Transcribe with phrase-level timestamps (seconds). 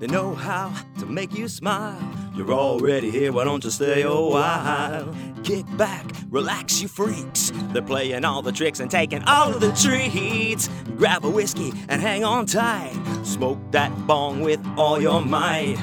[0.00, 2.00] They know how to make you smile.
[2.34, 5.14] You're already here, why don't you stay a while?
[5.44, 7.52] Kick back, relax, you freaks.
[7.74, 10.70] They're playing all the tricks and taking all of the treats.
[10.96, 12.98] Grab a whiskey and hang on tight.
[13.24, 15.76] Smoke that bong with all your might.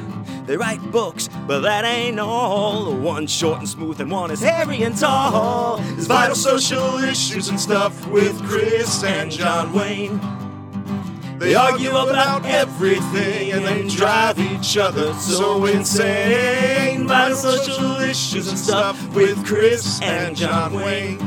[0.47, 2.95] They write books, but that ain't all.
[2.95, 5.79] One's short and smooth, and one is hairy and tall.
[5.95, 10.19] It's vital social issues and stuff with Chris and John Wayne.
[11.37, 17.07] They argue about everything and they drive each other so insane.
[17.07, 21.19] Vital social issues and stuff with Chris and John Wayne.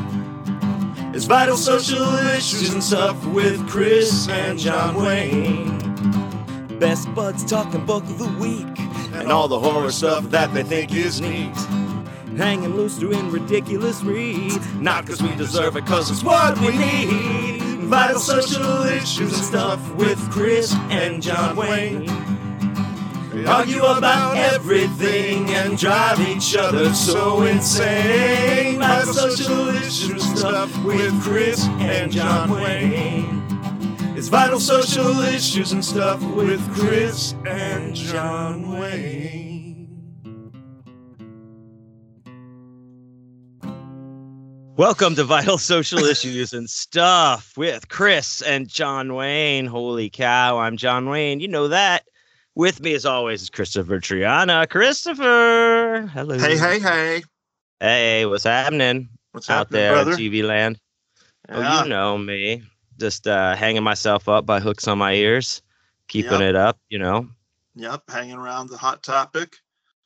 [1.14, 2.02] It's vital social
[2.34, 5.78] issues and stuff with Chris and John Wayne.
[6.80, 8.66] Best buds talking book of the week
[9.14, 11.54] and all the horror stuff that they think is neat.
[12.36, 17.69] Hanging loose doing ridiculous reads, not because we deserve it, cause it's what we need.
[17.90, 22.06] Vital social issues and stuff with Chris and John Wayne.
[23.32, 28.78] They argue about everything and drive each other so insane.
[28.78, 33.42] Vital social issues and stuff with Chris and John Wayne.
[34.16, 39.49] It's vital social issues and stuff with Chris and John Wayne.
[44.80, 49.66] Welcome to Vital Social Issues and Stuff with Chris and John Wayne.
[49.66, 51.38] Holy cow, I'm John Wayne.
[51.40, 52.04] You know that.
[52.54, 54.66] With me, as always, is Kristopher Triana.
[54.66, 56.38] Kristopher, hello.
[56.38, 57.22] Hey, hey, hey.
[57.78, 60.12] Hey, what's happening What's out happening, there brother?
[60.12, 60.80] TV land?
[61.50, 62.62] Oh, you know me.
[62.98, 65.60] Just uh, hanging myself up by hooks on my ears,
[66.08, 66.40] keeping Yep.
[66.40, 67.28] it up, you know.
[67.74, 69.58] Yep, hanging around the hot topic.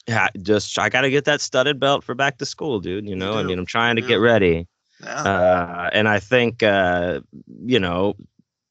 [0.06, 3.08] Yeah, just I got to get that studded belt for back to school, dude.
[3.08, 4.66] You know, I mean, I'm trying to You get ready.
[5.02, 5.22] Yeah.
[5.22, 7.20] Uh, and I think, uh,
[7.64, 8.14] you know,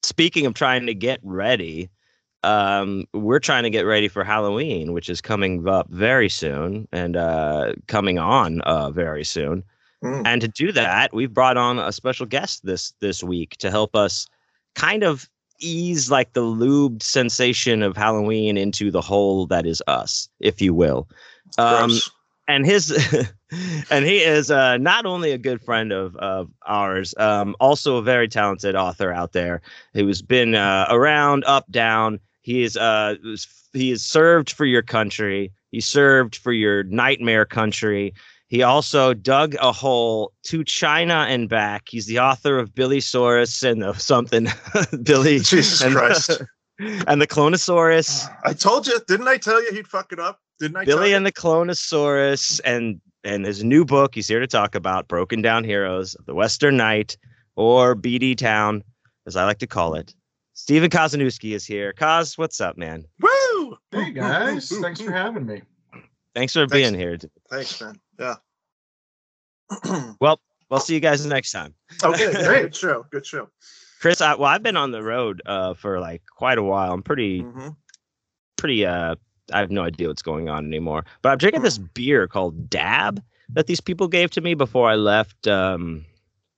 [0.03, 1.90] speaking of trying to get ready,
[2.44, 7.16] um, we're trying to get ready for Halloween, which is coming up very soon and
[7.16, 9.64] uh, coming on uh, very soon.
[10.03, 10.23] Mm.
[10.25, 13.96] And to do that, we've brought on a special guest this this week to help
[13.96, 14.28] us
[14.75, 20.28] kind of ease like the lubed sensation of Halloween into the hole that is us,
[20.40, 21.07] if you will.
[21.58, 22.12] Um, Gross.
[22.47, 22.91] and his
[23.90, 28.02] and he is uh, not only a good friend of of ours, um, also a
[28.02, 29.62] very talented author out there
[29.94, 32.19] who's been uh, around, up, down.
[32.42, 33.16] He is uh,
[33.74, 35.52] he is served for your country.
[35.72, 38.13] He served for your nightmare country.
[38.53, 41.88] He also dug a hole to China and back.
[41.90, 44.47] He's the author of Billy Saurus and the something
[45.03, 46.44] Billy Jesus and, Christ.
[47.08, 48.30] and the Cloneasaurus.
[48.44, 50.43] I told you, didn't I tell you he'd fuck it up?
[50.59, 54.75] Didn't I Billy and the Cloneasaurus and and his new book he's here to talk
[54.75, 57.18] about Broken Down Heroes of the Western Night
[57.56, 58.84] or BD Town
[59.25, 60.13] as I like to call it.
[60.53, 61.94] Stephen Kozeniewski is here.
[61.94, 63.06] Kaz, what's up, man?
[63.22, 63.78] Woo!
[63.92, 65.62] Hey guys, thanks for having me.
[66.36, 66.74] Thanks for Thanks.
[66.74, 67.18] being here.
[67.50, 68.00] Thanks, man.
[68.19, 68.36] Yeah.
[70.19, 71.74] Well, we'll see you guys next time.
[72.03, 72.46] okay, Great.
[72.46, 72.62] great.
[72.63, 73.06] Good show.
[73.12, 73.50] Good show.
[74.02, 76.92] Chris, I, well, I've been on the road uh, for like quite a while.
[76.92, 77.69] I'm pretty, hmm
[78.58, 78.86] pretty.
[78.86, 79.16] Uh,
[79.52, 81.06] I have no idea what's going on anymore.
[81.22, 84.96] But I'm drinking this beer called Dab that these people gave to me before I
[84.96, 86.06] left um,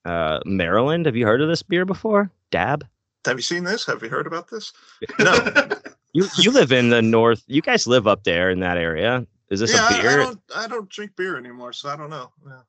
[0.05, 1.05] uh, Maryland.
[1.05, 2.29] Have you heard of this beer before?
[2.51, 2.85] Dab.
[3.25, 3.85] Have you seen this?
[3.87, 4.71] Have you heard about this?
[5.19, 5.69] No.
[6.15, 7.43] You you live in the north.
[7.47, 9.27] You guys live up there in that area.
[9.49, 10.17] Is this yeah, a I, I beer?
[10.17, 10.39] don't.
[10.55, 12.31] I don't drink beer anymore, so I don't know.
[12.47, 12.61] Yeah.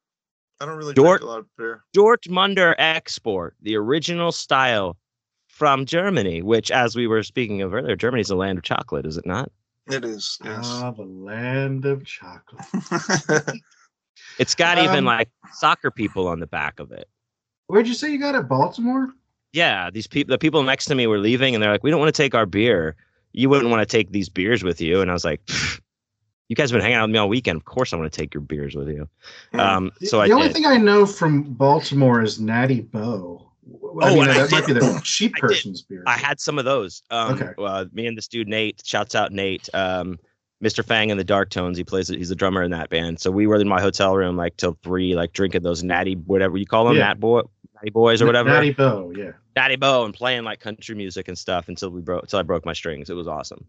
[0.60, 1.84] I don't really Dort- drink a lot of beer.
[1.96, 4.96] Dortmunder Export, the original style
[5.46, 6.42] from Germany.
[6.42, 9.52] Which, as we were speaking of earlier, Germany's the land of chocolate, is it not?
[9.88, 10.38] It is.
[10.44, 10.60] Yes.
[10.64, 12.64] Ah, the land of chocolate.
[14.38, 17.08] It's got even Um, like soccer people on the back of it.
[17.68, 18.48] Where'd you say you got it?
[18.48, 19.10] Baltimore?
[19.52, 22.00] Yeah, these people, the people next to me were leaving, and they're like, "We don't
[22.00, 22.96] want to take our beer.
[23.32, 25.80] You wouldn't want to take these beers with you." And I was like, "Pfft,
[26.48, 27.56] "You guys have been hanging out with me all weekend.
[27.58, 29.08] Of course, I want to take your beers with you."
[29.54, 29.60] Mm.
[29.60, 30.54] Um, The- so I the only did.
[30.54, 33.45] thing I know from Baltimore is Natty Boh.
[33.66, 36.02] I Oh, mean, and I that might be did- the cheap I person's beer.
[36.06, 37.02] I had some of those.
[37.10, 37.50] Um, Okay.
[37.58, 38.82] uh, me and this dude Nate.
[38.84, 39.68] Shouts out Nate.
[39.74, 40.18] Um,
[40.64, 40.84] Mr.
[40.84, 41.76] Fang and the Dark Tones.
[41.76, 42.08] He plays.
[42.08, 43.20] He's a drummer in that band.
[43.20, 46.56] So we were in my hotel room like till three, like drinking those natty whatever
[46.56, 47.08] you call them, Yeah.
[47.08, 47.42] nat boy,
[47.74, 49.32] natty boys or whatever, Natty Boh, yeah.
[49.54, 52.22] Natty Boh, and playing like country music and stuff until we broke.
[52.22, 53.10] Until I broke my strings.
[53.10, 53.64] It was awesome.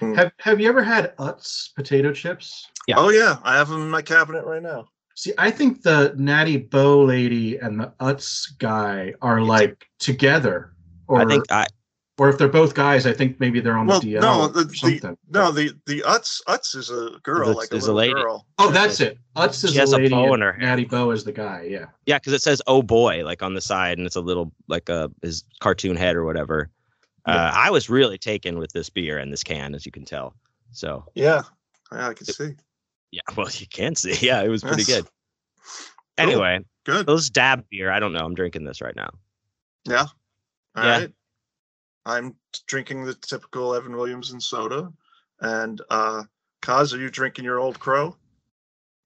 [0.00, 2.66] Have Have you ever had Utz potato chips?
[2.86, 2.94] Yeah.
[2.98, 4.88] Oh yeah, I have them in my cabinet right now.
[5.20, 10.72] See, I think the Natty Boh lady and the Utz guy are like together.
[11.08, 11.66] Or, I think I.
[12.18, 14.48] or if they're both guys, I think maybe they're on Well, the DL no, or
[14.48, 17.92] the, the no, the the Utz Utz is a girl, There's- like a there's a
[17.92, 18.14] little lady.
[18.14, 18.46] girl.
[18.56, 19.18] Oh, that's it.
[19.36, 20.08] Utz is She has the a lady.
[20.08, 20.60] bow and in her hair.
[20.62, 21.66] Natty Boh is the guy.
[21.68, 21.84] Yeah.
[22.06, 24.88] Yeah, because it says "Oh boy" like on the side, and it's a little like
[24.88, 26.70] a his cartoon head or whatever.
[27.26, 30.34] Uh, I was really taken with this beer and this can, as you can tell.
[30.72, 31.42] So Yeah,
[31.92, 32.54] yeah, I can see.
[33.10, 34.14] Yeah, well, you can see.
[34.26, 35.02] Yeah, it was pretty Yes.
[35.02, 35.06] good.
[36.18, 37.06] Anyway, Good.
[37.06, 37.90] those dab beer.
[37.90, 38.20] I don't know.
[38.20, 39.08] I'm drinking this right now.
[39.86, 40.06] Yeah.
[40.76, 40.98] All Yeah.
[40.98, 41.12] right.
[42.04, 42.36] I'm
[42.66, 44.92] drinking the typical Evan Williams and soda.
[45.40, 46.24] And uh
[46.60, 48.16] Kaz, are you drinking your old crow?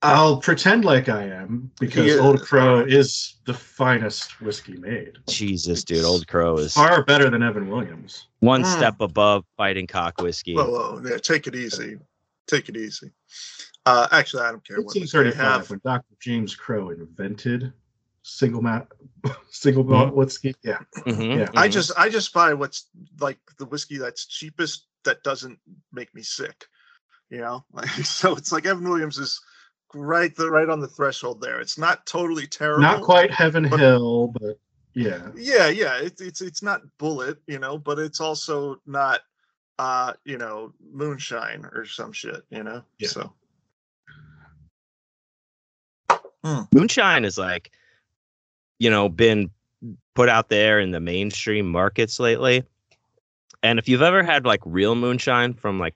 [0.03, 2.21] I'll pretend like I am because Yeah.
[2.21, 5.17] Old Crow is the finest whiskey made.
[5.29, 8.27] Jesus, dude, Old Crow is Far better than Evan Williams.
[8.41, 8.77] one Mm.
[8.77, 10.55] step above fighting cock whiskey.
[10.55, 11.99] Whoa, whoa, yeah, take it easy.
[12.47, 13.13] Take it easy.
[13.87, 15.71] Uh actually I don't care what they 1835, have.
[15.71, 16.15] when Dr.
[16.21, 17.73] James Crow invented
[18.23, 18.87] single malt
[19.51, 20.55] single malt whiskey.
[20.63, 20.79] Yeah.
[21.01, 21.51] Mhm, yeah.
[21.55, 21.73] I mhm.
[21.73, 22.89] just I just buy what's
[23.21, 25.59] like the whiskey that's cheapest that doesn't
[25.93, 26.67] make me sick.
[27.31, 27.65] You know?
[27.73, 29.41] Like so it's like Evan Williams is
[29.93, 31.61] right the right on the threshold there.
[31.61, 32.83] It's not totally terrible.
[32.83, 34.59] Not quite Heaven but- Hill, but
[34.97, 35.29] yeah.
[35.35, 39.23] yeah yeah it's it's it's not Bulleit you know but it's also not
[39.81, 43.09] uh you know moonshine or some shit you know Yeah.
[43.09, 43.33] so
[46.73, 47.71] moonshine is like
[48.79, 49.51] you know been
[50.15, 52.63] put out there in the mainstream markets lately
[53.63, 55.95] and if you've ever had like real moonshine from like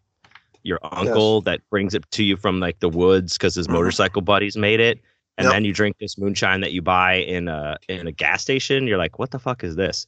[0.62, 3.75] your uncle that brings it to you from like the woods because his Mhm.
[3.75, 5.00] motorcycle buddies made it
[5.39, 5.53] and Yep.
[5.53, 8.99] then you drink this moonshine that you buy in a in a gas station you're
[8.99, 10.06] like what the fuck is this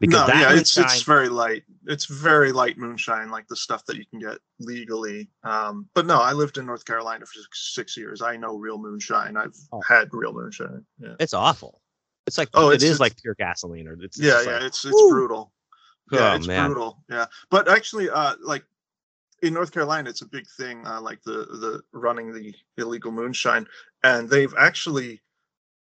[0.00, 1.62] no yeah it's it's very light.
[1.86, 5.28] It's very light moonshine like the stuff that you can get legally.
[5.44, 8.22] Um but no i lived in north carolina for six, six years.
[8.22, 9.36] I know real moonshine.
[9.36, 9.80] I've Oh.
[9.88, 11.14] had real moonshine yeah.
[11.20, 11.80] It's awful.
[12.26, 14.84] It's like Oh, it it's- is like pure gasoline or it's yeah yeah like, it's
[14.84, 15.10] it's woo.
[15.10, 15.52] brutal.
[16.10, 16.66] Yeah Oh, it's man.
[16.70, 17.26] brutal yeah.
[17.50, 18.64] But actually uh like
[19.42, 23.66] in north carolina it's a big thing uh, like the the running the illegal moonshine.
[24.04, 25.20] And they've actually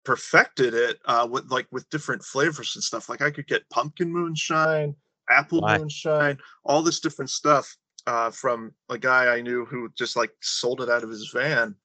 [0.08, 4.10] perfected it uh with like with different flavors and stuff like i could get pumpkin
[4.10, 4.96] moonshine
[5.30, 5.78] apple Why?
[5.78, 7.76] moonshine all this different stuff
[8.08, 11.76] uh from a guy i knew who just like sold it out of his van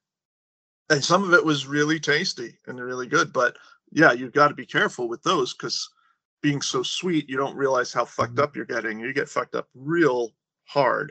[0.89, 3.57] and some of it was really tasty and really good but
[3.91, 5.91] yeah you've got to be careful with those because
[6.43, 8.41] being so sweet you don't realize how fucked Mm-hmm.
[8.45, 10.31] up you're getting you get fucked up real
[10.67, 11.11] hard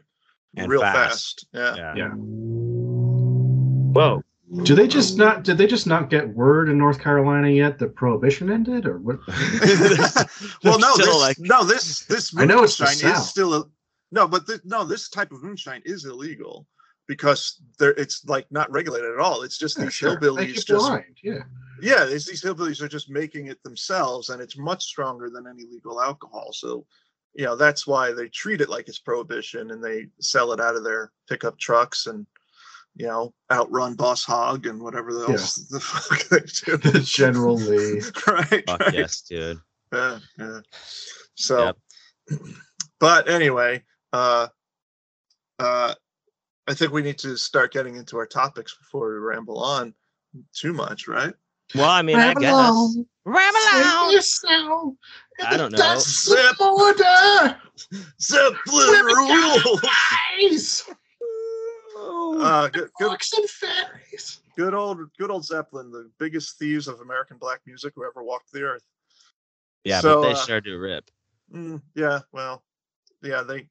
[0.56, 1.46] And real fast.
[1.52, 1.94] fast, yeah yeah.
[1.98, 2.14] Yeah.
[3.96, 4.24] whoa
[4.64, 7.96] Do they just not did they just not get word in North Carolina yet that
[7.96, 9.20] prohibition ended or what?
[10.64, 13.64] well no this, like- no this this I know it's the moonshine is still a,
[14.12, 16.68] no but th- no this type of moonshine is illegal
[17.08, 20.18] because there it's like not regulated at all it's just Yeah, these sure.
[20.18, 21.18] Hillbillies just blind.
[21.24, 21.44] Yeah.
[21.82, 25.64] yeah these, these hillbillies are just making it themselves and it's much stronger than any
[25.72, 26.86] legal alcohol so
[27.34, 30.76] you know that's why they treat it like it's prohibition and they sell it out
[30.76, 32.28] of their pickup trucks and
[32.96, 35.32] you know outrun Boss Hogg and whatever Yeah.
[35.34, 38.02] else the fuck they do General Lee.
[38.28, 38.94] right, fuck right.
[38.94, 39.58] yes dude
[39.94, 40.60] yeah, yeah.
[41.36, 41.74] so
[42.30, 42.40] Yep.
[43.00, 43.82] but anyway
[44.14, 44.48] uh
[45.60, 45.94] uh
[46.68, 49.94] i think we need to start getting into our topics before we ramble on
[50.54, 51.34] too much right
[51.76, 53.06] well i mean i guess On.
[53.24, 54.12] Ramble on.
[54.14, 54.94] Yourself.
[55.46, 55.98] I don't know.
[56.00, 56.60] Zip.
[56.60, 57.56] Order.
[58.20, 60.90] zeppelin rules
[62.02, 62.42] Guys.
[62.42, 64.42] uh good, good, and fairies.
[64.58, 68.52] good old good old zeppelin the biggest thieves of american black music who ever walked
[68.52, 68.86] the earth
[69.84, 71.10] yeah So, but they uh, sure do rip
[71.54, 72.64] Mm, yeah, well,
[73.22, 73.68] yeah, they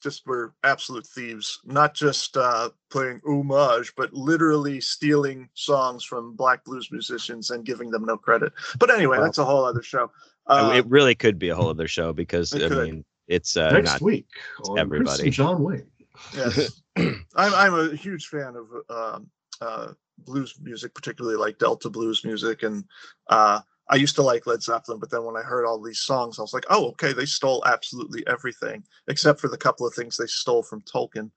[0.00, 1.58] just were absolute thieves.
[1.64, 7.90] Not just uh, playing homage, but literally stealing songs from black blues musicians and giving
[7.90, 8.52] them no credit.
[8.78, 9.24] But anyway, Wow.
[9.24, 10.12] that's a whole other show.
[10.46, 12.86] Uh, it really could be a whole other show because I could.
[12.86, 14.28] mean it's uh, Next not week
[14.62, 15.06] on everybody.
[15.06, 15.90] Chris and John Wayne.
[16.36, 22.24] yes, I'm, I'm a huge fan of um, uh, blues music, particularly like Delta blues
[22.24, 22.84] music, and
[23.28, 23.60] uh,
[23.90, 26.42] I used to like Led Zeppelin, but then when I heard all these songs, I
[26.42, 30.26] was like, oh, okay, they stole absolutely everything except for the couple of things they
[30.26, 31.30] stole from Tolkien.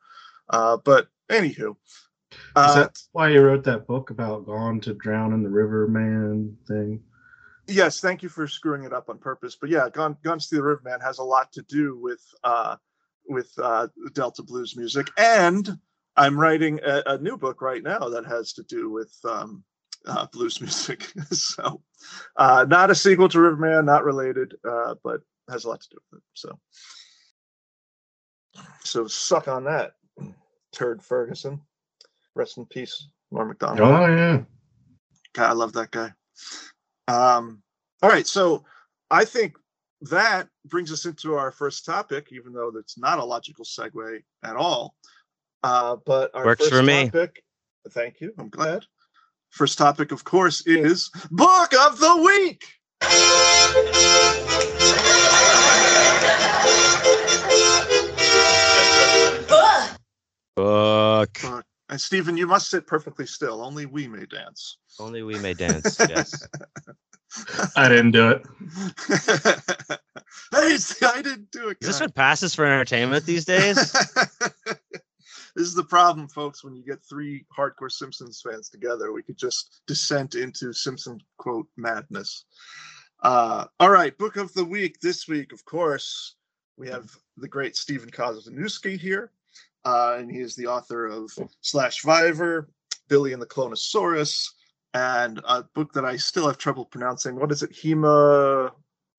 [0.49, 1.75] Uh, but anywho,
[2.31, 5.87] Is uh, that why you wrote that book about Gone to Drown in the River
[5.87, 7.01] Man thing?
[7.67, 9.57] yes, thank you for screwing it up on purpose.
[9.59, 12.77] But yeah, Gun, Guns to the River Man has a lot to do with uh,
[13.27, 15.77] with uh, Delta blues music, and
[16.15, 19.63] I'm writing a, a new book right now that has to do with um,
[20.05, 21.11] uh, blues music.
[21.31, 21.81] so,
[22.35, 25.97] uh, not a sequel to Riverman, not related, uh, but has a lot to do
[26.11, 26.23] with it.
[26.33, 26.59] So,
[28.83, 29.93] so suck on that,
[30.71, 31.61] Turd Ferguson.
[32.35, 33.79] Rest in peace, Norm Macdonald.
[33.79, 34.41] Oh yeah.
[35.33, 36.11] God, I love that guy.
[37.07, 37.61] Um,
[38.01, 38.63] all right, so
[39.09, 39.55] I think
[40.01, 44.55] that brings us into our first topic, even though that's not a logical segue at
[44.55, 44.95] all.
[45.63, 47.05] Uh, but our Works first for me.
[47.05, 47.43] Topic,
[47.89, 48.33] thank you.
[48.37, 48.85] I'm glad.
[49.49, 52.63] First topic, of course, is book of the week.
[61.89, 63.63] And Stephen, you must sit perfectly still.
[63.63, 64.77] Only we may dance.
[64.99, 65.97] Only we may dance.
[65.99, 66.47] Yes.
[67.75, 68.45] I didn't do it.
[70.51, 71.77] hey, see, I didn't do it.
[71.81, 72.05] Is this guy.
[72.05, 73.75] what passes for entertainment these days?
[74.65, 74.77] this
[75.55, 76.63] is the problem, folks.
[76.63, 81.67] When you get three hardcore Simpsons fans together, we could just descend into Simpson quote
[81.77, 82.45] madness.
[83.21, 86.35] Uh, all right, book of the week this week, of course,
[86.77, 89.31] we have the great Stephen Kozeniewski here,
[89.87, 91.31] uh, and he is the author of
[91.63, 92.65] Slashvivor,
[93.07, 94.49] Billy and the Cloneasaurus,
[94.93, 97.35] and a book that I still have trouble pronouncing.
[97.39, 97.71] What is it?
[97.71, 98.71] Hema,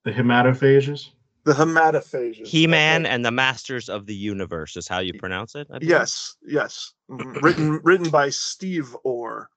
[0.05, 1.11] The hematophages.
[1.45, 2.47] the Hematophages.
[2.47, 3.15] He-Man Okay.
[3.15, 5.67] and the Masters of the Universe is how you pronounce it.
[5.73, 5.89] I believe?
[5.91, 6.93] Yes, yes.
[7.11, 7.41] Mhm.
[7.43, 9.49] written written by Steve Orr.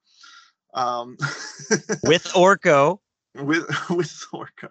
[0.74, 1.16] Um,
[2.04, 3.00] With Orko.
[3.34, 4.70] with with Orko.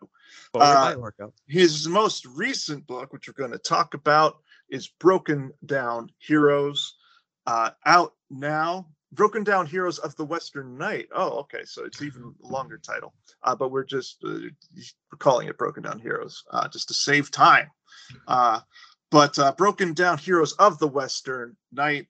[0.56, 1.32] Uh, by Orko.
[1.48, 4.38] His most recent book, which we're going to talk about,
[4.72, 6.96] is Broken Down Heroes.
[7.46, 8.88] Uh, out now.
[9.14, 11.08] Broken Down Heroes of the Western Night.
[11.14, 11.66] Oh, okay.
[11.66, 13.14] So it's even longer title.
[13.44, 14.38] Uh, but we're just uh,
[15.20, 17.70] calling it Broken Down Heroes uh, just to save time.
[18.28, 18.62] Uh,
[19.10, 22.08] but Broken Down Heroes of the Western Night.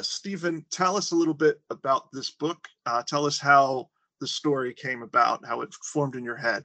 [0.00, 2.66] Stephen, tell us a little bit about this book.
[3.06, 3.88] Tell us how
[4.20, 6.64] the story came about, how it formed in your head.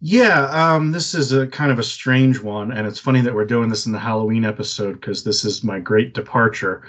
[0.00, 3.44] Yeah, um, this is a kind of a strange one, and it's funny that we're
[3.44, 6.88] doing this in the Halloween episode because this is my great departure.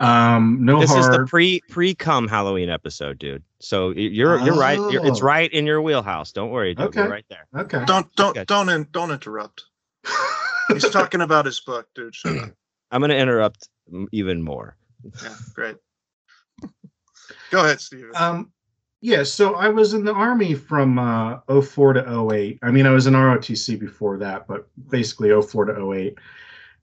[0.00, 3.42] Um, no This is the pre pre cum Halloween episode, dude.
[3.60, 4.78] So you're you're right.
[4.90, 5.24] You're, it's Oh.
[5.26, 6.32] right in your wheelhouse.
[6.32, 6.94] Don't worry, dude.
[6.94, 7.08] We're Okay.
[7.10, 7.46] right there.
[7.56, 7.84] okay.
[7.86, 8.44] Don't don't Gotcha.
[8.46, 9.64] don't in, don't interrupt.
[10.68, 12.14] He's talking about his book, dude.
[12.14, 12.50] Shut up.
[12.90, 13.68] I'm gonna interrupt
[14.10, 14.76] even more.
[15.22, 15.76] Yeah, great.
[17.50, 18.10] Go ahead, Steven.
[18.14, 18.51] Um,
[19.02, 22.60] yeah, so I was in the army from uh, 04 to 08.
[22.62, 26.16] I mean, I was in ROTC before that, but basically 04 to 08.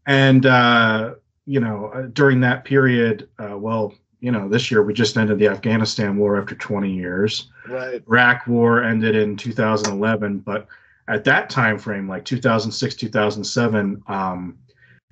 [0.06, 4.94] And, uh, you know, uh, during that period, uh, well, you know, this year we
[4.94, 7.50] just ended the Afghanistan war after 20 years.
[7.70, 8.04] right.
[8.06, 10.68] Iraq war ended in 2011, but
[11.08, 14.58] at that time frame, like 2006, 2007, um,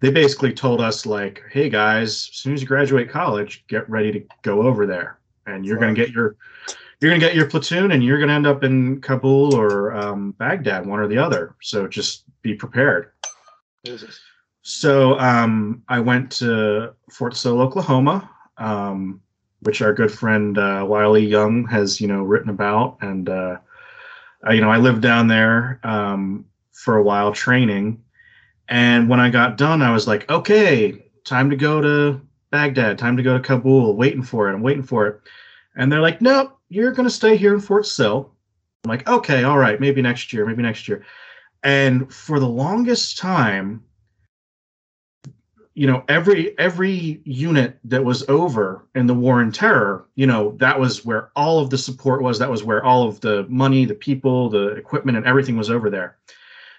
[0.02, 4.12] they basically told us like, "Hey guys, as soon as you graduate college, get ready
[4.12, 6.36] to go over there, and you're gonna get your
[7.00, 10.86] you're gonna get your platoon, and you're gonna end up in Kabul or um, Baghdad,
[10.86, 11.56] one or the other.
[11.62, 13.12] So just be prepared."
[13.86, 14.20] Jesus.
[14.70, 19.22] So um, I went to Fort Sill, Oklahoma, um,
[19.62, 23.58] which our good friend uh, Wiley Young has, you know, written about, and uh,
[24.46, 28.04] uh, you know, I lived down there um, for a while training,
[28.68, 32.20] and when I got done, I was like, okay, time to go to
[32.51, 35.22] Baghdad, time to go to Kabul, waiting for it, I'm waiting for it,
[35.77, 38.32] and they're like, nope, you're gonna stay here in Fort Sill.
[38.84, 41.06] I'm like, okay, all right, maybe next year, maybe next year,
[41.64, 43.84] and for the longest time
[45.78, 50.58] you know every every unit that was over in the war and terror you know
[50.58, 52.40] that was where all of the support was.
[52.40, 55.92] That was where all of the money the people the equipment and everything was over
[55.92, 56.18] there.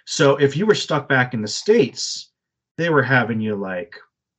[0.04, 2.30] So if you were stuck back in the states
[2.76, 3.94] they were having you like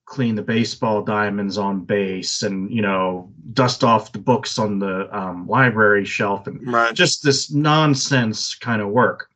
[0.09, 5.07] clean the baseball diamonds on base and you know dust off the books on the
[5.17, 6.93] um, library shelf and Right.
[6.95, 9.29] just this nonsense kind of work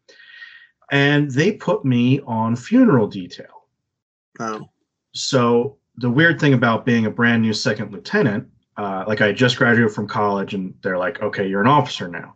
[0.91, 3.67] and they put me on funeral detail
[4.39, 4.67] Oh.
[5.13, 9.57] so the weird thing about being a brand new second lieutenant, uh, like I just
[9.57, 12.35] graduated from college, and they're like, "Okay, you're an officer now."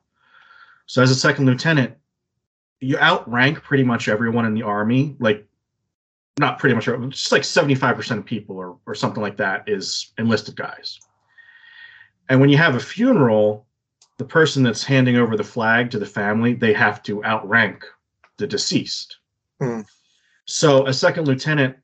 [0.85, 1.95] So as a second lieutenant,
[2.81, 5.15] you outrank pretty much everyone in the army.
[5.19, 5.47] Like,
[6.39, 10.11] not pretty much, just like seventy-five percent of people, or or something like that, is
[10.17, 10.99] enlisted guys.
[12.29, 13.65] And when you have a funeral,
[14.17, 17.85] the person that's handing over the flag to the family, they have to outrank
[18.37, 19.17] the deceased.
[19.59, 19.81] Hmm.
[20.45, 21.77] So a second lieutenant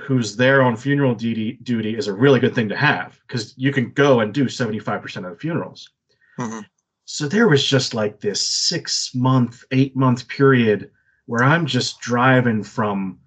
[0.00, 3.72] who's there on funeral duty duty is a really good thing to have because you
[3.72, 5.90] can go and do 75% of the funerals.
[6.38, 6.64] Mhm.
[7.04, 10.90] So there was just like this six month, eight month period
[11.26, 13.18] where I'm just driving from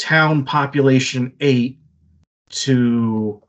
[0.00, 1.78] town population eight
[2.50, 3.42] to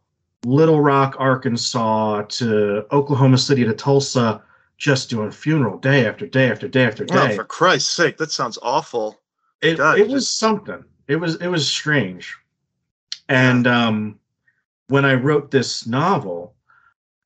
[0.46, 4.44] Little Rock, Arkansas to Oklahoma City to Tulsa,
[4.78, 7.36] just doing funeral day after day after day after Oh, day.
[7.36, 9.20] for Christ's sake, that sounds awful.
[9.62, 10.84] it, God, it just- was something.
[11.08, 12.36] It was it was strange.
[13.30, 14.20] And um
[14.88, 16.54] when i wrote this novel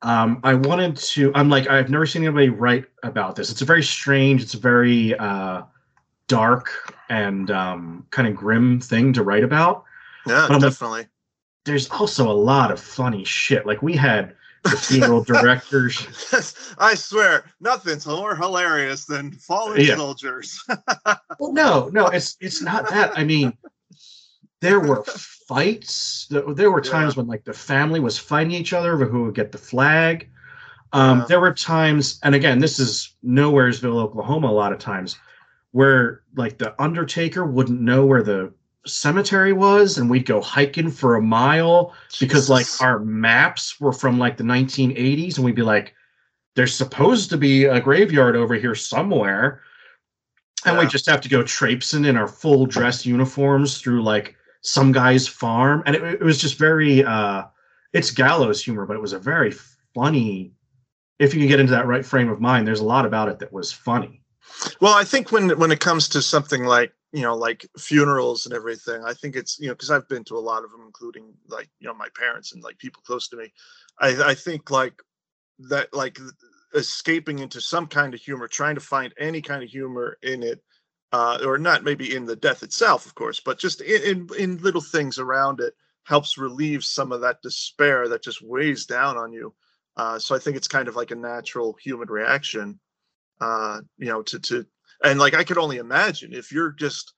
[0.04, 3.50] um i wanted to i'm like i've never seen anybody write about this.
[3.50, 5.64] It's a very strange it's a very uh
[6.28, 9.84] dark and um kind of grim thing to write about
[10.28, 11.08] Yeah, I'm like- definitely.
[11.66, 14.34] there's also a lot of funny shit like we had
[14.64, 16.08] the funeral directors
[16.80, 19.96] I swear, nothing's more hilarious than fallen Yeah.
[19.96, 20.64] soldiers.
[21.40, 23.54] well no no it's it's not that i mean
[24.62, 25.04] there were
[25.48, 26.28] fights.
[26.32, 26.92] There were Yeah.
[26.92, 30.28] times when like the family was fighting each other over who would get the flag.
[30.94, 31.26] Um, Yeah.
[31.28, 34.48] There were times, and again, this is Nowheresville, Oklahoma.
[34.48, 35.18] A lot of times,
[35.76, 38.54] where like the Undertaker wouldn't know where the
[38.86, 44.18] cemetery was, and we'd go hiking for a mile because like our maps were from
[44.18, 45.94] like the 1980s, and we'd be like,
[46.56, 49.64] "There's supposed to be a graveyard over here somewhere."
[50.66, 54.94] And we just have to go traipsing in our full dress uniforms through like some
[54.94, 55.84] guy's farm.
[55.86, 57.44] And it, it was just very uh
[57.92, 59.54] it's gallows humor but it was a very
[59.94, 60.54] funny
[61.20, 63.40] if you can get into that right frame of mind there's a lot about it
[63.40, 64.22] that was funny
[64.82, 68.54] Well, I think when when it comes to something like you know like funerals and
[68.54, 71.34] everything, I think it's you know because I've been to a lot of them, including
[71.48, 73.52] like you know my parents and like people close to me.
[74.00, 75.02] I I think like
[75.60, 76.20] that like
[76.74, 80.62] escaping into some kind of humor, trying to find any kind of humor in it,
[81.14, 84.58] uh, or not maybe in the death itself, of course, but just in, in in
[84.58, 85.74] little things around it
[86.04, 89.54] helps relieve some of that despair that just weighs down on you.
[89.98, 92.80] Uh, so I think it's kind of like a natural human reaction
[93.42, 94.66] uh you know to to
[95.04, 97.14] and like i could only imagine if you're just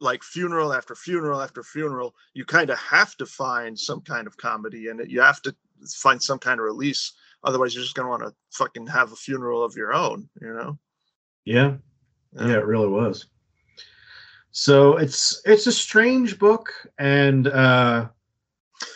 [0.00, 4.36] like funeral after funeral after funeral you kind of have to find some kind of
[4.36, 5.54] comedy and you have to
[5.96, 7.12] find some kind of release
[7.44, 10.52] otherwise you're just going to want to fucking have a funeral of your own you
[10.52, 10.78] know?
[11.44, 11.76] Yeah.
[12.32, 12.58] Yeah.
[12.58, 13.26] It really was.
[14.50, 18.08] So it's it's a strange book and uh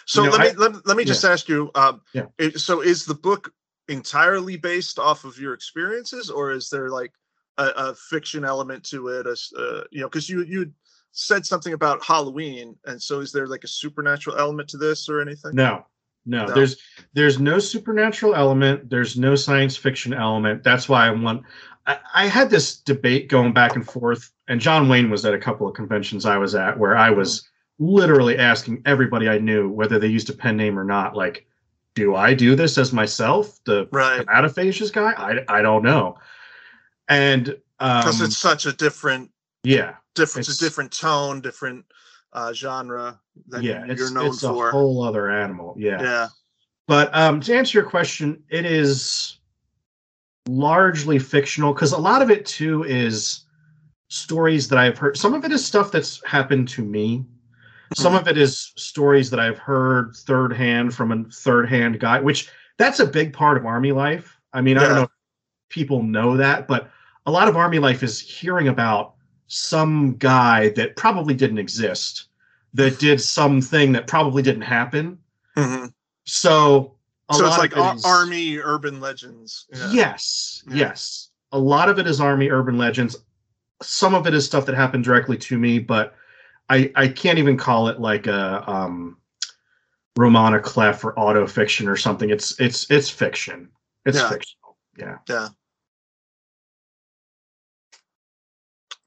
[0.07, 2.27] so You know, let me I- let, let me just ask you um Yeah.
[2.39, 3.53] it- so is the book
[3.89, 7.13] entirely based off of your experiences or is there like
[7.57, 10.71] a, a fiction element to it as uh, you know because you you
[11.13, 15.21] said something about halloween and so is there like a supernatural element to this or
[15.21, 15.55] anything?
[15.55, 15.85] No.
[16.27, 16.45] No.
[16.45, 16.55] No.
[16.55, 16.77] there's
[17.15, 18.91] there's no supernatural element.
[18.91, 20.63] There's no science fiction element.
[20.63, 21.43] That's why i want
[21.87, 25.39] I, I had this debate going back and forth and john wayne was at a
[25.39, 29.99] couple of conventions i was at where i was literally asking everybody i knew whether
[29.99, 31.48] they used a pen name or not like
[31.99, 34.25] do i do this as myself the right.
[34.27, 35.13] Anaphasia's guy?
[35.17, 36.17] I, I don't know.
[37.09, 37.49] And
[37.81, 39.31] um, because it's such a different
[39.65, 39.97] yeah.
[40.15, 41.85] different it's it's- a different tone different
[42.33, 44.69] uh genre that yeah you're it's, known it's for.
[44.69, 46.01] a whole other animal yeah.
[46.01, 46.29] Yeah.
[46.87, 49.39] But um, to answer your question, it is
[50.49, 53.45] largely fictional because a lot of it too is
[54.09, 55.19] stories that I've heard.
[55.19, 57.27] Some of it is stuff that's happened to me.
[57.95, 62.21] Some of it is stories that I've heard third hand from a third hand guy,
[62.21, 64.37] which that's a big part of army life.
[64.53, 65.11] I mean, I don't know if
[65.69, 66.91] people know that, but
[67.27, 69.15] a lot of army life is hearing about
[69.47, 72.29] some guy that probably didn't exist,
[72.75, 75.19] that did something that probably didn't happen.
[75.57, 75.93] Mhm.
[76.25, 76.95] So,
[77.31, 79.91] a so lot it's like it ar- army urban legends yeah.
[79.93, 80.77] Yes, Yeah.
[80.77, 81.29] yes.
[81.53, 83.17] A lot of it is army urban legends.
[83.81, 86.15] Some of it is stuff that happened directly to me, but
[86.69, 89.17] I I can't even call it like a um
[90.17, 92.31] roman à clef or auto fiction or something.
[92.31, 93.71] It's it's it's fiction.
[94.05, 94.29] It's Yeah.
[94.29, 94.77] fictional.
[94.97, 95.19] Yeah.
[95.29, 95.49] Yeah.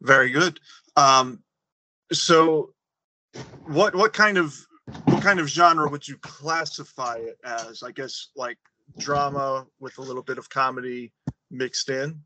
[0.02, 0.60] Very good
[0.97, 1.41] um
[2.12, 2.74] so
[3.65, 4.56] what what kind of
[5.06, 8.58] what kind of genre would you classify it as i guess like
[8.97, 11.13] drama with a little bit of comedy
[11.50, 12.19] mixed in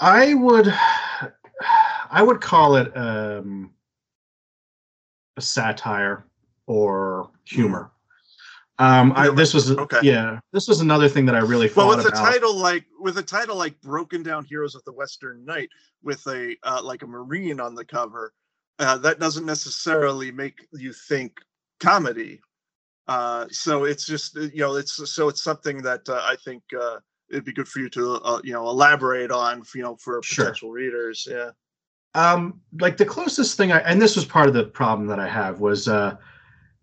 [0.00, 0.72] I would
[2.10, 3.72] I would call it um
[5.36, 6.24] a satire
[6.66, 7.90] or humor.
[8.78, 10.00] Um I, this was Okay.
[10.02, 12.24] yeah, this was another thing that I really thought well with a about.
[12.32, 15.68] title like with a title like broken down heroes of the western night
[16.02, 18.32] with a uh, like a marine on the cover
[18.78, 21.38] uh, that doesn't necessarily make you think
[21.80, 22.40] comedy
[23.08, 26.98] uh, so it's just you know it's so it's something that uh, i think uh,
[27.30, 30.44] it'd be good for you to uh, you know elaborate on you know for Sure.
[30.44, 31.50] potential readers yeah.
[32.14, 35.28] Um like the closest thing i and this was part of the problem that i
[35.28, 36.16] have was uh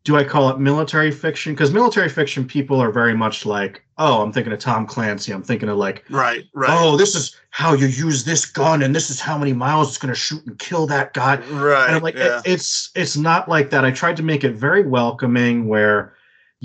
[0.03, 1.53] do i call it military fiction?
[1.53, 5.41] Because military fiction people are very much like oh i'm thinking of tom clancy i'm
[5.41, 6.69] thinking of like right right.
[6.71, 9.97] oh this is how you use this gun and this is how many miles it's
[9.97, 11.37] going to shoot and kill that guy.
[11.37, 12.39] Right and i'm like yeah.
[12.39, 13.83] it, it's it's not like that.
[13.83, 16.13] I tried to make it very welcoming where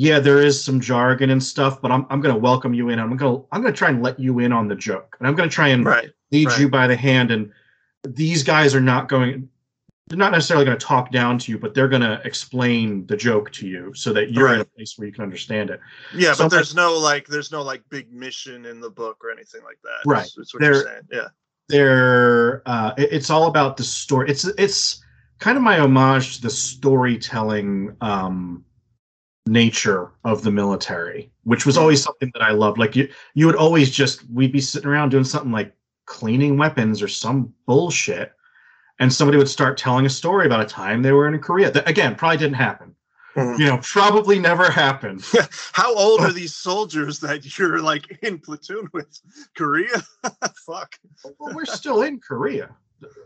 [0.00, 2.98] yeah there is some jargon and stuff but i'm, I'm going to welcome you in.
[2.98, 5.28] I'm going to i'm going to try and let you in on the joke and
[5.28, 6.58] i'm going to try and right lead Right.
[6.60, 7.52] you by the hand and
[8.04, 9.48] these guys are not going
[10.08, 13.16] they're not necessarily going to talk down to you but they're going to explain the
[13.16, 15.80] joke to you so that you're in a place where you can understand it.
[16.14, 19.30] Yeah So, but there's no like there's no like big mission in the book or
[19.30, 20.20] anything like that Right.
[20.22, 21.28] that's, that's what you're saying yeah.
[21.68, 24.30] they're uh it- it's all about the story.
[24.30, 25.02] It's it's
[25.40, 28.64] kind of my homage to the storytelling um
[29.46, 33.56] nature of the military which was always something that i loved like you you would
[33.56, 35.74] always just we'd be sitting around doing something like
[36.04, 38.32] cleaning weapons or some bullshit
[39.00, 41.70] and somebody would start telling a story about a time they were in Korea.
[41.70, 42.94] That again probably didn't happen.
[43.34, 43.58] Mhm.
[43.58, 45.24] You know, probably never happened.
[45.72, 49.20] How old are these soldiers that you're like in platoon with?
[49.56, 50.02] Korea?
[50.66, 50.98] Fuck.
[51.38, 52.70] well, we're still in Korea.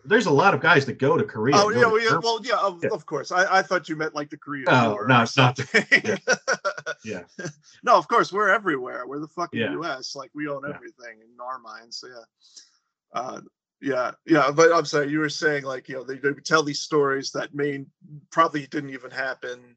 [0.05, 1.57] There's a lot of guys that go to Korea.
[1.57, 2.91] Oh yeah, well, yeah, well, yeah, of, Yeah.
[2.93, 3.33] of course.
[3.33, 5.07] I, I thought you meant like the Korean No, War.
[5.07, 6.19] no, it's not the- something.
[7.05, 7.23] Yeah.
[7.83, 9.07] no, of course we're everywhere.
[9.07, 9.73] We're the fucking Yeah.
[9.73, 10.15] U.S.
[10.17, 10.75] Like we own Yeah.
[10.75, 11.99] everything in our minds.
[11.99, 13.21] So, yeah.
[13.21, 13.41] Uh,
[13.81, 14.51] yeah, yeah.
[14.51, 17.55] But I'm sorry, you were saying like you know they, they tell these stories that
[17.55, 17.85] may
[18.31, 19.77] probably didn't even happen.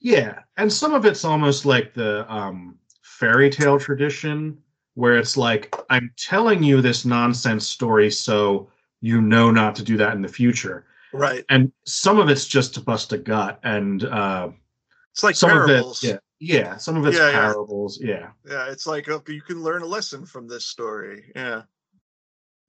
[0.00, 4.58] Yeah, and some of it's almost like the um, fairy tale tradition,
[4.94, 8.68] where it's like I'm telling you this nonsense story so
[9.04, 11.44] you know not to do that in the future, Right.
[11.50, 14.48] and some of it's just to bust a gut, and uh,
[15.12, 16.02] It's like some parables.
[16.02, 17.40] of it, yeah, yeah, some of it's Yeah, yeah.
[17.40, 18.30] parables, yeah.
[18.48, 21.30] Yeah, it's like okay, you can learn a lesson from this story.
[21.36, 21.62] Yeah.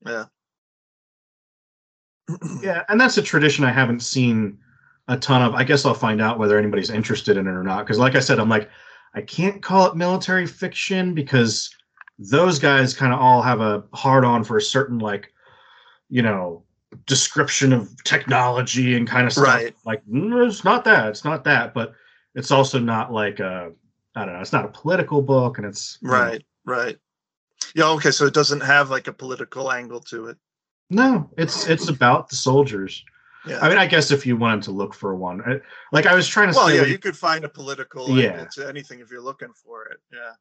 [0.06, 0.26] Yeah.
[2.62, 4.58] Yeah, and that's a tradition I haven't seen
[5.08, 5.54] a ton of.
[5.54, 7.86] I guess I'll find out whether anybody's interested in it or not.
[7.86, 8.70] Because, like I said, I'm like,
[9.14, 11.70] I can't call it military fiction because
[12.18, 15.32] those guys kind of all have a hard on for a certain, like,
[16.10, 16.64] you know,
[17.06, 19.46] description of technology and kind of stuff.
[19.46, 19.76] Right.
[19.86, 21.10] Like, "Mm, it's not that.
[21.10, 21.74] It's not that.
[21.74, 21.94] But
[22.36, 23.72] it's also not like a,
[24.16, 24.42] I don't know.
[24.42, 26.98] It's not a political book, and it's you know, Right, right.
[27.74, 30.38] Yeah, okay, so it doesn't have like a political angle to it.
[30.90, 33.04] No, it's it's about the soldiers.
[33.48, 33.60] Yeah.
[33.62, 36.28] I mean, I guess if you wanted to look for one, I- like I was
[36.28, 38.30] trying to well, yeah, away, you could find a political Yeah.
[38.32, 39.98] angle to anything if you're looking for it.
[40.14, 40.34] Yeah.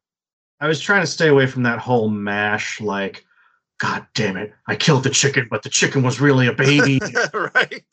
[0.59, 2.79] I was trying to stay away from that whole mash.
[2.79, 3.25] Like,
[3.77, 6.99] God damn it, I killed the chicken, but the chicken was really a baby.
[7.33, 7.83] right.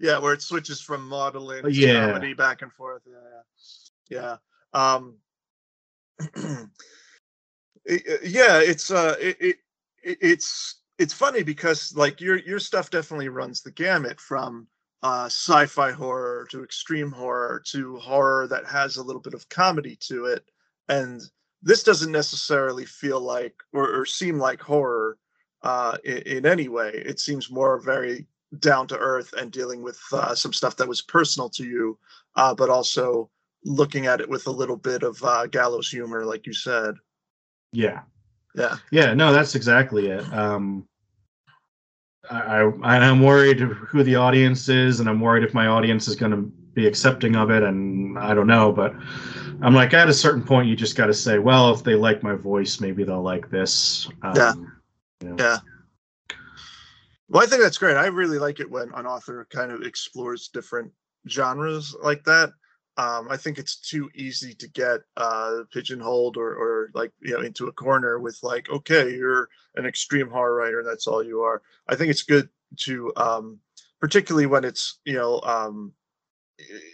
[0.00, 2.06] Yeah, where it switches from modeling to Yeah.
[2.06, 3.02] comedy back and forth.
[3.06, 3.40] Yeah.
[4.10, 4.36] Yeah.
[4.74, 4.96] yeah.
[4.96, 5.16] Um
[7.86, 9.56] yeah, it's uh it, it
[10.02, 14.66] it- it's it's funny because like your your stuff definitely runs the gamut from
[15.02, 19.96] uh sci-fi horror to extreme horror to horror that has a little bit of comedy
[20.00, 20.44] to it
[20.88, 21.20] and
[21.64, 25.18] this doesn't necessarily feel like or, or seem like horror
[25.62, 26.90] uh in, in any way.
[26.90, 28.26] It seems more very
[28.60, 31.98] down to earth and dealing with uh, some stuff that was personal to you
[32.36, 33.28] uh but also
[33.64, 36.94] looking at it with a little bit of uh gallows humor like you said.
[37.72, 38.02] Yeah,
[38.54, 38.76] yeah.
[38.92, 40.32] Yeah, no, that's exactly it.
[40.32, 40.86] Um,
[42.30, 46.16] I, I I'm worried who the audience is, and I'm worried if my audience is
[46.16, 46.42] going to
[46.74, 48.94] be accepting of it, and I don't know, but
[49.64, 52.22] I'm like at a certain point, you just got to say, well, if they like
[52.22, 54.06] my voice, maybe they'll like this.
[54.22, 54.52] Um, Yeah.
[55.22, 55.36] you know.
[55.38, 55.58] Yeah.
[57.30, 57.96] Well, I think that's great.
[57.96, 60.92] I really like it when an author kind of explores different
[61.30, 62.52] genres like that.
[62.98, 67.40] Um, I think it's too easy to get uh, pigeonholed or, or like you know
[67.40, 71.40] into a corner with like, okay, you're an extreme horror writer, and that's all you
[71.40, 71.62] are.
[71.88, 72.50] I think it's good
[72.80, 73.58] to, um,
[73.98, 75.92] particularly when it's you know, um,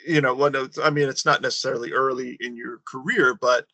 [0.07, 3.67] you know, when it's, I mean, it's not necessarily early in your career, but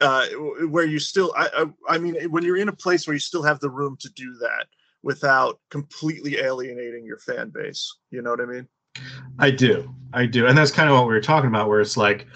[0.00, 0.26] uh,
[0.68, 1.48] where you still, I,
[1.88, 4.08] I, I mean, when you're in a place where you still have the room to
[4.10, 4.66] do that
[5.02, 7.96] without completely alienating your fan base.
[8.10, 8.68] You know what I mean?
[9.38, 9.94] I do.
[10.12, 10.46] I do.
[10.46, 12.26] And that's kind of what we were talking about, where it's like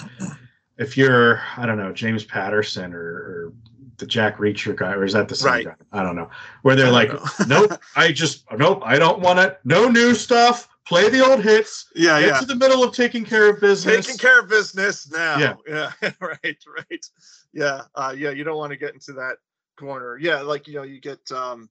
[0.78, 3.52] if you're, I don't know, James Patterson or, or
[3.98, 5.64] the Jack Reacher guy, or is that the same Right.
[5.66, 5.74] guy?
[5.92, 6.30] I don't know.
[6.62, 7.12] Where they're like,
[7.46, 9.60] nope, I just, nope, I don't want it.
[9.64, 10.68] No new stuff.
[10.86, 11.86] Play the old hits.
[11.94, 12.40] yeah, Get yeah.
[12.40, 14.06] to the middle of taking care of business.
[14.06, 15.38] Taking care of business now.
[15.38, 15.54] Yeah.
[16.02, 16.12] Yeah.
[16.20, 16.64] right.
[16.66, 17.06] Right.
[17.52, 17.82] Yeah.
[17.94, 18.30] Uh, yeah.
[18.30, 19.36] You don't want to get into that
[19.78, 20.18] corner.
[20.18, 20.40] Yeah.
[20.40, 21.70] Like, you know, you get, um,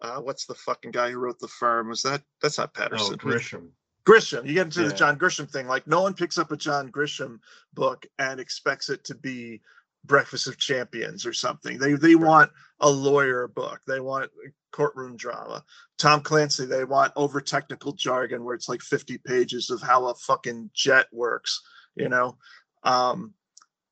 [0.00, 1.88] uh, what's the fucking guy who wrote the firm?
[1.88, 3.16] Was that, that's not oh, Patterson.
[3.16, 3.68] Grisham.
[4.06, 4.46] Grisham.
[4.46, 5.66] You get into the John Grisham thing.
[5.66, 7.40] Like no one picks up a John Grisham
[7.72, 9.62] book and expects it to be
[10.04, 11.78] Breakfast of Champions or something.
[11.78, 13.80] They they want a lawyer book.
[13.86, 14.30] They want
[14.74, 15.64] courtroom drama.
[15.98, 20.14] Tom Clancy, they want over technical jargon where it's like 50 pages of how a
[20.14, 21.62] fucking jet works,
[21.94, 22.36] you know.
[22.82, 23.34] Um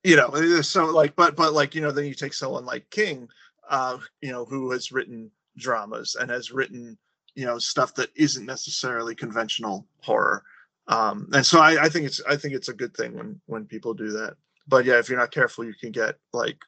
[0.05, 3.29] you know, so like but but like, you know, then you take someone like King
[3.71, 6.99] uh, you know, who has written dramas and has written
[7.35, 10.43] you know stuff that isn't necessarily conventional horror
[10.89, 13.67] um and so I, I think it's i think it's a good thing when when
[13.67, 14.35] people do that
[14.67, 16.59] but yeah if you're not careful you can get like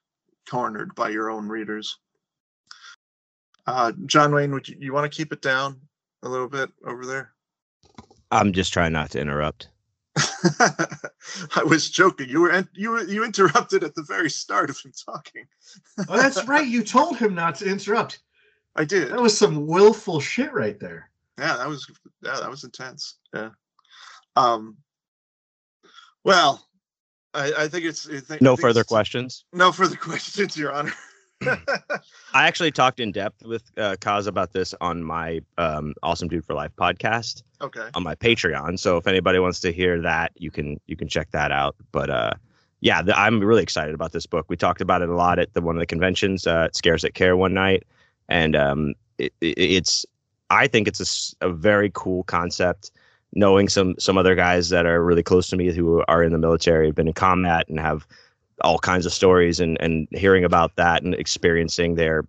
[0.48, 1.98] cornered by your own readers
[3.66, 5.80] uh john wayne would you, you want to keep it down
[6.22, 7.30] a little bit over there
[8.30, 9.68] I'm just trying not to interrupt.
[10.18, 14.78] i was joking you were en- you were you interrupted at the very start of
[14.80, 15.46] him talking
[16.08, 16.66] Oh, that's right.
[16.66, 18.20] You told him not to interrupt.
[18.76, 21.10] i did That was some willful shit right there.
[21.38, 21.90] yeah that was
[22.22, 23.50] yeah that was intense yeah
[24.36, 24.76] um
[26.24, 26.66] well
[27.34, 29.44] i i think it's I think, I No think further it's- questions.
[29.52, 30.92] no further questions your honor
[32.34, 36.44] I actually talked in depth with uh, Kaz about this on my um, Awesome Dude
[36.44, 37.88] for Life podcast okay.
[37.94, 38.78] on my Patreon.
[38.78, 41.76] So if anybody wants to hear that, you can you can check that out.
[41.92, 42.32] But uh,
[42.80, 44.46] yeah, the, I'm really excited about this book.
[44.48, 47.02] We talked about it a lot at the one of the conventions, uh, at Scares
[47.02, 47.84] That Care one night,
[48.28, 50.06] and um, it, it, it's
[50.50, 52.90] I think it's a, a very cool concept.
[53.36, 56.38] Knowing some some other guys that are really close to me who are in the
[56.38, 58.06] military, have been in combat, and have
[58.62, 62.24] all kinds of stories, and and hearing about that and experiencing their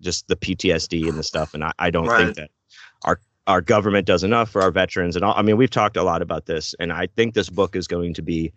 [0.00, 1.54] just the PTSD and the stuff.
[1.54, 2.18] And I, I don't Right.
[2.18, 2.50] think that
[3.04, 5.34] our our government does enough for our veterans and all.
[5.36, 8.14] I mean, we've talked a lot about this, and I think this book is going
[8.14, 8.52] to be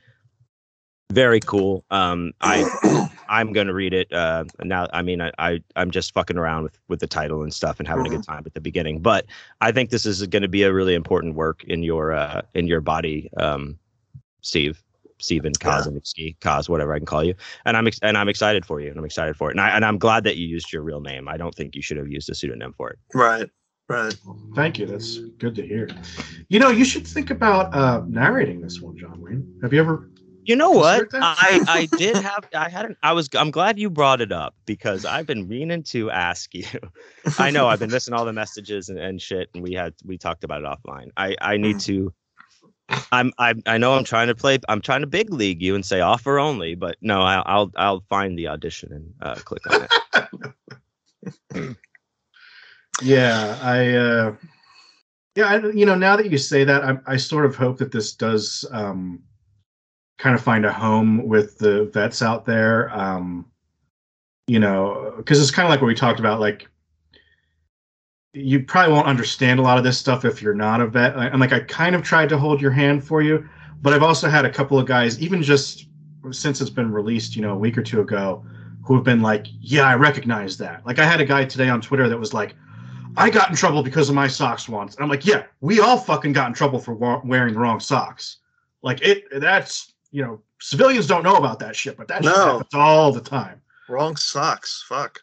[1.12, 1.84] very cool.
[1.92, 2.68] Um, I
[3.28, 4.88] I'm going to read it uh, now.
[4.94, 7.88] I mean, I, I I'm just fucking around with with the title and stuff and
[7.88, 9.26] having a good time at the beginning, but
[9.62, 12.68] I think this is going to be a really important work in your uh, in
[12.68, 13.80] your body, um,
[14.42, 14.84] Steve.
[15.26, 17.34] Steven Kazanitsky, Kaz, whatever I can call you,
[17.66, 19.70] and I'm ex- and I'm excited for you, and I'm excited for it, and I
[19.70, 21.28] and I'm glad that you used your real name.
[21.28, 23.00] I don't think you should have used a pseudonym for it.
[23.14, 23.50] right.
[23.88, 24.16] Right.
[24.56, 24.88] Thank you.
[24.88, 25.88] That's good to hear.
[26.50, 29.60] You know, you should think about uh, narrating this one, John Wayne.
[29.62, 30.10] Have you ever?
[30.46, 31.08] You know what?
[31.14, 34.56] I I did have I had an I was I'm glad you brought it up
[34.66, 36.66] because I've been meaning to ask you.
[37.40, 40.18] I know I've been missing all the messages and, and shit, and we had we
[40.18, 41.10] talked about it offline.
[41.18, 42.12] I I need to.
[43.12, 44.60] I'm I I know I'm trying to play.
[44.70, 48.04] I'm trying to big league you and say offer only, but no, I, I'll I'll
[48.10, 49.88] find the audition and uh, click on
[51.54, 51.76] it.
[53.02, 53.94] Yeah, I.
[53.94, 54.36] Uh,
[55.36, 57.92] yeah, I, you know, now that you say that, I, I sort of hope that
[57.92, 59.22] this does um,
[60.18, 62.90] kind of find a home with the vets out there.
[62.98, 63.52] Um,
[64.48, 66.40] you know, because it's kind of like what we talked about.
[66.40, 66.70] Like,
[68.36, 71.16] you probably won't understand a lot of this stuff if you're not a vet.
[71.16, 73.48] And like, I kind of tried to hold your hand for you,
[73.82, 75.88] but I've also had a couple of guys, even just
[76.32, 78.46] since it's been released, you know, a week or two ago,
[78.84, 81.82] who have been like, "Yeah, I recognize that." Like, I had a guy today on
[81.82, 82.56] Twitter that was like.
[83.18, 84.96] I got in trouble because of my socks once.
[84.96, 87.80] And I'm like, yeah, we all fucking got in trouble for wa- wearing the wrong
[87.80, 88.40] socks.
[88.82, 92.74] Like it, that's you know, civilians don't know about that shit, but that shit happens
[92.74, 93.62] all the time.
[93.88, 94.84] Wrong socks.
[94.88, 95.22] Fuck.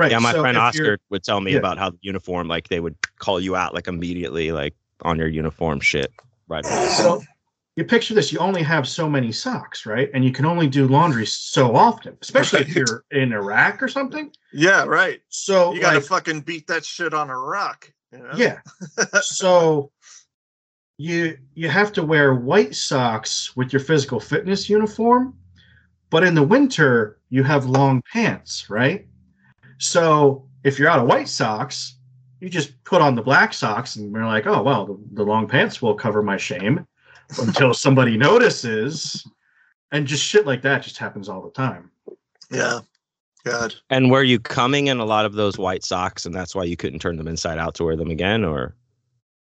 [0.00, 0.12] Right.
[0.12, 1.58] Yeah, my so friend Oscar would tell me yeah.
[1.58, 5.28] about how the uniform, like they would call you out like immediately, like on your
[5.28, 6.10] uniform shit.
[6.48, 6.64] Right.
[6.64, 7.20] So
[7.76, 10.10] you picture this: you only have so many socks, right?
[10.14, 14.32] And you can only do laundry so often, especially if you're in Iraq or something.
[14.54, 14.86] Yeah.
[14.86, 15.20] Right.
[15.28, 17.92] So You got to like, fucking beat that shit on a rock.
[18.10, 18.30] You know?
[18.36, 18.60] yeah.
[19.20, 19.92] so
[20.96, 25.36] you you have to wear white socks with your physical fitness uniform,
[26.08, 29.06] but in the winter you have long pants, right?
[29.80, 31.96] So if you're out of white socks,
[32.40, 35.48] you just put on the black socks and you're like, oh well, the, the long
[35.48, 36.86] pants will cover my shame
[37.40, 39.26] until somebody notices.
[39.92, 41.90] And just shit like that just happens all the time.
[42.50, 42.80] Yeah.
[43.44, 43.74] God.
[43.88, 46.76] And were you coming in a lot of those white socks, and that's why you
[46.76, 48.76] couldn't turn them inside out to wear them again, or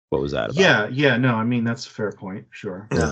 [0.10, 0.56] what was that about?
[0.56, 2.46] Yeah, yeah, no, I mean that's a fair point.
[2.52, 2.88] Sure.
[2.94, 3.12] Yeah.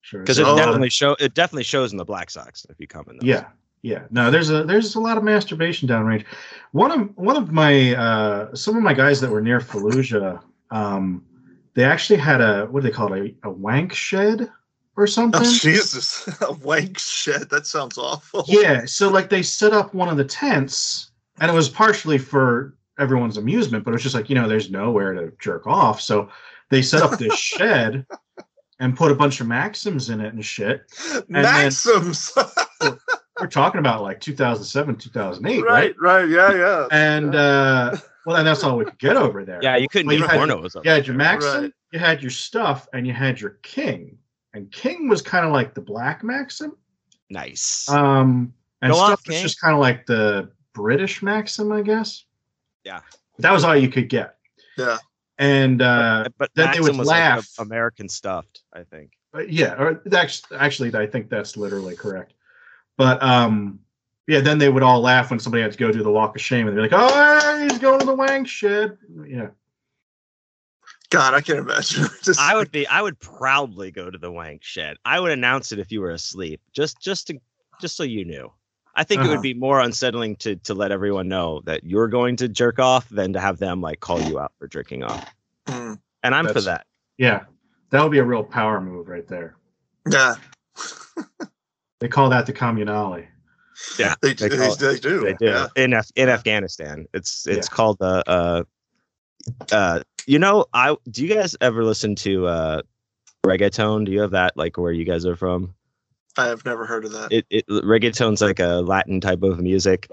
[0.00, 0.20] Sure.
[0.20, 0.56] because So- it Oh.
[0.56, 3.24] definitely show it definitely shows in the black socks if you come in those.
[3.28, 3.44] Yeah,
[3.84, 4.04] yeah.
[4.10, 6.24] No, there's a there's a lot of masturbation downrange.
[6.72, 11.22] One of one of my uh some of my guys that were near Fallujah, um,
[11.74, 14.50] they actually had a what do they call it a, a wank shed
[14.96, 15.42] or something.
[15.44, 16.26] Oh, Jesus.
[16.40, 17.50] A wank shed.
[17.50, 18.44] That sounds awful.
[18.46, 22.76] yeah, so like they set up one of the tents, and it was partially for
[22.98, 26.30] everyone's amusement, but it was just like you know there's nowhere to jerk off, so
[26.70, 28.06] they set up this shed
[28.80, 30.82] and put a bunch of maxims in it and shit.
[31.28, 32.32] then- Maxims.
[33.40, 35.68] We're talking about like 2007, 2008, right?
[35.68, 35.94] right.
[36.00, 36.28] Right.
[36.28, 36.52] Yeah.
[36.54, 36.86] Yeah.
[36.92, 40.18] and uh well and that's all we could get over there yeah, you couldn't Well,
[40.18, 40.76] get you had- pornos.
[40.76, 41.26] up you had your there.
[41.26, 41.72] maxim Right.
[41.92, 44.16] you had your stuff and you had your king
[44.54, 46.76] and king was kind of like the black maxim
[47.30, 47.88] Nice.
[47.90, 52.24] um and Go on, stuff was just kind of like the british maxim i guess
[52.84, 53.00] Yeah.
[53.40, 54.36] that was all you could get
[54.78, 54.98] Yeah.
[55.38, 57.48] and uh but then they would Maxim was like laugh.
[57.58, 59.10] American stuffed, I think.
[59.32, 62.32] but yeah or that's actually i think that's literally correct
[62.96, 63.78] but um
[64.26, 66.42] yeah then they would all laugh when somebody had to go do the walk of
[66.42, 69.48] shame and they're like oh he's going to the wank shed yeah
[71.10, 72.06] God, I can't imagine.
[72.22, 72.88] Just, I would be.
[72.88, 74.96] I would proudly go to the wank shed.
[75.04, 77.38] I would announce it if you were asleep, just just to
[77.80, 78.50] just so you knew.
[78.96, 79.34] I think it Uh-huh.
[79.36, 83.08] would be more unsettling to to let everyone know that you're going to jerk off
[83.10, 85.32] than to have them like call you out for jerking off.
[85.66, 86.84] Mm, And I'm for that.
[87.16, 87.44] Yeah,
[87.90, 89.54] that would be a real power move right there.
[90.10, 90.34] yeah.
[92.00, 93.26] They call that the communale.
[93.98, 95.20] Yeah, They, they they, it- they do.
[95.24, 95.66] They do Yeah.
[95.76, 97.06] in Af- in Afghanistan.
[97.12, 97.74] It's it's Yeah.
[97.74, 98.62] called the uh
[99.72, 102.82] uh you know I do you guys ever listen to uh
[103.44, 104.06] reggaeton?
[104.06, 105.74] Do you have that like where you guys are from?
[106.36, 107.32] I have never heard of that.
[107.32, 110.08] it, it reggaeton's like a Latin type of music,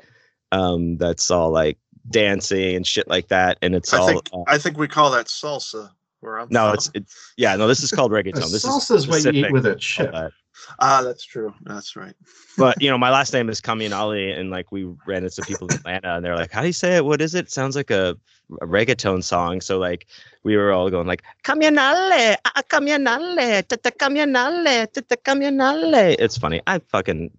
[0.52, 1.78] Um, that's all like
[2.10, 4.08] dancing and shit like that, and it's I all.
[4.08, 5.91] think uh, I think we call that salsa.
[6.22, 6.74] Where I'm no, from.
[6.76, 7.68] it's it's yeah, no.
[7.68, 8.52] This is called reggaeton.
[8.52, 10.12] This Salsa is what you eat with a chip.
[10.12, 10.32] that.
[10.80, 11.52] ah, that's true.
[11.64, 12.14] That's right.
[12.60, 15.78] but you know, my last name is Comunale, and like we ran into people in
[15.78, 17.06] Atlanta, and they're like, "How do you say it?
[17.06, 17.50] What is it?
[17.52, 18.16] Sounds like a,
[18.62, 20.06] a reggaeton song." So like,
[20.44, 26.62] we were all going like, "Comunale, ah, Comunale, tata Comunale, tata Comunale." It's funny.
[26.68, 27.32] I fucking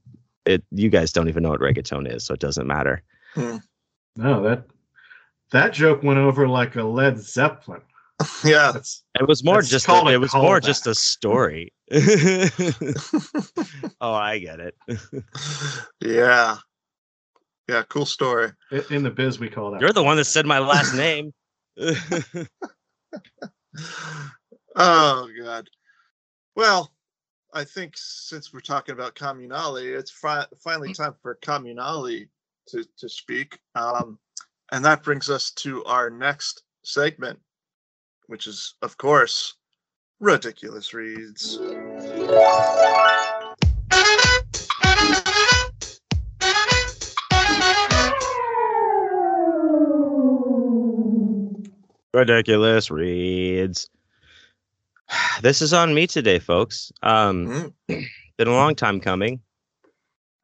[0.44, 0.64] it.
[0.72, 3.04] You guys don't even know what reggaeton is, so it doesn't matter.
[4.16, 4.66] No, that
[5.52, 7.82] that joke went over like a Led Zeppelin.
[8.44, 8.72] Yeah.
[9.18, 10.64] It was more Let's just call a, it it was more callback.
[10.64, 11.72] just a story.
[14.00, 14.74] oh, I get it.
[16.00, 16.56] yeah.
[17.68, 17.82] Yeah.
[17.88, 18.50] Cool story.
[18.90, 19.80] in the biz we call that.
[19.80, 21.32] You're the one that said my last name.
[24.74, 25.68] Oh God.
[26.56, 26.92] Well,
[27.52, 32.26] I think since we're talking about Comunale, it's fi- finally time for Comunale
[32.68, 34.18] to to speak, um,
[34.70, 37.38] and that brings us to our next segment,
[38.32, 39.56] which is, of course,
[40.18, 41.58] ridiculous reads.
[52.14, 53.88] ridiculous reads
[55.42, 58.06] this is on me today folks um Mm.
[58.38, 59.40] been a long time coming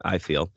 [0.04, 0.50] i feel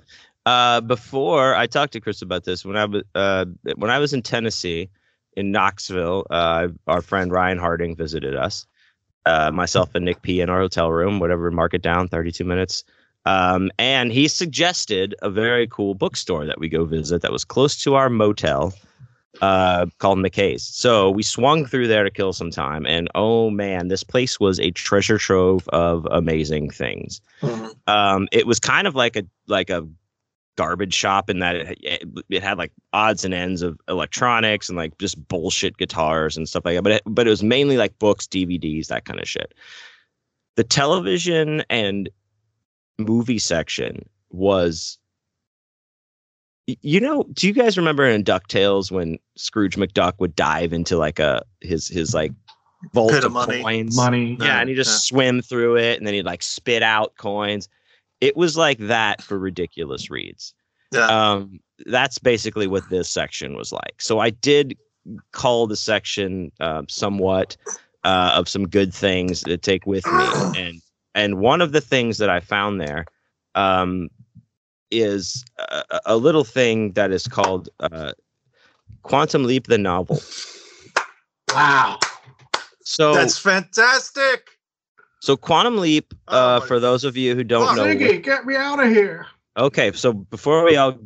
[0.46, 4.13] uh before i talked to chris about this when i was uh when i was
[4.13, 4.89] in tennessee
[5.36, 8.65] in knoxville uh our friend ryan harding visited us
[9.26, 12.84] uh myself and nick p in our hotel room whatever mark it down 32 minutes
[13.26, 17.78] um and he suggested a very cool bookstore that we go visit that was close
[17.78, 18.74] to our motel
[19.41, 20.63] uh, called McKay's.
[20.63, 24.60] So we swung through there to kill some time, and oh man, this place was
[24.60, 27.22] a treasure trove of amazing things.
[27.41, 27.74] Mhm.
[27.88, 29.88] Um, it was kind of like a like a
[30.58, 34.78] garbage shop in that it, it, it had like odds and ends of electronics and
[34.78, 36.84] like just bullshit guitars and stuff like that.
[36.84, 39.54] But it, but it was mainly like books, DVDs, that kind of shit.
[40.58, 42.10] The television and
[42.98, 44.98] movie section was
[46.68, 51.20] you know do you guys remember in ducktales when scrooge mcduck would dive into like
[51.20, 52.32] a his his like
[52.94, 53.62] vault Pit of of money.
[53.62, 54.38] coins money.
[54.40, 57.68] yeah and he just swim through it and then he'd like spit out coins
[58.21, 60.53] it was like that for ridiculous reads
[60.91, 61.07] Yeah.
[61.07, 64.77] um that's basically what this section was like so i did
[65.34, 67.57] call the section uh, somewhat
[68.03, 70.81] uh, of some good things to take with me and
[71.15, 73.05] and one of the things that i found there
[73.55, 74.07] um
[74.91, 78.12] is a, a- a little thing that is called uh,
[79.03, 80.21] quantum leap the novel
[81.53, 81.99] Wow.
[82.84, 84.51] so That's fantastic.
[85.21, 87.77] So quantum leap Oh uh, my for those of you who don't fuck.
[87.77, 89.27] know Ziggy, get me out of here.
[89.57, 90.97] okay so before we all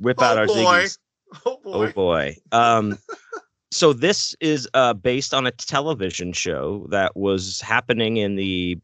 [0.00, 0.54] whip out Oh our boy.
[0.54, 0.98] ziggies
[1.46, 1.86] Oh boy.
[1.88, 2.36] Oh boy.
[2.52, 2.98] Um,
[3.72, 8.78] so this is uh, based on a television show that was happening in the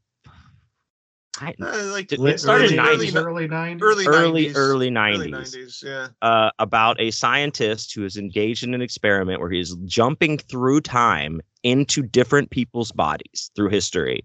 [1.41, 3.13] I- Uh, like Did- Late- it started in early 90s.
[3.13, 3.83] 90s, early 90s.
[3.83, 4.57] early early 90s.
[4.57, 5.85] early early 90s, 90s.
[5.85, 6.09] Yeah.
[6.23, 11.41] uh, about a scientist who is engaged in an experiment where he's jumping through time
[11.63, 14.25] into different people's bodies through history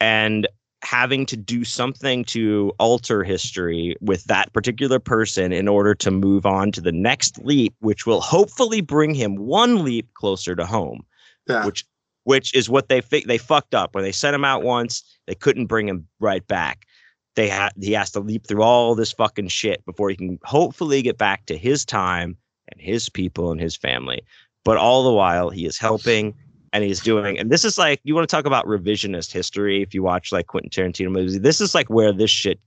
[0.00, 0.48] and
[0.82, 6.46] having to do something to alter history with that particular person in order to move
[6.46, 11.04] on to the next leap which will hopefully bring him one leap closer to home
[11.48, 11.66] Yeah.
[11.66, 11.84] which
[12.24, 13.94] which is what they fi- they fucked up.
[13.94, 16.86] When they sent him out once they couldn't bring him right back.
[17.34, 21.00] They had he has to leap through all this fucking shit before he can hopefully
[21.02, 22.36] get back to his time
[22.70, 24.22] and his people and his family.
[24.64, 26.34] But all the while he is helping
[26.72, 29.92] and he's doing and this is like you want to talk about revisionist history if
[29.94, 32.60] you watch like quentin tarantino movies this is like where this shit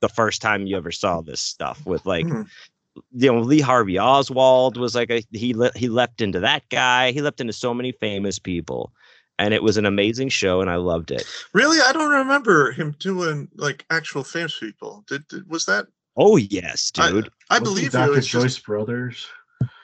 [0.00, 2.46] the first time you ever saw this stuff with like Mhm.
[3.12, 7.12] you know Lee Harvey Oswald was like a he le- he leapt into that guy.
[7.12, 8.92] He leapt into so many famous people,
[9.38, 11.24] and it was an amazing show, and I loved it.
[11.52, 15.04] Really, I don't remember him doing like actual famous people.
[15.06, 15.86] Did, did was that?
[16.16, 17.28] Oh yes, dude.
[17.50, 18.10] I Wasn't believe Dr.
[18.12, 18.18] you.
[18.18, 19.26] It's Joyce just, Brothers.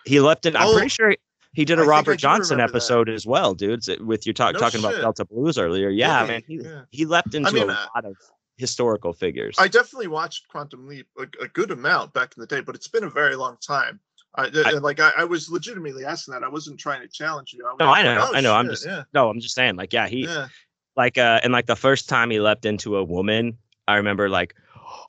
[0.04, 0.56] he leapt in.
[0.56, 1.14] I'm Oh, pretty sure
[1.54, 2.76] he did I a I Robert Johnson remember that.
[2.76, 3.82] episode as well, dude.
[3.84, 5.00] So with you talk, No talking about.
[5.00, 5.88] Delta Blues earlier.
[5.88, 6.28] Yeah, Really?
[6.32, 6.42] man.
[6.46, 6.82] He Yeah.
[6.90, 8.16] he leapt into mean, a uh, lot of
[8.56, 9.56] historical figures.
[9.58, 12.88] I definitely watched Quantum Leap a, a good amount back in the day, but it's
[12.88, 14.00] been a very long time.
[14.36, 16.42] I, I- like I, I was legitimately asking that.
[16.44, 17.64] I wasn't trying to challenge you.
[17.66, 19.76] I No, I like, know, oh, I know, I'm just- yeah, no, I'm just saying,
[19.76, 20.48] like, yeah, he yeah.
[20.96, 24.54] like uh and like the first time he leapt into a woman i remember like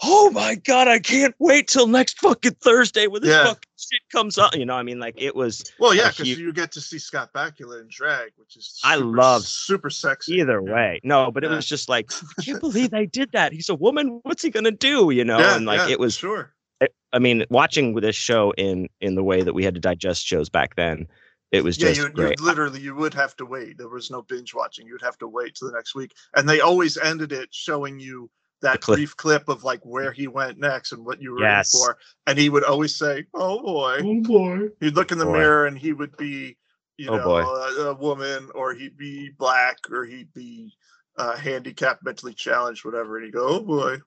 [0.03, 3.45] oh my god i can't wait till next fucking thursday when this Yeah.
[3.45, 6.39] fucking shit comes up you know i mean like it was Well, yeah, because huge-
[6.39, 10.35] you get to see Scott Bakula in drag, which is I love super sexy.
[10.35, 13.69] either way no but it was just like i can't believe they did that he's
[13.69, 16.53] a woman what's he gonna do you know Yeah, and like yeah, it was sure.
[16.81, 20.25] it- I mean, watching this show in in the way that we had to digest
[20.25, 21.07] shows back then,
[21.53, 23.77] it was Yeah, just you, literally you would have to wait.
[23.77, 24.85] There was no binge watching.
[24.85, 28.29] You'd have to wait till the next week, and they always ended it showing you
[28.61, 28.97] that clip.
[28.97, 31.71] brief clip of like where he went next and what you were Yes.
[31.71, 31.97] for.
[32.27, 34.69] And he would always say, "Oh boy." Oh boy.
[34.79, 35.33] He'd look in the Boy.
[35.33, 36.57] mirror and he would be,
[36.97, 37.41] you Oh, know, boy.
[37.41, 40.73] a, a woman, or he'd be black, or he'd be
[41.17, 43.17] uh, handicapped, mentally challenged, whatever.
[43.17, 43.97] And he'd go, "Oh boy."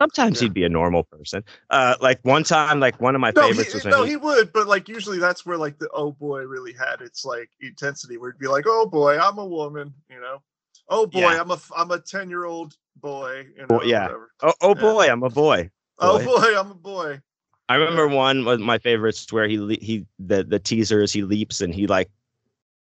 [0.00, 0.44] Sometimes Yeah.
[0.44, 1.42] he'd be a normal person.
[1.70, 4.10] Uh, like one time, like one of my No, favorites he, was when no, he-
[4.10, 7.48] he would, but like usually that's where like the oh boy really had its like
[7.62, 10.42] intensity, where it'd be like, oh boy, I'm a woman, you know,
[10.88, 11.40] oh boy, Yeah.
[11.40, 14.08] I'm a I'm a ten year old boy, you know, Boy, yeah.
[14.42, 14.80] oh, oh Yeah.
[14.80, 15.70] boy, I'm a boy.
[15.98, 16.24] oh Boy.
[16.24, 17.20] boy, I'm a boy.
[17.68, 21.22] I remember one of my favorites where he le- he the the teaser is he
[21.22, 22.08] leaps and he like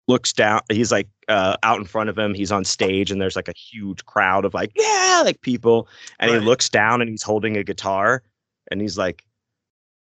[0.08, 0.60] looks down.
[0.70, 2.34] He's like uh, out in front of him.
[2.34, 5.88] He's on stage and there's like a huge crowd of like yeah like people,
[6.20, 6.40] and Right.
[6.40, 8.22] he looks down and he's holding a guitar
[8.70, 9.24] and he's like,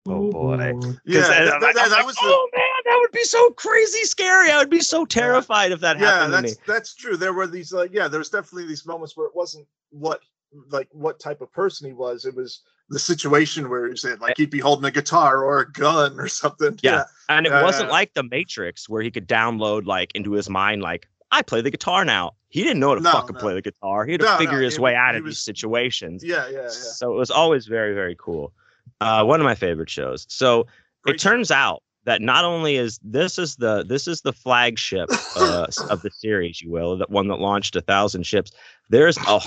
[0.07, 0.57] Oh, oh boy.
[0.57, 3.49] 'Cause Yeah, that, I'm that- that- I'm like, the, oh man, that would be so
[3.51, 4.49] crazy scary.
[4.51, 6.49] I would be so terrified if that yeah, happened to me.
[6.49, 7.17] Yeah that's that's true.
[7.17, 10.21] There were these like yeah, there was definitely these moments where it wasn't what
[10.69, 12.25] like what type of person he was.
[12.25, 14.35] It was the situation where he was in, like eh.
[14.37, 16.79] he'd be holding a guitar or a gun or something.
[16.81, 17.03] Yeah.
[17.27, 20.81] And it Yeah, wasn't like the Matrix where he could download like into his mind
[20.81, 22.31] like I play the guitar now.
[22.47, 23.39] He didn't know how to No, fucking no.
[23.41, 24.05] play the guitar.
[24.05, 26.23] He had to No, figure his he way out of these situations.
[26.23, 26.69] yeah, yeah, yeah.
[26.69, 28.53] So it was always very, very cool.
[29.01, 30.25] Uh, one of my favorite shows.
[30.29, 30.65] So
[31.03, 35.09] Great it turns out that not only is this is the this is the flagship
[35.35, 38.51] uh, of the series, you will, that one that launched a thousand ships.
[38.89, 39.39] There's a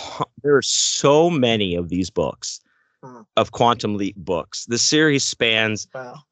[0.43, 2.61] there are so many of these books
[3.03, 3.25] Mhm.
[3.37, 4.67] of Quantum Leap books.
[4.67, 6.23] The series spans Wow.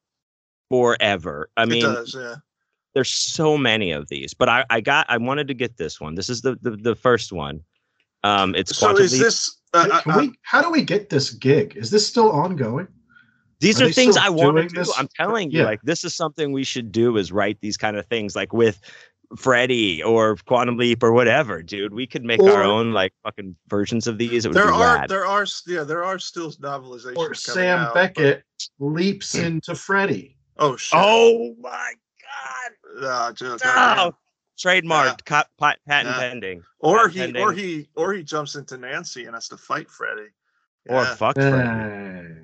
[0.69, 1.49] forever.
[1.57, 2.35] I it mean, does, yeah.
[2.93, 6.13] there's so many of these, but I, I got I wanted to get this one.
[6.15, 7.61] This is the the, the first one.
[8.23, 9.21] Um, it's So Quantum is Leap.
[9.23, 9.57] this?
[9.73, 11.75] Uh, Can- can uh, we, how do we get this gig?
[11.75, 12.87] Is this still ongoing?
[13.59, 14.75] These are are, things I want to do.
[14.75, 14.91] this?
[14.97, 15.65] I'm telling you, Yeah.
[15.65, 17.17] like this is something we should do.
[17.17, 18.79] Is write these kind of things, like with
[19.37, 21.93] Freddy or Quantum Leap or whatever, dude.
[21.93, 24.45] We could make our own like fucking versions of these.
[24.45, 25.09] It would there are rad.
[25.09, 27.17] there are yeah there are still novelizations.
[27.17, 28.43] Or Sam out, but- Beckett
[28.79, 30.37] leaps into Freddy.
[30.57, 30.99] Oh shit!
[31.01, 31.93] oh my
[32.99, 33.35] god!
[33.37, 33.57] Joe, No!
[33.57, 34.13] goddamn.
[34.59, 36.29] Trademarked, co- pat- patent Yeah.
[36.29, 39.89] pending, Or patent he or he or he jumps into Nancy and has to fight
[39.89, 40.27] Freddy.
[40.89, 42.35] or fuck Freddy.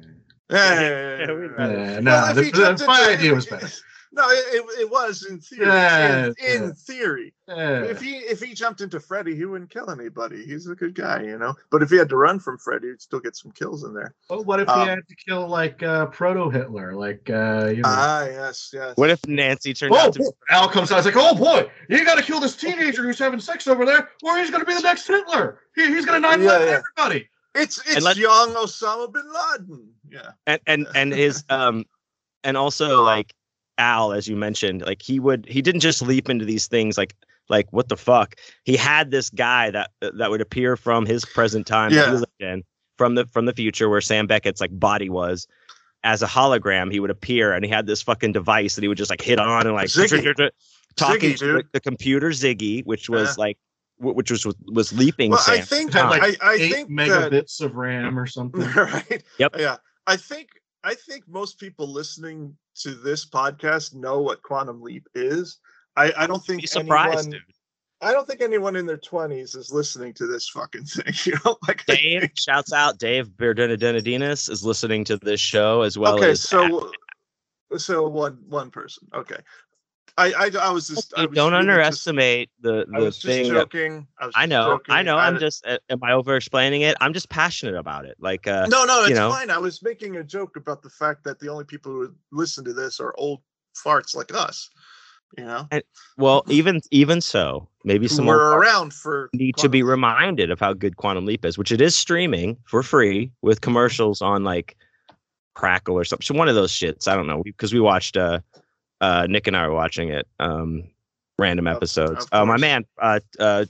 [0.49, 3.67] Yeah, Yeah, we uh, no, if the- he the- jumped my into- idea was better.
[4.17, 5.65] No, it, it, it was in theory.
[5.67, 6.71] Yeah, in, in yeah.
[6.87, 10.45] theory, Uh, if he if he jumped into Freddy, he wouldn't kill anybody.
[10.45, 11.53] He's a good guy, you know.
[11.69, 14.13] But if he had to run from Freddy, he'd still get some kills in there.
[14.29, 16.93] Well, what if Um, he had to kill like uh, proto Hitler?
[16.95, 17.89] Like uh, you know.
[17.91, 18.95] Ah, yes, yes.
[18.95, 20.19] What if Nancy turned Oh, out to?
[20.19, 20.29] boy.
[20.49, 21.03] Al comes out.
[21.03, 24.11] He's like, "Oh boy, you got to kill this teenager who's having sex over there,
[24.23, 25.59] or he's going to be the next Hitler.
[25.75, 26.79] He, he's going to nine Yeah, yeah.
[26.97, 29.89] everybody." It's it's let- young Osama bin Laden.
[30.11, 30.31] Yeah.
[30.47, 31.85] and and and his um
[32.43, 33.33] and also like
[33.77, 37.13] al as you mentioned like he would he didn't just leap into these things like
[37.49, 41.67] like what the fuck he had this guy that that would appear from his present
[41.67, 42.19] time that he Yeah.
[42.19, 42.63] lived in
[42.97, 45.45] from the from the future where sam beckett's like body was
[46.03, 48.97] as a hologram he would appear and he had this fucking device that he would
[48.97, 50.49] just like hit on and like Ziggy.
[50.95, 53.41] talking Ziggy, to the, the computer ziggy which was Yeah.
[53.43, 53.57] like
[53.99, 57.31] which was was leaping Well, sam I think Had like I, I eight think that
[57.31, 58.61] megabits of RAM or something.
[58.75, 59.23] right.
[59.39, 59.55] Yep.
[59.57, 59.77] Yeah.
[60.07, 60.49] I think
[60.83, 65.59] I think most people listening to this podcast know what quantum leap is.
[65.97, 67.55] I, I don't think be surprised anyone, dude
[68.01, 71.13] I don't think anyone in their twenties is listening to this fucking thing.
[71.25, 72.99] You know, like Dave shouts out.
[72.99, 76.91] Dave Berdenadinas is listening to this show as well okay, as so
[77.77, 79.07] so one one person.
[79.13, 79.37] Okay.
[80.17, 83.17] I I, I was just I was don't really just- underestimate the I the was
[83.17, 83.53] just thing.
[83.53, 84.07] that- joking.
[84.19, 85.17] I, was I just know, I know.
[85.17, 85.65] I'm just.
[85.67, 86.95] uh, Am I over explaining it?
[87.01, 88.15] I'm just passionate about it.
[88.19, 89.29] Like, uh, No, no, you it's know.
[89.29, 89.49] fine.
[89.49, 92.73] I was making a joke about the fact that the only people who listen to
[92.73, 93.41] this are old
[93.75, 94.69] farts like us.
[95.37, 95.67] You know,
[96.17, 99.89] well, even even so, maybe some were more around for need to be Leap.
[99.89, 104.21] reminded of how good Quantum Leap is, which it is streaming for free with commercials
[104.21, 104.77] on like
[105.55, 106.23] Crackle or something.
[106.23, 107.05] So one of those shits.
[107.09, 108.15] I don't know because we watched.
[108.15, 108.39] uh
[109.05, 110.25] uh Nick and I were watching it.
[110.39, 110.83] Um,
[111.37, 112.25] random episodes.
[112.25, 113.65] of Uh, my man, uh, uh,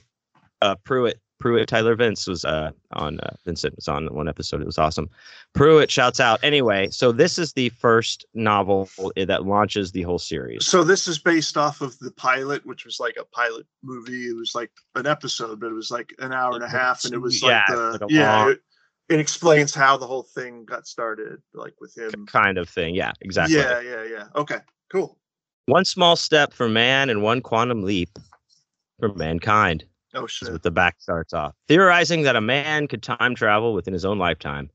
[0.62, 1.18] uh, Pruitt.
[1.38, 4.62] Pruitt Tyler Vince was uh, on uh, Vincent was on one episode.
[4.62, 5.10] It was awesome.
[5.54, 6.40] Pruitt shouts out.
[6.42, 10.64] Anyway, so this is the first novel that launches the whole series.
[10.66, 14.28] So this is based off of the pilot, which was like a pilot movie.
[14.30, 17.12] It was like an episode, but it was like an hour and a half, and
[17.12, 18.36] it was like Yeah, the like yeah.
[18.38, 18.60] long- It,
[19.10, 22.24] it explains how the whole thing got started, like with him.
[22.26, 22.94] Kind of thing.
[22.94, 23.58] Yeah, exactly.
[23.58, 24.24] Yeah, yeah, yeah.
[24.34, 24.60] Okay,
[24.90, 25.18] cool.
[25.66, 28.10] One small step for man and one quantum leap
[29.00, 29.84] for mankind.
[30.14, 30.50] Oh is shit.
[30.52, 31.54] what the back starts off.
[31.68, 34.70] Theorizing that a man could time travel within his own lifetime.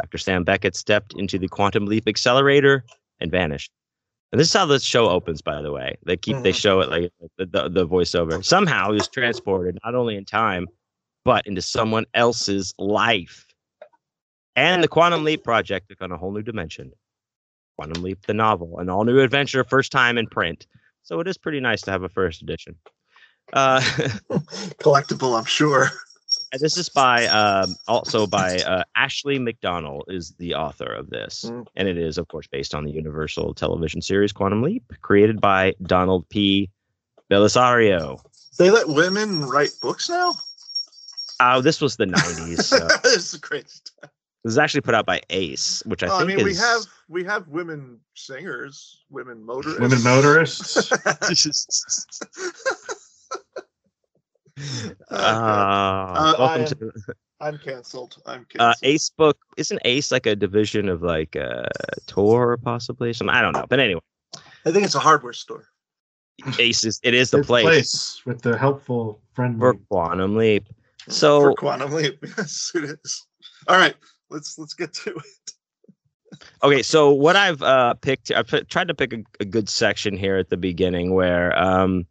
[0.00, 0.18] Dr.
[0.18, 2.84] Sam Beckett stepped into the quantum leap accelerator
[3.20, 3.70] and vanished.
[4.32, 5.96] And this is how the show opens, by the way.
[6.06, 6.60] They keep they Mhm.
[6.60, 8.42] show it like the, the, the voiceover.
[8.44, 10.66] Somehow he was transported not only in time,
[11.24, 13.46] but into someone else's life.
[14.56, 16.92] And the Quantum Leap project took on a whole new dimension.
[17.80, 20.66] Quantum Leap, the novel, an all new adventure, first time in print.
[21.02, 22.76] So it is pretty nice to have a first edition.
[23.54, 23.80] Uh,
[24.82, 25.88] Collectible, I'm sure.
[26.52, 31.46] and this is by um, also by uh, Ashley McConnell is the author of this,
[31.48, 31.66] Mm.
[31.74, 35.74] and it is of course based on the Universal television series Quantum Leap, created by
[35.82, 36.68] Donald P.
[37.30, 38.20] Bellisario.
[38.58, 40.34] They let women write books now.
[41.40, 42.62] Oh, this was the '90s.
[42.62, 42.76] So.
[43.02, 44.10] this is great stuff.
[44.44, 46.44] This is actually put out by Ace, which I Oh, I, mean, is.
[46.44, 50.90] we have we have women singers, women motorists, Women motorists.
[55.10, 56.92] Uh, Uh, welcome I to am-
[57.40, 58.16] I'm canceled.
[58.26, 58.76] I'm uh, canceled.
[58.82, 59.38] Ace Book.
[59.56, 61.62] Isn't Ace like a division of like uh,
[62.06, 63.14] Tor possibly?
[63.14, 63.64] Some I don't know.
[63.66, 64.02] But anyway,
[64.66, 65.64] I think it's a hardware store.
[66.58, 70.66] Ace is it is the It's place, with the helpful friend for Quantum Leap.
[71.08, 72.18] So for So quantum leap.
[72.36, 73.26] Yes, it is.
[73.68, 73.94] All right,
[74.30, 75.52] let's let's get to it.
[76.62, 80.36] okay, so what I've uh, picked, I've tried to pick a, a good section here
[80.36, 82.06] at the beginning where, um,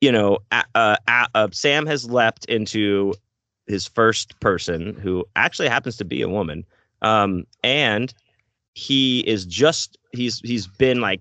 [0.00, 3.14] you know, uh, uh, Sam has leapt into
[3.66, 6.64] his first person, who actually happens to be a woman,
[7.02, 8.12] um, and
[8.74, 11.20] he is just he's he's been like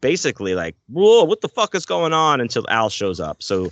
[0.00, 3.42] basically like, whoa, what the fuck is going on until Al shows up.
[3.42, 3.70] So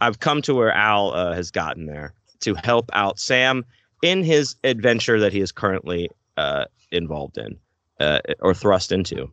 [0.00, 3.64] I've come to where Al uh, has gotten there to help out Sam
[4.02, 7.56] in his adventure that he is currently uh, involved in
[8.00, 9.30] uh, or thrust into.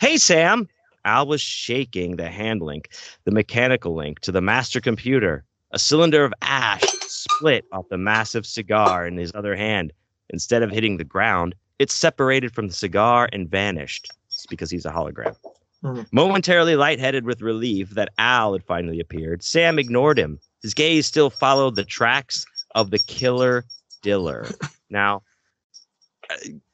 [0.00, 0.68] Hey, Sam!
[1.04, 2.90] Al was shaking the hand link,
[3.24, 5.44] the mechanical link to the master computer.
[5.72, 9.92] A cylinder of ash split off the massive cigar in his other hand.
[10.30, 14.08] Instead of hitting the ground, it separated from the cigar and vanished.
[14.26, 15.34] It's because he's a hologram.
[15.82, 16.06] Mhm.
[16.12, 20.38] Momentarily lightheaded with relief that Al had finally appeared, Sam ignored him.
[20.62, 22.44] His gaze still followed the tracks
[22.74, 23.64] of the killer
[24.02, 24.46] Diller.
[24.90, 25.22] Now,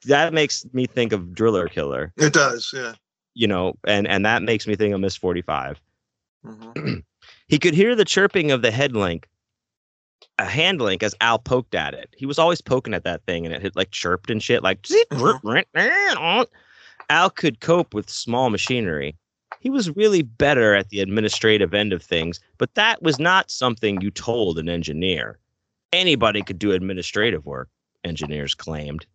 [0.05, 2.93] that makes me think of Driller Killer, It does, yeah.
[3.33, 5.79] you know, and and that makes me think of Miss 45.
[6.45, 7.03] Mhm.
[7.47, 9.27] He could hear the chirping of the head link,
[10.37, 12.13] a hand link, as Al poked at it.
[12.15, 14.85] He was always poking at that thing, and it had like chirped and shit, like.
[17.09, 19.17] Al could cope with small machinery.
[19.61, 23.99] He was really better at the administrative end of things, but that was not something
[23.99, 25.39] you told an engineer.
[25.91, 27.69] Anybody could do administrative work,
[28.03, 29.05] engineers claimed.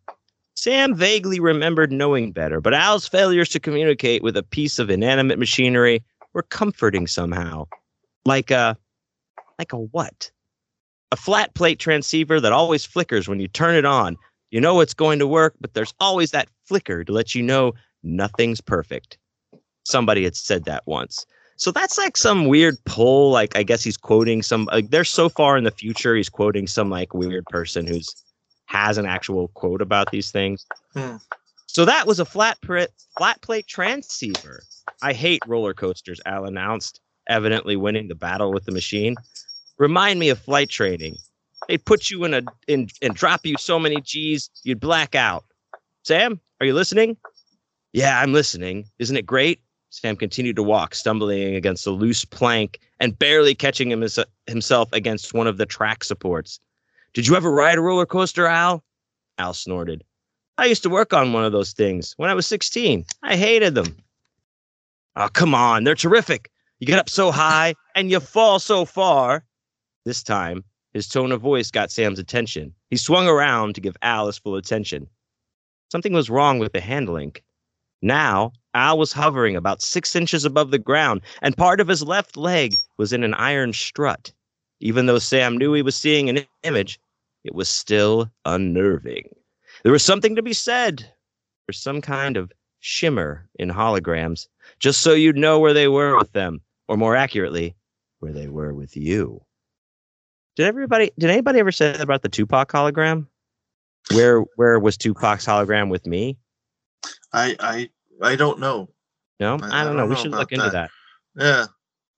[0.56, 5.38] Sam vaguely remembered knowing better, but Al's failures to communicate with a piece of inanimate
[5.38, 6.02] machinery
[6.32, 7.66] were comforting somehow.
[8.24, 8.76] Like a
[9.58, 10.30] like a what?
[11.12, 14.16] A flat plate transceiver that always flickers when you turn it on.
[14.50, 17.72] You know it's going to work, but there's always that flicker to let you know
[18.02, 19.18] nothing's perfect.
[19.84, 21.26] Somebody had said that once.
[21.56, 23.30] So that's like some weird pull.
[23.30, 24.66] Like I guess he's quoting some.
[24.66, 28.14] Like they're so far in the future, he's quoting some like weird person who's
[28.66, 30.66] has an actual quote about these things.
[30.94, 31.16] Hmm.
[31.66, 32.58] So that was a flat
[33.16, 34.62] flat plate transceiver.
[35.02, 36.20] I hate roller coasters.
[36.26, 39.16] Al announced, evidently winning the battle with the machine.
[39.78, 41.16] Remind me of flight training.
[41.68, 45.44] They'd put you in a in and drop you so many G's you'd black out.
[46.04, 47.16] Sam, are you listening?
[47.92, 48.86] Yeah, I'm listening.
[48.98, 49.60] Isn't it great?
[49.94, 54.04] Sam continued to walk, stumbling against a loose plank and barely catching him
[54.48, 56.58] himself against one of the track supports.
[57.12, 58.82] Did you ever ride a roller coaster, Al?
[59.38, 60.02] Al snorted.
[60.58, 63.04] I used to work on one of those things when I was 16.
[63.22, 63.96] I hated them.
[65.14, 65.84] Oh, come on.
[65.84, 66.50] They're terrific.
[66.80, 69.44] You get up so high and you fall so far.
[70.04, 72.74] This time, his tone of voice got Sam's attention.
[72.90, 75.08] He swung around to give Al his full attention.
[75.92, 77.44] Something was wrong with the hand link.
[78.02, 82.36] Now, Al was hovering about six inches above the ground, and part of his left
[82.36, 84.32] leg was in an iron strut.
[84.80, 87.00] Even though Sam knew he was seeing an image,
[87.44, 89.28] it was still unnerving.
[89.82, 91.08] There was something to be said
[91.66, 94.46] for some kind of shimmer in holograms,
[94.78, 97.74] just so you'd know where they were with them, or more accurately,
[98.18, 99.42] where they were with you.
[100.56, 103.26] Did everybody did anybody ever say that about the Tupac hologram?
[104.12, 106.36] Where where was Tupac's hologram with me?
[107.32, 107.90] I I
[108.22, 108.88] I don't know.
[109.40, 110.02] No, I- I, I don't know.
[110.02, 110.90] don't We should about look into that.
[111.34, 111.70] that.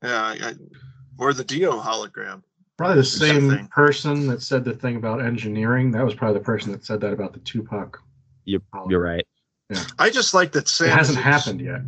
[0.02, 0.22] Yeah, yeah.
[0.22, 0.54] I, I,
[1.18, 2.42] or the Dio hologram.
[2.76, 3.68] Probably the Same same thing.
[3.68, 5.90] person that said the thing about engineering.
[5.92, 7.98] That was probably the person that said that about the Tupac.
[8.44, 8.90] You're, hologram.
[8.90, 9.26] you're right.
[9.98, 10.88] I just like that Sam.
[10.88, 11.80] It hasn't is- happened yet.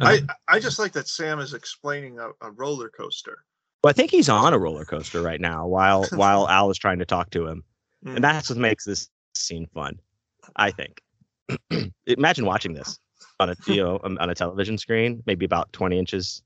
[0.00, 3.38] I I just like that Sam is explaining a, a roller coaster.
[3.82, 7.00] Well, I think he's on a roller coaster right now while while Al is trying
[7.00, 7.64] to talk to him,
[8.06, 8.14] Mm.
[8.16, 9.98] and that's what makes this scene fun.
[10.54, 11.00] I think.
[12.06, 12.98] Imagine watching this
[13.40, 16.42] on a you know um, on a television screen, maybe about 20 inches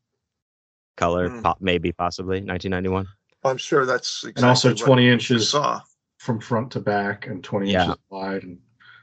[0.97, 1.43] color, Mm.
[1.43, 3.07] pop, maybe possibly 1991.
[3.45, 5.81] I'm sure that's exactly and also 20 inches saw.
[6.19, 7.83] from front to back and 20 Yeah.
[7.85, 8.59] inches wide and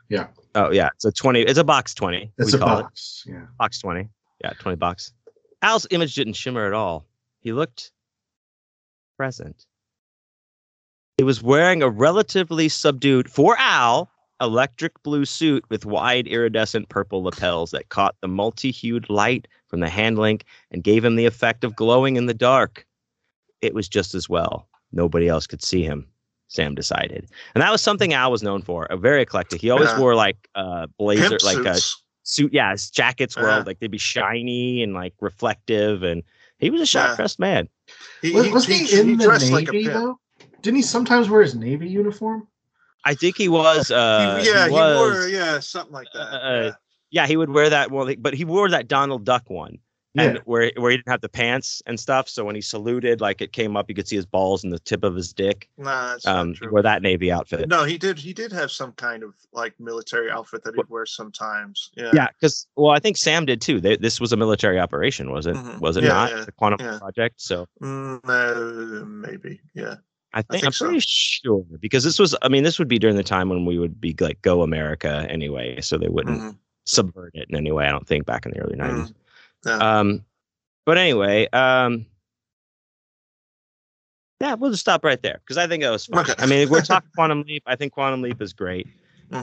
[0.07, 0.27] yeah.
[0.55, 1.41] Oh yeah, it's a 20.
[1.41, 2.31] It's a box 20.
[2.37, 2.83] it's we a call it.
[2.83, 4.07] box yeah box 20
[4.43, 5.13] yeah 20 bucks
[5.61, 7.05] al's image didn't shimmer at all
[7.41, 7.91] he looked
[9.17, 9.65] present
[11.17, 14.09] he was wearing a relatively subdued for al
[14.41, 19.89] electric blue suit with wide iridescent purple lapels that caught the multi-hued light from the
[19.89, 22.85] hand link and gave him the effect of glowing in the dark
[23.61, 26.07] it was just as well nobody else could see him
[26.47, 29.89] sam decided and that was something al was known for a very eclectic he always
[29.89, 29.99] Yeah.
[29.99, 31.79] wore like uh blazer Pimp like a
[32.23, 32.53] suit.
[32.53, 33.63] Yeah, his jackets were Yeah.
[33.65, 36.21] like they'd be shiny and like reflective, and
[36.59, 37.27] he was a sharp Yeah.
[37.39, 37.67] man.
[38.21, 40.19] He, was, he, wasn't he, he in he the dressed like navy though
[40.61, 42.47] didn't he sometimes wear his navy uniform
[43.05, 43.91] I think he was.
[43.99, 46.19] Uh, He- yeah, he he, was, wore yeah something like that.
[46.19, 46.71] uh, yeah.
[47.11, 49.79] Yeah, he would wear that one, but he wore that Donald Duck one,
[50.15, 52.29] and yeah where where he didn't have the pants and stuff.
[52.29, 54.77] So when he saluted, like it came up, you could see his balls and the
[54.77, 55.67] tip of his dick.
[55.77, 56.71] Nah, that's Um, not true.
[56.71, 57.67] wore that navy outfit.
[57.67, 58.19] No, he did.
[58.19, 61.89] He did have some kind of like military outfit that he'd wear sometimes.
[61.97, 62.11] Yeah.
[62.13, 63.81] Yeah, because well, I think Sam did too.
[63.81, 65.55] They, this was a military operation, was it?
[65.55, 65.79] Mhm.
[65.79, 66.99] Was it Yeah, not the Quantum.
[66.99, 67.41] Project?
[67.41, 69.61] So Mm, uh, maybe.
[69.73, 69.95] Yeah.
[70.33, 70.85] I think, think I'm so.
[70.85, 73.79] pretty sure because this was I mean this would be during the time when we
[73.79, 76.57] would be like go America anyway, so they wouldn't Mhm.
[76.85, 77.87] subvert it in any way.
[77.87, 79.13] I don't think back in the early 90s.
[79.65, 79.77] Yeah.
[79.99, 80.23] Um
[80.85, 82.05] but anyway, um
[84.41, 86.19] yeah, we'll just stop right there because I think that was fun.
[86.19, 86.33] Okay.
[86.37, 87.63] I mean, we're talking Quantum Leap.
[87.65, 88.87] I think Quantum Leap is great.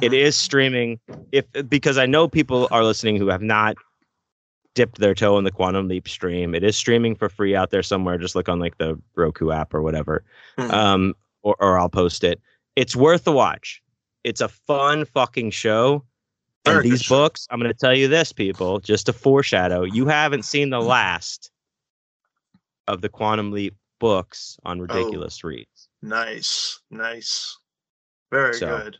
[0.01, 0.15] It Mhm.
[0.15, 0.99] is streaming.
[1.33, 3.77] If because I know people are listening who have not
[4.77, 6.55] dipped their toe in the Quantum Leap stream.
[6.55, 8.19] It is streaming for free out there somewhere.
[8.19, 10.23] Just look on like the Roku app or whatever
[10.59, 10.71] Mhm.
[10.73, 12.41] um, or, or I'll post it.
[12.77, 13.83] It's worth the watch.
[14.23, 16.05] It's a fun fucking show.
[16.67, 17.15] And these show.
[17.17, 20.81] books, I'm going to tell you this, people, just to foreshadow, you haven't seen the
[20.83, 21.51] last
[22.89, 25.89] of the Quantum Leap books on Ridiculous Reads.
[26.03, 26.81] Nice.
[26.91, 27.57] Nice.
[28.33, 28.97] Very So- good.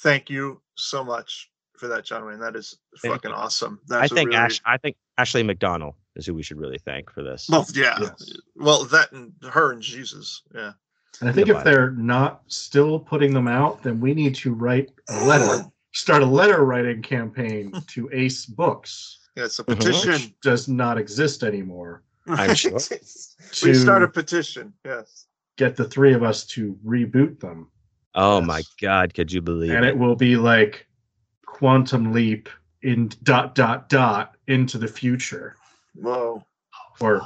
[0.00, 1.48] Thank you so much
[1.82, 2.38] for that, John Wayne.
[2.38, 3.36] That is Thank fucking you.
[3.36, 3.80] awesome.
[3.90, 6.78] I That's a think really, Ash, I think Ashley McConnell is who we should really
[6.78, 7.48] thank for this.
[7.50, 7.98] Well, yeah.
[8.00, 8.32] Yes.
[8.54, 10.42] Well, that and her and Jesus.
[10.54, 10.72] Yeah.
[11.20, 14.34] And I think Yeah, if but- they're not still putting them out, then we need
[14.36, 19.64] to write a letter, start a letter writing campaign to Ace Books, Yeah, it's a
[19.64, 19.76] Mhm.
[19.76, 20.12] petition.
[20.12, 22.78] which does not exist anymore, I'm sure.
[23.64, 24.72] we start a petition.
[24.84, 25.26] Yes.
[25.58, 27.68] get the three of us to reboot them.
[28.14, 28.46] Oh Yes.
[28.46, 29.88] my God, could you believe And it?
[29.90, 30.86] it will be like
[31.62, 32.48] quantum leap
[32.82, 35.54] in dot dot dot into the future.
[35.94, 36.44] Whoa.
[37.00, 37.22] Or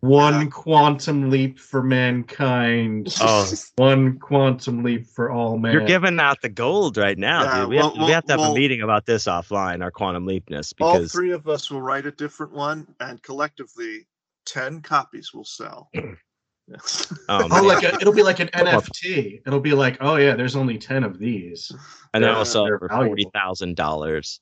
[0.00, 0.46] one Yeah.
[0.46, 3.14] quantum leap for mankind.
[3.20, 3.52] Oh.
[3.76, 5.74] One quantum leap for all man.
[5.74, 7.68] You're giving out the gold right now, Yeah, dude.
[7.68, 10.24] We, well- have, we have to have well- a meeting about this offline, our quantum
[10.24, 14.06] leapness, All three of us will write a different one, and collectively,
[14.46, 15.90] ten copies will sell.
[16.68, 17.12] Yes.
[17.28, 19.40] oh, Oh, like a, it'll be like an NFT.
[19.46, 21.70] It'll be like, oh yeah, there's only ten of these.
[22.12, 24.40] and then Yeah, we'll sell for forty thousand dollars.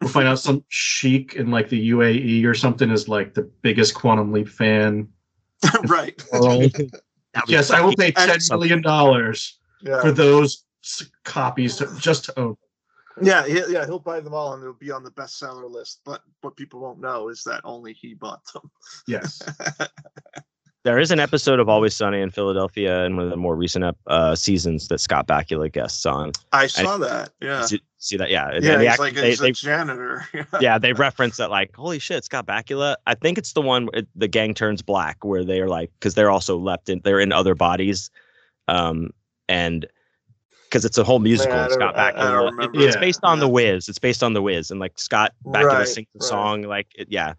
[0.00, 3.94] We'll find out some sheik in like the UAE or something is like the biggest
[3.94, 5.08] quantum leap fan.
[5.86, 6.20] right.
[7.48, 10.02] Yes, I will pay ten million dollars Yeah.
[10.02, 10.66] for those
[11.24, 12.56] copies to, just to own.
[13.22, 16.00] Yeah, he, yeah, he'll buy them all, and they'll be on the bestseller list.
[16.04, 18.70] But what people won't know is that only he bought them.
[19.06, 19.40] Yes.
[20.84, 23.84] There is an episode of Always Sunny in Philadelphia in one of the more recent
[23.84, 26.32] ep- uh, seasons that Scott Bakula guests on.
[26.52, 27.30] I saw that.
[27.40, 28.30] Yeah, See, see that?
[28.30, 28.50] Yeah.
[28.54, 30.26] yeah, they he's act- like they- he's they- a janitor.
[30.60, 32.96] yeah, they reference that like, holy shit, Scott Bakula.
[33.06, 36.14] I think it's the one where the gang turns black, where they are like, because
[36.14, 38.10] they're also left in, they're in other bodies,
[38.66, 39.10] um,
[39.48, 39.86] and
[40.64, 41.54] because it's a whole musical.
[41.56, 42.74] I of don't- Scott I- I don't Bakula.
[42.74, 43.00] It- it's that.
[43.00, 43.52] based on the Yeah.
[43.52, 43.88] Wiz.
[43.88, 46.28] It's based on the Wiz, and like Scott Bakula Right, sings the right.
[46.28, 47.34] song, like it, yeah,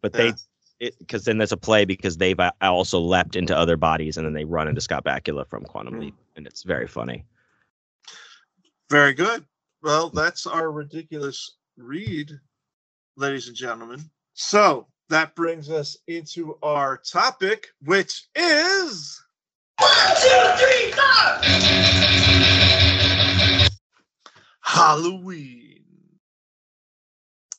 [0.00, 0.28] but they.
[0.28, 0.30] Yeah.
[0.32, 0.42] It
[0.78, 4.34] because then there's a play because they've uh, also leapt into other bodies and then
[4.34, 6.00] they run into Scott Bakula from Quantum Hmm.
[6.00, 7.24] Leap and it's very funny.
[8.90, 9.44] Very good.
[9.82, 12.30] Well, that's our ridiculous read,
[13.16, 14.10] ladies and gentlemen.
[14.34, 19.22] So that brings us into our topic, which is
[19.78, 21.66] one, two, three, four.
[24.62, 25.84] Halloween.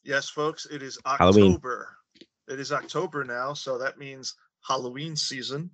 [0.03, 1.59] Yes, folks, it is Halloween.
[2.47, 4.35] It is October now, so that means
[4.67, 5.69] Halloween season.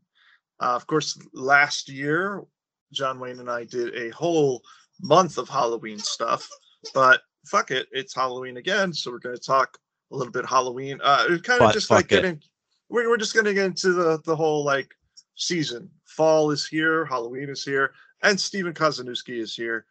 [0.60, 2.44] Uh, of course, last year,
[2.92, 4.64] John Wayne and I did a whole
[5.02, 6.50] month of Halloween stuff,
[6.94, 9.78] but fuck it, it's Halloween again, so we're going to talk
[10.12, 11.00] a little bit Halloween.
[11.04, 12.10] Uh, it kind of just like it.
[12.10, 12.42] getting,
[12.90, 14.94] we're, we're just going to get into the the whole like
[15.36, 15.90] season.
[16.06, 19.86] Fall is here, Halloween is here, and Stephen Kozeniewski is here.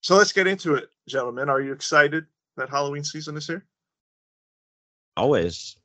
[0.00, 1.48] So let's get into it, gentlemen.
[1.48, 2.26] Are you excited
[2.56, 3.64] that Halloween season is here?
[5.16, 5.76] Always.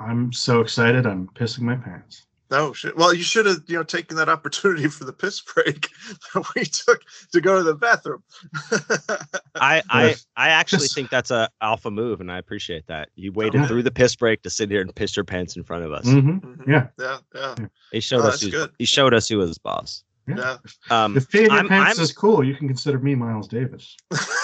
[0.00, 1.06] I'm so excited.
[1.06, 2.26] I'm pissing my pants.
[2.50, 2.96] Oh shit.
[2.96, 5.88] Well, you should have, you know, taken that opportunity for the piss break
[6.34, 7.00] that we took
[7.32, 8.22] to go to the bathroom.
[9.56, 13.08] I I, I actually think that's a alpha move, and I appreciate that.
[13.14, 13.66] You waited Yeah.
[13.66, 16.04] through the piss break to sit here and piss your pants in front of us.
[16.06, 16.68] hmm Mhm.
[16.68, 16.88] Yeah.
[17.00, 17.54] yeah, yeah,
[17.92, 18.32] He showed Oh, us.
[18.34, 18.70] that's Who's, good.
[18.78, 20.04] he showed us who was boss.
[20.28, 20.58] yeah.
[20.90, 23.96] Um, If peeing your I'm- pants I'm- is cool, you can consider me Miles Davis.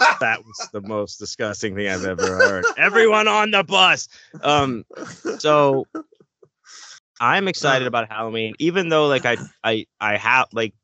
[0.00, 2.64] that was the most disgusting thing I've ever heard.
[2.76, 4.08] Everyone on the bus.
[4.42, 4.84] Um,
[5.38, 5.86] so
[7.20, 10.74] I'm excited about Halloween, even though like I I I have like,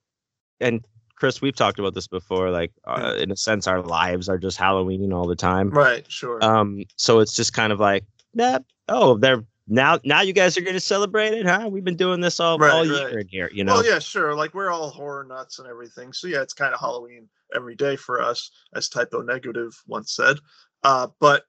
[0.60, 0.84] and
[1.16, 2.50] Chris, we've talked about this before.
[2.50, 5.70] Like, uh, in a sense, our lives are just Halloween all the time.
[5.70, 6.42] right, sure.
[6.42, 10.62] Um, so it's just kind of like, nah, oh, they're now now you guys are
[10.62, 11.68] going to celebrate it, huh?
[11.70, 13.74] We've been doing this all Right, all year in here, you know.
[13.74, 14.34] Well, yeah, sure.
[14.34, 16.12] Like we're all horror nuts and everything.
[16.12, 20.12] So yeah, it's kind of Halloween every day for us, as Type O Negative once
[20.14, 20.38] said.
[20.82, 21.44] Uh, but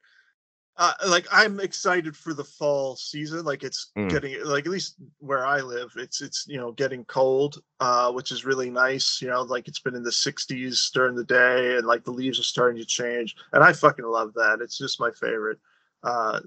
[0.78, 3.44] uh, like I'm excited for the fall season.
[3.44, 4.10] Like it's Mm.
[4.10, 8.32] getting like at least where I live, it's it's you know getting cold, uh, which
[8.32, 9.22] is really nice.
[9.22, 12.40] You know, like it's been in the 60s during the day, and like the leaves
[12.40, 14.60] are starting to change, and I fucking love that.
[14.62, 15.60] It's just my favorite
[16.04, 16.40] uh,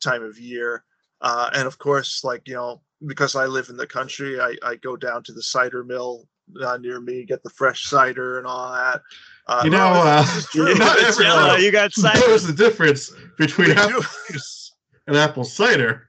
[0.00, 0.84] time of year.
[1.20, 4.76] Uh, and of course, like you know, because I live in the country, I, I
[4.76, 6.28] go down to the cider mill
[6.60, 9.02] uh, near me, get the fresh cider and all that.
[9.46, 10.66] Uh, You know, uh, this is true.
[10.68, 12.20] you're not It's ever you got cider.
[12.26, 14.72] There's the difference between We apple juice
[15.06, 16.08] and apple cider.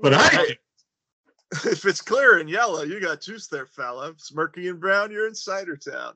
[0.00, 0.56] But I
[1.52, 4.08] if it's clear and yellow, you got juice there, fella.
[4.08, 6.14] If it's murky and brown, you're in cider town.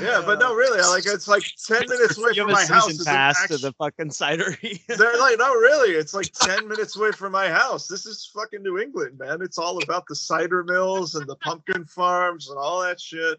[0.00, 3.04] Yeah, but no, really, I like it's like ten minutes away from my house.
[3.04, 4.84] pass to the fucking cidery.
[4.98, 7.86] They're like, no, really, it's like ten minutes away from my house.
[7.86, 9.42] This is fucking New England, man.
[9.42, 13.38] It's all about the cider mills and the pumpkin farms and all that shit.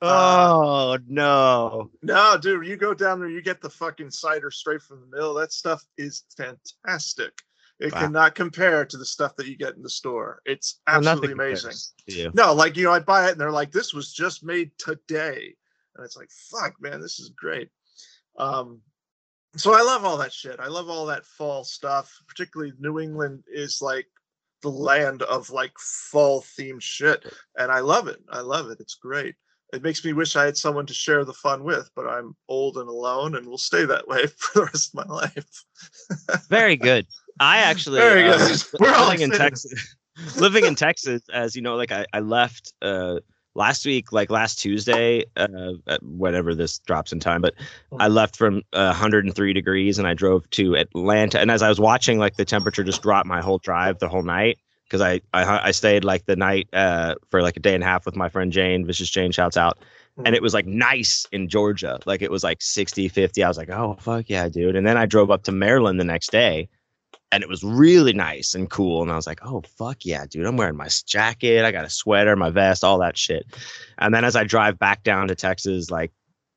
[0.00, 1.90] Uh, oh no.
[2.02, 5.34] No, dude, you go down there, you get the fucking cider straight from the mill.
[5.34, 7.32] That stuff is fantastic.
[7.80, 8.00] It Wow.
[8.00, 10.40] cannot compare to the stuff that you get in the store.
[10.44, 11.60] It's Well, absolutely amazing.
[11.62, 12.30] compares to you.
[12.34, 15.54] No, like you know, I buy it and they're like, "This was just made today,"
[15.98, 17.68] and it's like, "Fuck, man, this is great."
[18.38, 18.80] Um,
[19.56, 20.60] so I love all that shit.
[20.60, 22.14] I love all that fall stuff.
[22.28, 24.06] Particularly, New England is like
[24.62, 27.24] the land of like fall themed shit,
[27.56, 28.18] and I love it.
[28.30, 28.78] I love it.
[28.80, 29.34] It's great.
[29.72, 32.78] It makes me wish I had someone to share the fun with, but I'm old
[32.78, 35.64] and alone, and will stay that way for the rest of my life.
[36.48, 37.06] Very good.
[37.40, 38.62] I actually Very uh, good.
[38.80, 39.30] We're all living in.
[39.30, 39.96] Texas.
[40.36, 43.20] living in Texas, as you know, like I, I left uh
[43.58, 47.54] last week, like last Tuesday, uh whenever this drops in time, but
[47.98, 51.40] I left from uh, 103 degrees and I drove to Atlanta.
[51.40, 54.22] And as I was watching, like the temperature just dropped my whole drive the whole
[54.22, 57.84] night because I, I I stayed like the night uh for like a day and
[57.84, 59.78] a half with my friend Jane, Vicious Jane, shouts out.
[60.24, 62.00] And it was like nice in Georgia.
[62.04, 63.44] Like it was like 60, 50.
[63.44, 64.74] I was like, oh, fuck yeah, dude.
[64.74, 66.68] And then I drove up to Maryland the next day
[67.32, 69.02] and it was really nice and cool.
[69.02, 70.46] And I was like, oh, fuck yeah, dude.
[70.46, 71.64] I'm wearing my jacket.
[71.64, 73.46] I got a sweater, my vest, all that shit.
[73.98, 76.10] And then as I drive back down to Texas, like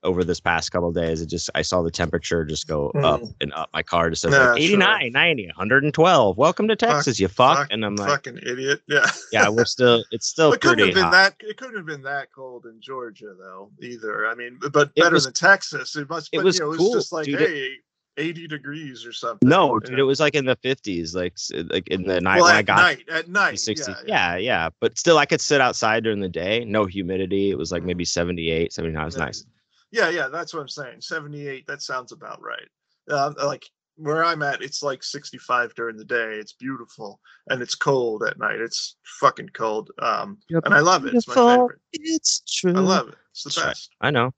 [0.03, 3.21] over this past couple of days, it just, I saw the temperature just go up
[3.21, 3.35] mm.
[3.41, 3.69] and up.
[3.73, 6.37] My car just says Yeah, like 89, 90, 112.
[6.37, 7.57] Welcome to Texas, you fuck.
[7.57, 8.81] fuck, and I'm like, Fucking idiot.
[8.87, 9.05] Yeah.
[9.33, 11.11] yeah, we're still, it's still it couldn't pretty have been hot.
[11.11, 11.35] that.
[11.41, 13.71] It couldn't have been that cold in Georgia, though.
[13.81, 14.27] Either.
[14.27, 15.97] I mean, but better was- than Texas.
[15.97, 16.29] It must.
[16.31, 17.39] it but, was you know, cool, It was just like, dude.
[17.39, 17.75] hey,
[18.17, 19.47] eighty degrees or something.
[19.47, 19.99] No, dude, know.
[19.99, 21.35] it was like in the 50s, like
[21.71, 23.03] like in the night well, when I at got night.
[23.09, 23.59] At night.
[23.59, 23.97] 60 Yeah.
[24.05, 27.71] yeah, yeah but still i could sit outside during the day no humidity it was
[27.71, 27.87] like Mhm.
[27.87, 29.25] maybe 78 79 it was Yeah.
[29.25, 29.45] nice
[29.93, 30.27] Yeah, yeah.
[30.29, 31.01] That's what I'm saying.
[31.01, 31.67] Seventy-eight.
[31.67, 32.67] That sounds about right.
[33.09, 33.65] Um, like
[33.97, 36.35] where I'm at, it's like 65 during the day.
[36.39, 38.59] It's beautiful, and it's cold at night.
[38.61, 39.91] It's fucking cold.
[39.99, 41.13] Um, You're and I love it.
[41.13, 41.79] It's my favorite.
[41.91, 43.15] it's true I love it.
[43.31, 43.67] It's the That's right.
[43.67, 43.89] best.
[43.99, 44.31] i know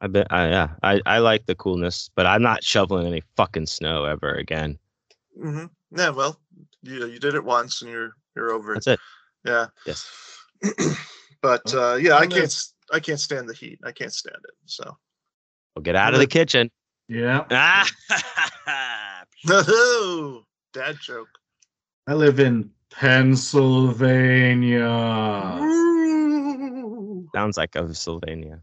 [0.00, 3.66] i bet I, yeah I, I like the coolness but i'm not shoveling any fucking
[3.66, 4.78] snow ever again
[5.40, 5.66] Mm-hmm.
[5.98, 6.10] Yeah.
[6.10, 6.38] Well,
[6.82, 8.84] you you did it once, and you're you're over it.
[8.84, 9.00] that's it
[9.44, 9.66] Yeah.
[9.86, 10.06] yes
[11.40, 12.42] but uh, yeah, I can't.
[12.42, 13.78] a- s- I can't stand the heat.
[13.84, 14.54] I can't stand it.
[14.66, 14.84] So.
[15.74, 16.70] well get out of the kitchen
[17.08, 17.44] Yeah.
[17.50, 17.88] ah
[19.46, 20.42] No,
[20.74, 21.28] dad joke.
[22.06, 24.88] I live in Pennsylvania.
[27.34, 28.60] sounds like of sylvania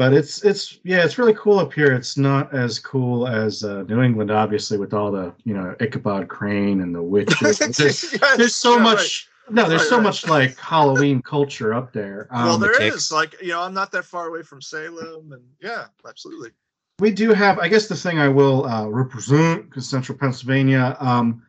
[0.00, 1.92] But it's it's yeah, it's really cool up here.
[1.92, 6.26] It's not as cool as uh, New England, obviously, with all the you know Ichabod
[6.26, 7.58] Crane and the witches.
[7.76, 8.82] there's, Yes, there's so yeah, right.
[8.82, 10.02] much no, there's Right, so right.
[10.04, 12.28] much like Halloween culture up there.
[12.32, 15.32] well, Um, there the is like you know I'm not that far away from Salem,
[15.32, 16.52] and yeah, absolutely.
[16.98, 21.42] we do have i guess the thing i will uh, represent because central pennsylvania um,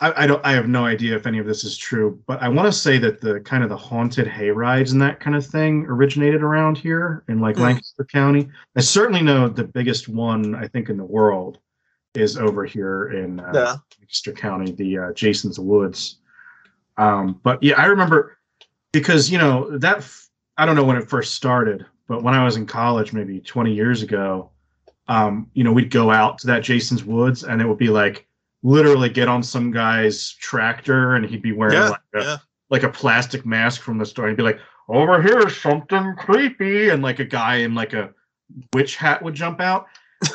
[0.00, 2.48] I, I don't I have no idea if any of this is true, but I
[2.48, 5.44] want to say that the kind of the haunted hay rides and that kind of
[5.46, 7.62] thing originated around here in like Hmm.
[7.62, 8.48] Lancaster County.
[8.76, 11.58] I certainly know the biggest one I think in the world
[12.14, 13.74] is over here in uh, Yeah.
[14.00, 16.16] Lancaster County, the uh, Jason's Woods.
[16.96, 18.38] Um, but yeah, I remember
[18.92, 22.44] because you know that f- I don't know when it first started, but when I
[22.44, 24.50] was in college, maybe 20 years ago,
[25.08, 28.26] um, you know, we'd go out to that Jason's Woods, and it would be like
[28.62, 32.36] literally get on some guy's tractor, and he'd be wearing Yeah, like a yeah.
[32.70, 36.14] like a plastic mask from the store, and he'd be like, "Over here is something
[36.16, 38.10] creepy," and like a guy in like a
[38.74, 39.86] witch hat would jump out,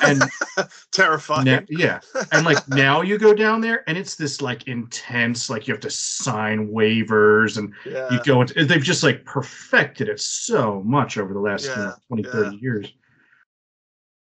[0.04, 0.24] and
[0.92, 1.66] Terrifying.
[1.70, 2.00] yeah,
[2.32, 5.82] and like now you go down there, and it's this like intense, like you have
[5.82, 8.10] to sign waivers, and yeah.
[8.12, 8.66] you go into.
[8.66, 12.32] They've just like perfected it so much over the last you know, 20, yeah.
[12.32, 12.94] 30 years.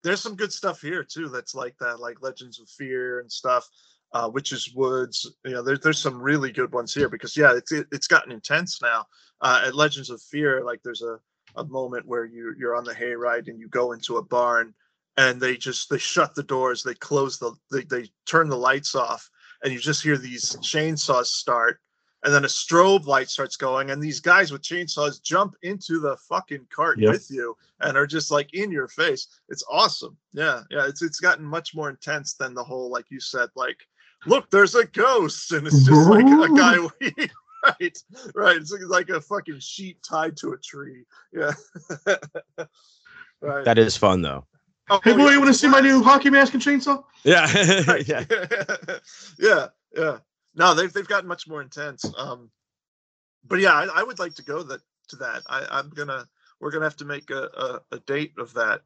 [0.02, 1.28] There's some good stuff here too.
[1.28, 3.66] That's like that, like Legends of Fear and stuff.
[4.14, 5.30] Uh, Witches Woods.
[5.44, 8.32] You know, there's there's some really good ones here because yeah, it's it, it's gotten
[8.32, 9.04] intense now.
[9.40, 11.18] Uh, at Legends of Fear, like there's a
[11.56, 14.72] a moment where you you're on the hayride and you go into a barn
[15.16, 18.94] and they just they shut the doors, they close the they, they turn the lights
[18.94, 19.28] off,
[19.62, 21.80] and you just hear these chainsaws start,
[22.24, 26.16] and then a strobe light starts going, and these guys with chainsaws jump into the
[26.28, 27.10] fucking cart Yep.
[27.12, 29.26] with you and are just like in your face.
[29.48, 30.16] It's awesome.
[30.32, 30.86] Yeah, yeah.
[30.86, 33.78] It's it's gotten much more intense than the whole like you said like.
[34.26, 36.76] Look, there's a ghost, and it's just like a guy.
[37.64, 37.98] right,
[38.34, 38.56] right.
[38.56, 41.04] It's like a fucking sheet tied to a tree.
[41.32, 41.52] Yeah.
[43.40, 43.64] right.
[43.64, 44.46] That is fun though.
[44.90, 47.02] Oh, Hey boy, yeah, you want to see my new hockey mask and chainsaw?
[47.22, 47.50] Yeah,
[47.86, 48.06] Right.
[48.06, 48.24] yeah.
[49.38, 50.18] yeah, yeah.
[50.54, 52.04] No, they've they've gotten much more intense.
[52.18, 52.50] Um,
[53.46, 55.42] but yeah, I, I would like to go that to that.
[55.48, 56.26] I, I'm gonna
[56.60, 57.48] we're gonna have to make a,
[57.90, 58.82] a a date of that.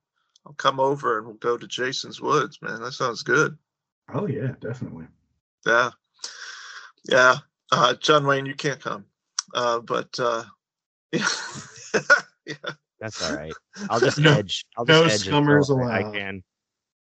[0.47, 2.80] I'll come over and we'll go to Jason's Woods, man.
[2.80, 3.59] That sounds good.
[4.14, 5.07] Oh yeah, definitely.
[5.67, 5.91] Yeah,
[7.09, 7.37] yeah.
[7.71, 9.05] Uh, John Wayne, you can't come,
[9.55, 10.45] uh, but uh,
[11.13, 11.27] yeah.
[12.47, 12.55] yeah.
[13.01, 13.53] That's all right.
[13.91, 14.65] I'll just No- edge.
[14.77, 16.43] I'll no just edge scummers until I- I can.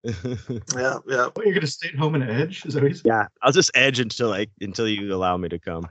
[0.75, 1.27] Yeah, yeah.
[1.33, 2.65] What, you're gonna stay at home and edge?
[2.65, 3.05] Is that what you said?
[3.05, 5.87] yeah, I'll just edge until like until you allow me to come.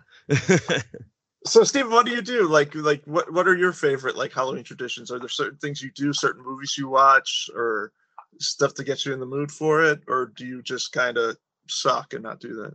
[1.47, 2.49] So, Steve, what do you do?
[2.49, 5.11] Like, like what what are your favorite like Halloween traditions?
[5.11, 7.93] Are there certain things you do, certain movies you watch, or
[8.41, 11.37] stuff to get you in the mood for it, or do you just kind of
[11.71, 12.75] suck and not do that?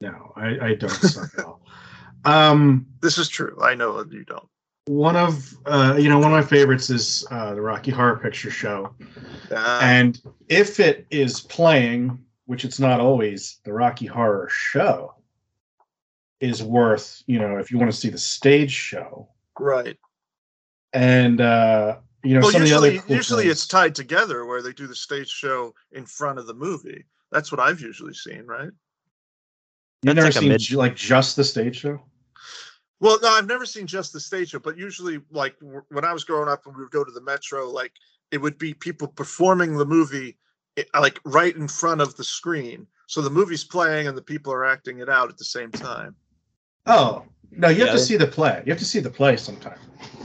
[0.00, 1.60] No, I, I don't suck at all.
[2.26, 3.58] Um, This is true.
[3.62, 4.48] I know you don't.
[4.86, 8.50] one of uh, you know, one of my favorites is uh, the Rocky Horror Picture
[8.50, 8.94] Show,
[9.50, 15.14] Uh, and if it is playing, which it's not always, the Rocky Horror Show
[16.40, 19.96] is worth you know if you want to see the stage show right.
[20.92, 23.52] and uh you know Well, some of the usually, other cool usually things.
[23.52, 27.04] it's tied together where they do the stage show in front of the movie.
[27.34, 28.70] That's what I've usually seen, right?
[30.02, 32.00] you've never like seen mid- like just the stage show
[33.00, 36.12] Well, no, I've never seen just the stage show, but usually, like w- when I
[36.12, 37.92] was growing up, and we would go to the Metro, like
[38.30, 40.38] it would be people performing the movie,
[40.98, 42.86] like right in front of the screen.
[43.08, 46.14] So the movie's playing and the people are acting it out at the same time.
[46.86, 49.78] Oh no you have to see the play you have to see the play sometime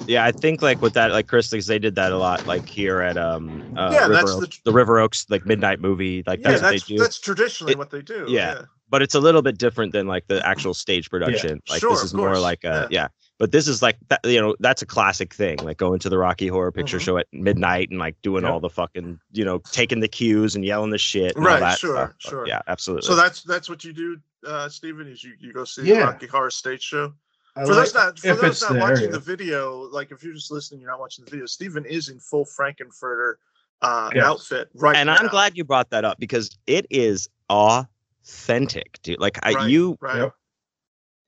[0.07, 2.67] yeah, I think like with that, like Chris, like, they did that a lot, like
[2.67, 6.23] here at um, uh, Yeah, River that's Oaks, the the, River Oaks like midnight movie,
[6.25, 6.99] like yeah, that's, what that's they do.
[7.01, 8.25] that's traditionally It- what they do.
[8.27, 8.61] yeah.
[8.89, 11.61] but it's a little bit different than like the actual stage production.
[11.69, 13.09] Like Sure, this is more like a yeah.
[13.39, 13.43] Yeah.
[13.45, 16.17] But this is like that, you know that's a classic thing, like going to the
[16.17, 17.01] Rocky Horror Picture Mhm.
[17.01, 18.51] Show at midnight and like doing Yep.
[18.51, 21.35] all the fucking you know taking the cues and yelling the shit.
[21.35, 22.11] And Right, all that sure, stuff.
[22.17, 22.47] sure.
[22.47, 23.07] Yeah, absolutely.
[23.07, 25.07] So that's that's what you do, uh, Stephen.
[25.07, 25.99] Is you, you go see Yeah.
[25.99, 27.13] the Rocky Horror Stage Show.
[27.55, 29.11] I for those like- not for those it's not there, watching yeah.
[29.11, 31.45] the video, like if you're just listening, you're not watching the video.
[31.45, 33.35] Stephen is in full Frank-N-Furter
[33.81, 34.23] uh, Yes.
[34.25, 35.15] outfit right and now.
[35.15, 39.19] I'm glad you brought that up because it is authentic, dude.
[39.19, 40.31] Like I, Right, you, right.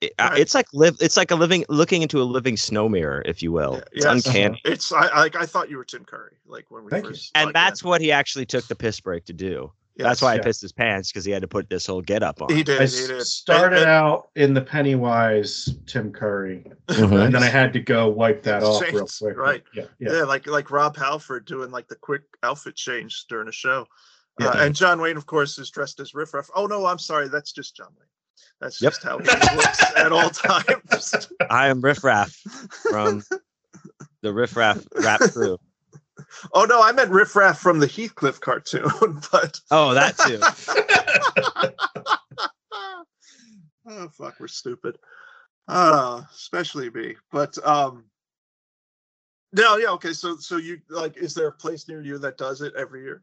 [0.02, 0.10] Yep.
[0.10, 0.40] it- uh, Right.
[0.40, 0.96] it's like live.
[1.00, 3.74] It's like a living, looking into a living snow mirror, if you will.
[3.76, 4.26] Yeah, It's yes.
[4.26, 4.60] uncanny.
[4.64, 7.14] It's I like I thought you were Tim Curry, like when we Thank you.
[7.34, 9.72] And like, that's what he actually took the piss break to do.
[9.96, 10.04] yeah.
[10.08, 10.40] That's why Yeah.
[10.40, 12.48] I pissed his pants because he had to put this whole get up on.
[12.54, 12.80] he did.
[12.80, 13.22] I he did.
[13.26, 17.24] started And- and- out in the Pennywise Tim Curry, Mhm.
[17.26, 19.36] and then I had to go wipe that off real quick.
[19.36, 19.62] right.
[19.74, 19.84] Yeah.
[19.98, 20.12] yeah.
[20.12, 20.22] Yeah.
[20.24, 23.86] like like Rob Halford doing like the quick outfit change during a show.
[24.40, 24.48] Yeah.
[24.48, 26.48] Uh, and John Wayne, of course, is dressed as Riff Raff.
[26.54, 28.08] Oh no, I'm sorry, that's just John Wayne.
[28.60, 28.92] That's Yep.
[28.92, 31.26] just how he looks at all times.
[31.50, 32.32] I am Riff Raff
[32.90, 33.22] from
[34.22, 35.58] the Riff Raff rap crew.
[36.54, 38.84] oh no, I meant Riff Raff from the Heathcliff cartoon,
[39.32, 40.38] but Oh, that too.
[43.88, 44.98] oh fuck, we're stupid.
[45.68, 47.16] Uh, especially me.
[47.30, 48.04] But um
[49.52, 50.12] no, yeah, okay.
[50.12, 53.22] So so you like is there a place near you that does it every year?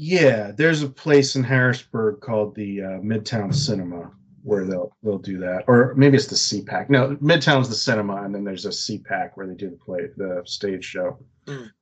[0.00, 4.12] Yeah, there's a place in Harrisburg called the uh, Midtown Cinema
[4.44, 6.88] where they'll they'll do that, or maybe it's the CPAC.
[6.88, 10.42] No, Midtown's the cinema, and then there's a CPAC where they do the play the
[10.44, 11.18] stage show.
[11.46, 11.72] Mm.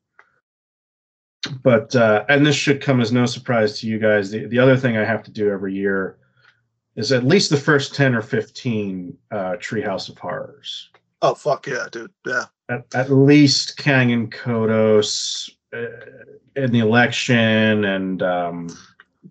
[1.63, 4.31] But uh, and this should come as no surprise to you guys.
[4.31, 6.17] The the other thing I have to do every year
[6.97, 10.89] is at least the first ten or fifteen uh, Treehouse of Horrors.
[11.21, 12.13] Oh fuck yeah, dude.
[12.27, 12.45] Yeah.
[12.71, 18.69] At, at least Kang and Kodos in the election, and um,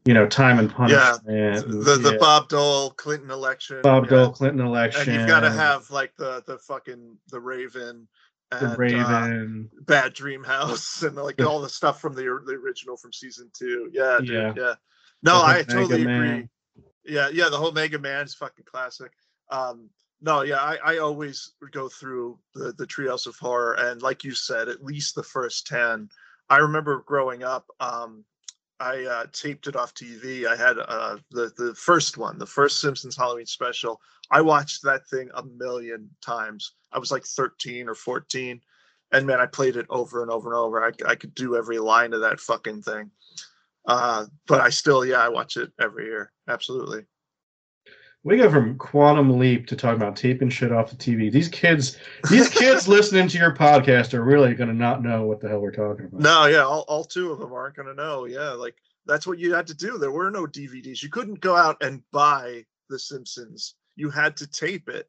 [0.05, 1.21] you know, time and punishment.
[1.27, 2.17] Yeah, The the yeah.
[2.19, 3.81] Bob Dole Clinton election.
[3.81, 4.09] Bob yeah.
[4.09, 5.09] Dole Clinton election.
[5.09, 8.07] And you've got to have like the the fucking the Raven
[8.51, 9.69] and the uh, Raven.
[9.81, 13.89] Bad Dream House and like all the stuff from the the original from season two.
[13.93, 14.53] Yeah, dude, Yeah.
[14.55, 14.73] yeah.
[15.23, 16.05] No, The I Mega totally agree.
[16.05, 16.49] Man.
[17.05, 17.49] Yeah, yeah.
[17.49, 19.11] The whole Mega Man is fucking classic.
[19.49, 19.89] Um,
[20.21, 24.33] no, yeah, I, I always go through the the Treehouse of Horror, and like you
[24.33, 26.09] said, at least the first ten.
[26.49, 27.65] I remember growing up.
[27.79, 28.23] Um,
[28.79, 30.45] I uh, taped it off TV.
[30.45, 34.01] I had uh, the the first one, the first Simpsons Halloween special.
[34.31, 36.73] I watched that thing a million times.
[36.91, 38.59] I was like 13 or 14,
[39.11, 40.83] and man, I played it over and over and over.
[40.83, 43.11] I, I could do every line of that fucking thing.
[43.87, 46.31] Uh, but I still, yeah, I watch it every year.
[46.49, 47.05] Absolutely.
[48.25, 51.31] We go from Quantum Leap to talking about taping shit off the TV.
[51.31, 51.99] These kids,
[52.31, 55.59] these kids listening to your podcast are really going to not know what the hell
[55.59, 56.19] we're talking about.
[56.19, 58.25] No, yeah, all, all two of them aren't going to know.
[58.25, 59.99] Yeah, like that's what you had to do.
[59.99, 61.03] There were no DVDs.
[61.03, 63.75] You couldn't go out and buy The Simpsons.
[63.95, 65.07] You had to tape it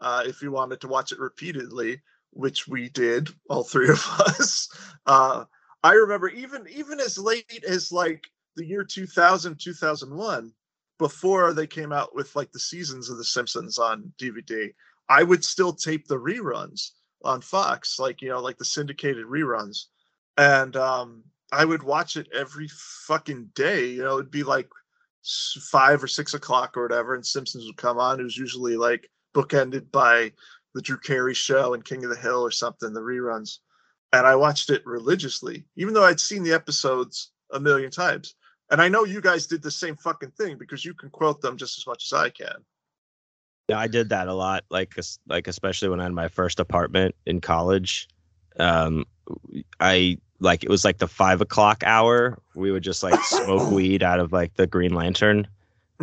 [0.00, 2.02] uh, if you wanted to watch it repeatedly,
[2.32, 4.68] which we did, all three of us.
[5.06, 5.44] Uh,
[5.84, 10.52] I remember even even as late as like the year 2000, 2001,
[10.98, 14.72] before they came out with like the seasons of The Simpsons on DVD,
[15.08, 16.90] I would still tape the reruns
[17.24, 19.84] on Fox, like you know, like the syndicated reruns,
[20.36, 22.68] and um, I would watch it every
[23.06, 23.86] fucking day.
[23.86, 24.68] You know, it'd be like
[25.70, 28.20] five or six o'clock or whatever, and Simpsons would come on.
[28.20, 30.32] It was usually like bookended by
[30.74, 33.58] the Drew Carey show and King of the Hill or something, the reruns.
[34.12, 38.34] And I watched it religiously, even though I'd seen the episodes a million times.
[38.70, 41.56] And I know you guys did the same fucking thing because you can quote them
[41.56, 42.64] just as much as I can.
[43.68, 44.64] Yeah, I did that a lot.
[44.70, 44.94] Like,
[45.28, 48.08] like especially when I had my first apartment in college.
[48.58, 49.04] Um,
[49.80, 52.38] I like it was like the five o'clock hour.
[52.54, 55.46] We would just like smoke weed out of like the Green Lantern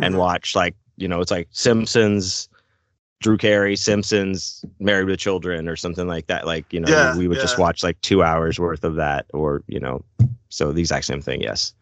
[0.02, 0.18] and Mhm.
[0.18, 2.48] watch like you know it's like Simpsons,
[3.20, 6.46] Drew Carey, Simpsons, Married with Children, or something like that.
[6.46, 9.62] Like you know Yeah, we would just watch like two hours worth of that, or
[9.66, 10.04] you know,
[10.48, 11.40] so the exact same thing.
[11.40, 11.74] Yes.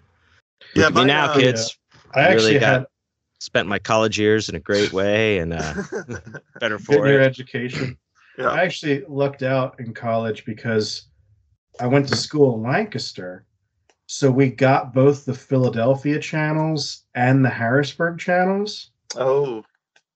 [0.75, 1.77] Yeah, Look me now, uh, kids.
[2.15, 2.87] I actually really got had
[3.41, 5.75] spent my college years in a great way and uh,
[6.61, 7.97] better getting for your education.
[8.39, 8.49] Yeah.
[8.49, 11.09] I actually lucked out in college because
[11.79, 13.45] I went to school in Lancaster.
[14.07, 18.91] So we got both the Philadelphia channels and the Harrisburg channels.
[19.17, 19.63] oh,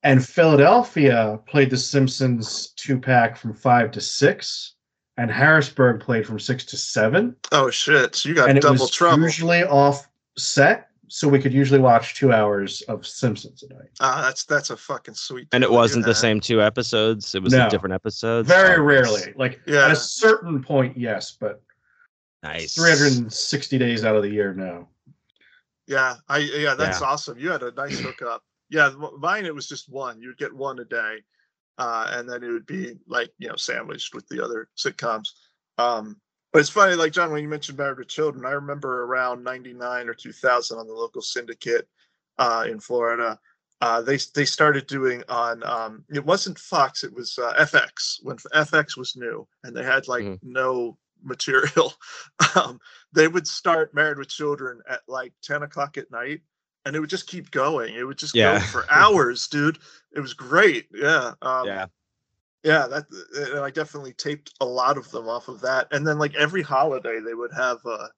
[0.03, 4.77] And Philadelphia played the Simpsons two pack from five to six,
[5.19, 7.37] and Harrisburg played from six to seven.
[7.53, 8.15] oh shit!
[8.15, 9.23] So you got and it double was trouble.
[9.25, 13.89] usually off set, so we could usually watch two hours of Simpsons a night.
[14.01, 15.49] Ah, that's that's a fucking sweet.
[15.53, 17.34] And it wasn't the same two episodes.
[17.34, 17.64] It was No.
[17.64, 18.49] the different episodes.
[18.49, 19.32] Very Oh, rarely.
[19.37, 19.84] Like Yeah.
[19.87, 21.62] at a certain point, yes, but
[22.43, 22.74] Nice.
[22.74, 24.89] 360 days out of the year, no.
[25.87, 27.07] Yeah, I yeah, that's Yeah.
[27.07, 27.39] awesome.
[27.39, 28.43] You had a nice hookup.
[28.68, 30.20] Yeah, mine it was just one.
[30.20, 31.22] You'd get one a day,
[31.78, 35.28] uh, and then it would be like you know sandwiched with the other sitcoms.
[35.78, 36.20] Um,
[36.57, 40.09] but it's funny, like John, when you mentioned Married with Children, I remember around '99
[40.09, 41.87] or 2000 on the local syndicate
[42.39, 43.39] uh, in Florida.
[43.83, 48.39] Uh, they they started doing on um, it wasn't Fox, it was uh, FX when
[48.39, 50.39] FX was new, and they had like Mhm.
[50.43, 51.93] no material.
[52.55, 52.81] um,
[53.13, 56.41] they would start Married with Children at like 10 o'clock at night,
[56.87, 57.95] and it would just keep going.
[57.95, 58.61] It would just Yeah.
[58.61, 59.79] go for hours, dude.
[60.13, 60.89] It was great.
[60.95, 61.35] Yeah.
[61.43, 61.87] Um, Yeah.
[62.63, 63.05] Yeah, that
[63.53, 65.89] and I definitely taped a lot of them off of that.
[65.93, 68.09] And then like every holiday they would have a,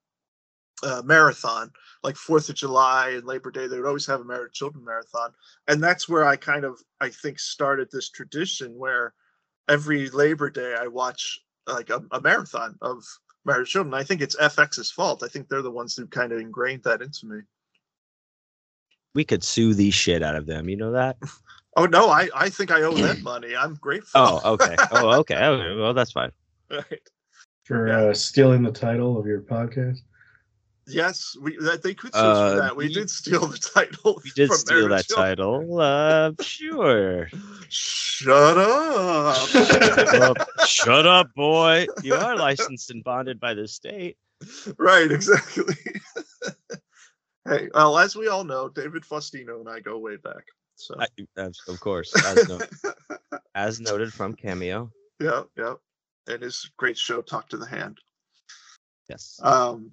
[0.86, 1.70] a marathon,
[2.02, 3.66] like Fourth of July and Labor Day.
[3.66, 5.32] They would always have a married children marathon,
[5.66, 9.14] and that's where I kind of I think started this tradition where
[9.68, 13.04] every Labor Day I watch like a, a marathon of
[13.44, 13.94] married children.
[13.94, 15.22] I think it's FX's fault.
[15.22, 17.40] I think they're the ones who kind of ingrained that into me.
[19.14, 20.68] We could sue the shit out of them.
[20.68, 21.16] You know that?
[21.76, 23.54] Oh no, I I think I owe them money.
[23.56, 24.20] I'm grateful.
[24.20, 24.74] Oh, okay.
[24.90, 25.36] Oh, okay.
[25.44, 25.76] okay.
[25.76, 26.32] Well, that's fine.
[26.70, 27.00] right.
[27.64, 29.98] For uh, stealing the title of your podcast.
[30.86, 32.76] Yes, we that they could sue Uh, for that.
[32.76, 34.20] We we- did steal the title.
[34.24, 35.26] We did from steal that Children.
[35.36, 35.80] title.
[35.80, 37.28] Uh, sure.
[37.68, 39.36] Shut up.
[39.48, 40.36] Shut up.
[40.66, 41.86] Shut up, boy.
[42.02, 44.16] You are licensed and bonded by the state.
[44.78, 45.74] right, exactly.
[47.46, 50.44] Hey, well, as we all know, David Faustino and I go way back.
[50.78, 51.06] So I,
[51.68, 52.60] of course, as, no,
[53.54, 54.90] as noted from Cameo.
[55.20, 55.74] yeah, yeah.
[56.28, 57.98] And his great show, Talk to the Hand.
[59.08, 59.40] Yes.
[59.42, 59.92] Um,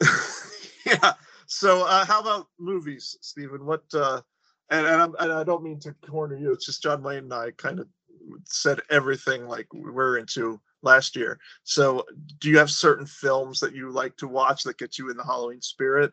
[0.84, 1.14] yeah.
[1.46, 3.64] So, uh, how about movies, Stephen?
[3.64, 3.84] What?
[3.94, 4.20] Uh,
[4.70, 6.52] and and, I'm, and I don't mean to corner you.
[6.52, 7.88] It's just John Wayne and I kind of
[8.44, 11.38] said everything like we we're into last year.
[11.62, 12.04] So,
[12.40, 15.24] do you have certain films that you like to watch that get you in the
[15.24, 16.12] Halloween spirit?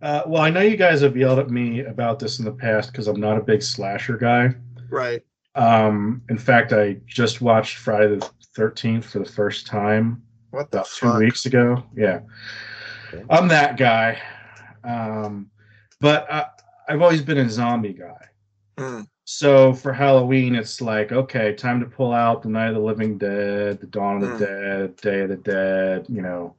[0.00, 2.90] Uh, well, I know you guys have yelled at me about this in the past
[2.90, 4.54] because I'm not a big slasher guy.
[4.90, 5.22] Right.
[5.54, 8.28] Um, in fact, I just watched Friday the
[8.58, 11.18] 13th for the first time What the about two fuck?
[11.20, 11.84] weeks ago.
[11.94, 12.20] Yeah,
[13.12, 13.24] Okay.
[13.30, 14.20] I'm that guy.
[14.82, 15.50] Um,
[16.00, 16.46] but I,
[16.88, 18.26] I've always been a zombie guy.
[18.78, 19.02] Hmm.
[19.24, 23.18] So for Halloween, it's like, okay, time to pull out the Night of the Living
[23.18, 24.88] Dead, the Dawn of the Mm.
[24.88, 26.56] Dead, Day of the Dead, you know,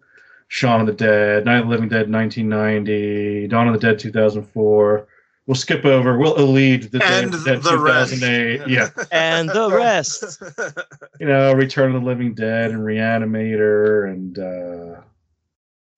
[0.53, 5.07] Shaun of the Dead, Night of the Living Dead 1990, Dawn of the Dead 2004.
[5.47, 6.19] We'll skip over.
[6.19, 8.13] We'll elide the Day And of the Dead the rest.
[8.13, 8.67] 2008.
[8.69, 8.89] Yeah.
[9.11, 10.43] And the rest.
[11.19, 15.01] You know, Return of the Living Dead and Reanimator and, uh,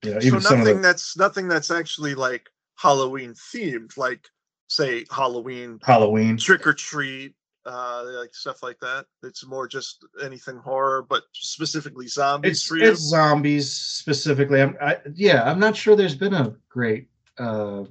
[0.04, 3.98] you know, so even some of nothing the that's nothing that's actually like Halloween themed,
[3.98, 4.30] like
[4.70, 6.38] say Halloween Halloween.
[6.38, 7.34] trick or treat,
[7.66, 9.06] uh, like stuff like that.
[9.24, 12.92] It's more just anything horror, but specifically zombies It's, for you.
[12.92, 14.62] it's zombies specifically.
[14.62, 17.08] I'm, I, yeah, I'm not sure there's been a great
[17.38, 17.84] uh,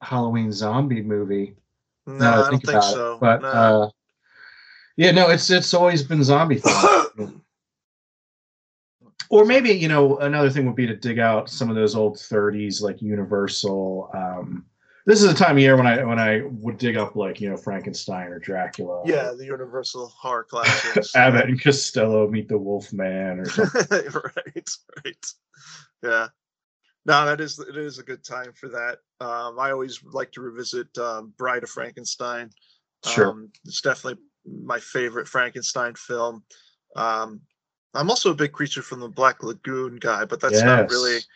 [0.00, 1.56] Halloween zombie movie.
[2.06, 2.94] no, that I don't think about it.
[2.94, 3.18] so.
[3.20, 3.48] But no.
[3.48, 3.90] uh,
[4.96, 6.60] yeah, no, it's it's always been zombie
[9.30, 12.16] or maybe you know another thing would be to dig out some of those old
[12.16, 14.10] 30s like Universal.
[14.12, 14.66] Um,
[15.06, 17.50] this is a time of year when I when I would dig up like you
[17.50, 19.02] know Frankenstein or Dracula.
[19.04, 21.14] yeah, the Universal horror classics.
[21.16, 23.82] Abbott and Costello meet the Wolfman or something.
[23.90, 24.70] right,
[25.04, 25.26] right.
[26.02, 26.28] Yeah.
[27.04, 28.98] No, that is it is a good time for that.
[29.20, 32.50] Um, I always like to revisit um, Bride of Frankenstein.
[33.04, 33.30] Sure.
[33.30, 36.44] Um, it's definitely my favorite Frankenstein film.
[36.94, 37.40] Um,
[37.94, 41.26] I'm also a big creature from the Black Lagoon guy, but that's not really Yes.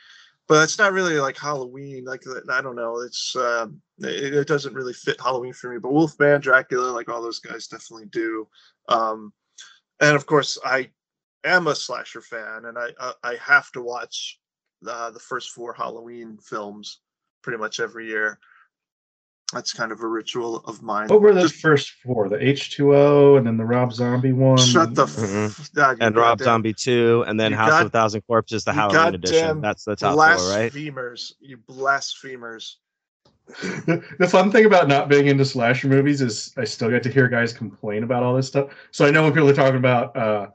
[0.49, 2.05] But it's not really like Halloween.
[2.05, 5.78] Like I don't know, it's um, it, it doesn't really fit Halloween for me.
[5.78, 8.47] But Wolfman, Dracula, like all those guys definitely do.
[8.88, 9.32] Um,
[10.01, 10.90] and of course, I
[11.44, 14.38] am a slasher fan, and I I, I have to watch
[14.86, 17.01] uh, the first four Halloween films
[17.42, 18.38] pretty much every year.
[19.53, 21.09] That's kind of a ritual of mine.
[21.09, 22.28] What were those Just first four?
[22.28, 24.59] The H2O and then the Rob Zombie one.
[24.59, 25.72] shut the Mhm.
[25.72, 28.64] God, And Rob goddamn Zombie 2, and then You House got- of a Thousand Corpses,
[28.64, 29.61] the you Halloween edition.
[29.61, 30.72] That's the top four, right?
[30.72, 32.78] Blasphemers, you blasphemers.
[33.62, 37.11] the, the fun thing about not being into slasher movies is I still get to
[37.12, 38.70] hear guys complain about all this stuff.
[38.90, 40.49] So I know when people are talking about uh,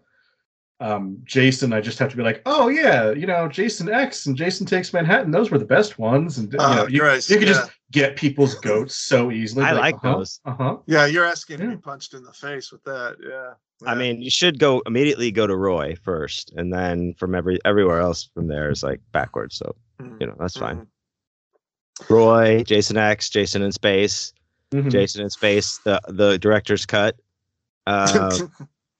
[0.81, 4.35] um, Jason, I just have to be like, oh yeah, you know, Jason X and
[4.35, 6.37] Jason Takes Manhattan, those were the best ones.
[6.39, 7.53] And you, Oh, know, you, Christ, you can yeah.
[7.53, 9.63] just get people's goats so easily.
[9.63, 10.39] I Be like uh-huh, those.
[10.45, 10.77] Uh-huh.
[10.87, 13.15] Yeah, you're asking to be punched in the face with that.
[13.21, 13.53] Yeah.
[13.85, 17.99] I mean, you should go immediately go to Roy first, and then from every everywhere
[17.99, 19.55] else from there is like backwards.
[19.57, 20.77] So Mhm, you know that's fine.
[20.81, 22.09] mhm.
[22.09, 24.33] Roy, Jason X, Jason in Space,
[24.71, 24.91] Mhm.
[24.91, 27.15] Jason in Space, the the director's cut,
[27.87, 28.37] uh,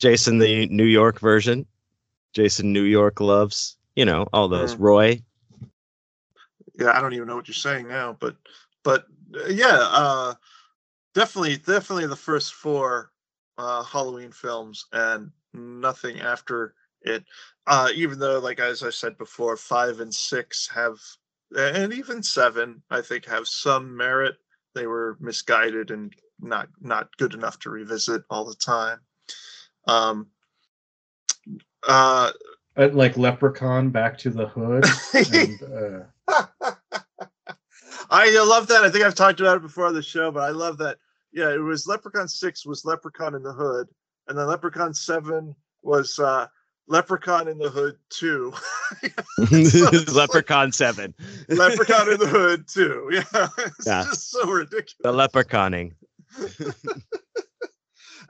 [0.02, 1.66] Jason the New York version,
[2.34, 4.76] Jason New York loves, you know all those.
[4.76, 4.80] Mm.
[4.80, 5.22] Roy,
[6.80, 8.36] yeah, I don't even know what you're saying now, but
[8.84, 10.34] but uh, yeah, uh,
[11.14, 13.12] definitely, definitely the first four
[13.60, 16.74] uh, Halloween films and nothing after
[17.04, 17.24] it.
[17.68, 20.98] Uh, even though, like as I said before, five and six have,
[21.56, 24.36] and even seven, I think, have some merit.
[24.74, 29.00] They were misguided and not not good enough to revisit all the time.
[29.88, 30.28] Um,
[31.88, 32.32] uh,
[32.78, 34.86] Uh, like Leprechaun, Back to the Hood.
[35.34, 36.74] and, uh,
[38.10, 38.84] I uh, love that.
[38.84, 40.98] I think I've talked about it before on the show, but I love that.
[41.34, 43.88] Yeah, it was Leprechaun Six was Leprechaun in the Hood,
[44.28, 46.48] and then Leprechaun Seven was uh,
[46.88, 48.54] Leprechaun in the Hood Two.
[49.38, 51.14] it's Leprechaun Seven,
[51.48, 53.10] Leprechaun in the Hood Two.
[53.12, 54.04] Yeah, it's Yeah.
[54.04, 54.96] just so ridiculous.
[55.04, 55.96] the leprechauning.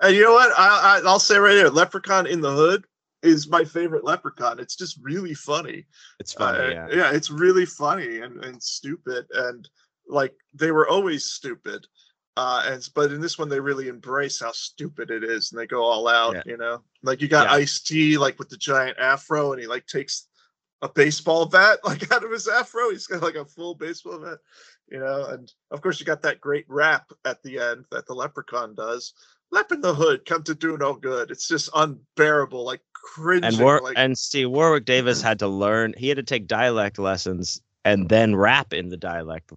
[0.01, 0.51] And you know what?
[0.57, 2.85] I, I I'll say right here, Leprechaun in the Hood
[3.23, 4.59] is my favorite Leprechaun.
[4.59, 5.85] It's just really funny.
[6.19, 7.11] It's funny, Uh, yeah.
[7.11, 9.69] it's really funny and, and stupid and
[10.07, 11.85] like they were always stupid.
[12.35, 15.67] Uh and but in this one they really embrace how stupid it is and they
[15.67, 16.43] go all out, Yeah.
[16.47, 16.81] you know.
[17.03, 17.57] Like you got Yeah.
[17.57, 20.27] Ice T like with the giant afro and he like takes
[20.81, 22.89] a baseball bat like out of his afro.
[22.89, 24.39] He's got like a full baseball bat,
[24.89, 28.15] you know, and of course you got that great rap at the end that the
[28.15, 29.13] leprechaun does.
[29.51, 31.29] Lep in the hood, come to do no good.
[31.31, 33.43] It's just unbearable, like cringing.
[33.43, 35.93] and War like, and see Warwick Davis had to learn.
[35.97, 39.51] He had to take dialect lessons and then rap in the dialect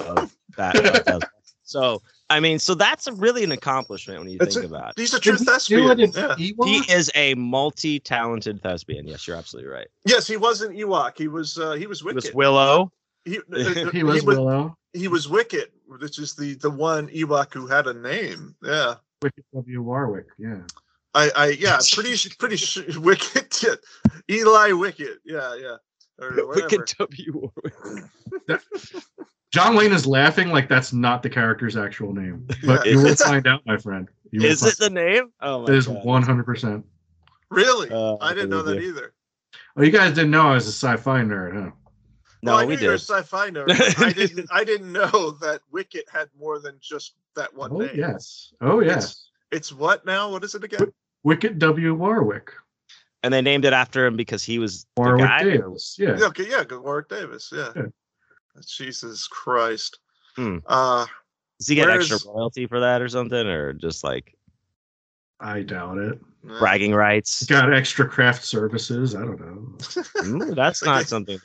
[0.00, 0.76] of that.
[0.76, 1.30] of that.
[1.68, 2.00] So
[2.30, 5.00] I mean, so that's a, really an accomplishment when you It's think a- about it.
[5.00, 5.98] He's a true Did he thespian.
[5.98, 6.36] it Yeah.
[6.36, 6.54] He
[6.88, 9.06] is a multi-talented thespian.
[9.08, 9.88] Yes, you're absolutely right.
[10.04, 11.18] Yes, he wasn't Ewok.
[11.18, 12.24] He was uh, he was It Wicket.
[12.24, 12.92] was Willow.
[13.24, 14.76] he, uh, he was Willow.
[14.92, 18.54] he was Wicket, which is the the one Ewok who had a name.
[18.62, 18.94] Yeah.
[19.22, 19.82] Wicket W.
[19.82, 20.26] Warrick.
[20.38, 20.60] Yeah.
[21.14, 23.62] I, I yeah, pretty pretty sure Wicket.
[24.30, 25.76] Eli Wicket, yeah, yeah,
[26.20, 26.48] or whatever.
[26.48, 27.50] Wicket W.
[28.46, 28.62] Warrick.
[29.52, 32.92] John Wayne is laughing like that's not the character's actual name, but Yeah.
[32.92, 34.08] you will find out, my friend.
[34.30, 35.32] You Is it the name?
[35.40, 36.84] Oh my it is one hundred percent.
[37.50, 37.88] Really?
[37.90, 39.14] Uh, I didn't know that either.
[39.76, 41.70] Oh, you guys didn't know I was a sci-fi nerd, huh?
[42.46, 43.02] No, well, I we knew you were a did.
[43.04, 43.98] sci-fi nerd.
[44.04, 44.48] I didn't.
[44.52, 47.90] I didn't know that Wicket had more than just that one Oh name.
[47.94, 48.54] yes.
[48.60, 49.28] Oh yes.
[49.52, 50.30] It's what now?
[50.30, 50.92] What is it again?
[51.22, 51.94] Wicket W.
[51.94, 52.52] Warrick.
[53.22, 55.42] And they named it after him because he was the Warwick guy.
[55.44, 55.96] Davis.
[55.98, 56.16] Yeah.
[56.18, 57.50] Yeah, okay, yeah, good Warwick Davis.
[57.54, 57.72] Yeah.
[57.76, 57.82] Yeah.
[58.66, 59.98] Jesus Christ.
[60.36, 60.58] Hmm.
[60.66, 61.06] Uh,
[61.58, 64.34] Does he get extra is- royalty for that or something, or just like
[65.40, 66.18] I doubt it.
[66.42, 67.44] bragging rights?
[67.46, 69.14] Got extra craft services.
[69.14, 70.44] I don't know.
[70.46, 71.38] Ooh, that's not something.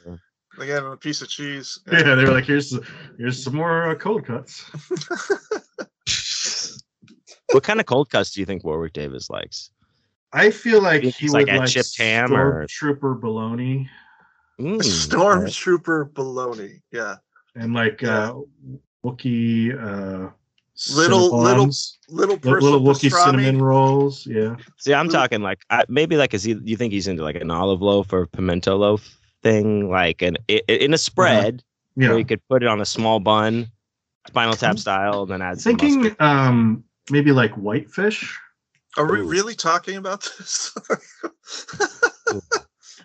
[0.53, 1.80] To- They gave him a piece of cheese.
[1.91, 2.78] Yeah, they were like, here's
[3.18, 4.65] here's some more uh, cold cuts.
[7.52, 9.72] what kind of cold cuts do you think Warwick Davis likes?
[10.34, 13.90] I feel like he like would a like chipped ham or- Trooper bologna
[14.60, 16.82] Mm, Stormtrooper baloney.
[16.91, 17.15] Yeah.
[17.56, 18.32] and like Yeah.
[18.32, 18.40] uh
[19.03, 20.30] Wookie uh
[20.95, 21.98] Little- little Cinnabons.
[22.10, 23.44] Little Li- little Wookie pastrami.
[23.44, 24.26] cinnamon rolls.
[24.28, 24.56] Yeah.
[24.78, 26.56] See, I'm Little- talking like I, maybe like is he?
[26.64, 30.61] You think he's into like an olive loaf or pimento loaf thing, like an i-
[30.69, 31.63] i- in a spread
[31.95, 32.09] Yeah.
[32.09, 33.68] where you could put it on a small bun,
[34.27, 38.38] Spinal Tap style, and then add some Thinking um maybe like whitefish.
[38.97, 39.27] Are we Ooh.
[39.27, 40.72] really talking about this?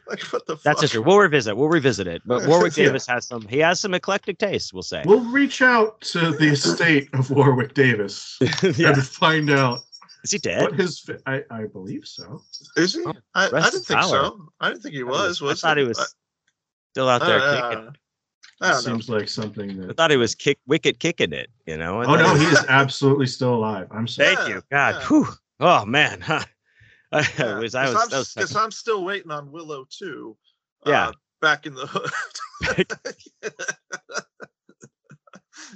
[0.09, 0.91] like what the That's fuck?
[0.91, 1.57] just we'll revisit.
[1.57, 2.23] We'll revisit it.
[2.27, 2.87] But Warwick Yeah.
[2.87, 3.43] Davis has some.
[3.49, 4.73] He has some eclectic taste.
[4.73, 5.03] We'll say.
[5.05, 8.37] We'll reach out to the estate of Warwick Davis
[8.77, 8.93] yeah.
[8.93, 9.81] and find out
[10.25, 10.63] Is he dead?
[10.71, 12.43] what his I, I believe so.
[12.77, 13.03] Is he?
[13.07, 14.09] Oh, I, I didn't think power.
[14.11, 14.49] so.
[14.61, 15.41] I didn't think he was.
[15.43, 16.15] I Was thought he was
[16.97, 17.89] still out there I, kicking.
[18.63, 18.93] I don't know.
[18.93, 21.51] Seems like something that I thought he was kick wicked kicking it.
[21.67, 22.01] You know.
[22.01, 23.87] I Oh no, he he is absolutely still alive.
[23.91, 24.35] I'm sorry.
[24.35, 24.95] Thank Yeah, you, God.
[24.95, 25.07] yeah.
[25.09, 25.27] Whew.
[25.61, 26.23] Oh man.
[26.23, 26.41] Huh.
[27.13, 27.75] I Yeah, was.
[27.75, 28.35] I 'cause was.
[28.39, 30.39] I'm, that I'm still waiting on Willow too.
[30.87, 31.09] Yeah.
[31.09, 31.13] Uh,
[31.43, 32.91] back in the hood.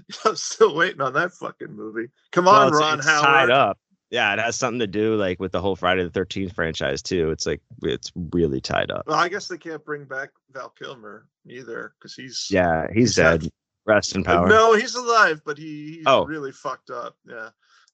[0.24, 2.08] I'm still waiting on that fucking movie.
[2.32, 3.24] Come well, on, it's- Ron it's Howard.
[3.24, 3.78] tied up.
[4.10, 7.30] Yeah, it has something to do like with the whole Friday the Thirteenth franchise too.
[7.30, 9.06] It's like it's really tied up.
[9.06, 13.16] Well, I guess they can't bring back Val Kilmer either because he's Yeah, he's He's
[13.16, 13.50] had- dead.
[13.86, 14.46] Rest in power.
[14.46, 16.24] No, he's alive, but he, he's Oh.
[16.26, 17.16] really fucked up.
[17.26, 17.48] Yeah.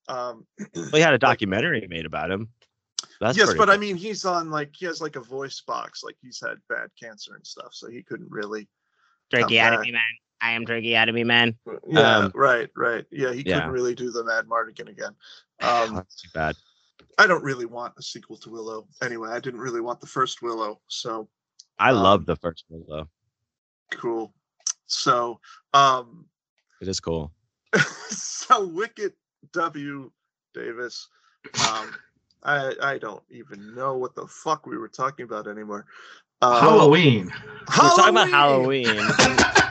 [0.08, 0.44] Um,
[0.74, 2.48] Well, he had a documentary made about him.
[3.20, 6.02] That's yes, pretty but I mean, he's on like he has like a voice box,
[6.02, 8.68] like he's had bad cancer and stuff, so he couldn't really.
[9.30, 10.02] Turkey come out of me, man.
[10.40, 11.56] I am turkey out of me, man.
[11.88, 13.04] Yeah, Um, right, right.
[13.10, 13.54] Yeah, he yeah.
[13.56, 15.14] couldn't really do the Madmartigan again.
[15.62, 16.54] Um, That's too bad.
[17.18, 18.86] I don't really want a sequel to Willow.
[19.02, 21.28] Anyway, I didn't really want the first Willow, so
[21.78, 23.08] I um, love the first one though.
[23.94, 24.34] cool.
[24.86, 25.40] So,
[25.72, 26.26] um,
[26.82, 27.32] It is cool.
[28.10, 29.14] so Wicked
[29.52, 30.10] W
[30.52, 31.08] Davis.
[31.70, 31.94] Um,
[32.42, 35.86] I I don't even know what the fuck we were talking about anymore.
[36.42, 37.30] Uh, Halloween.
[37.78, 38.86] We're talking about Halloween,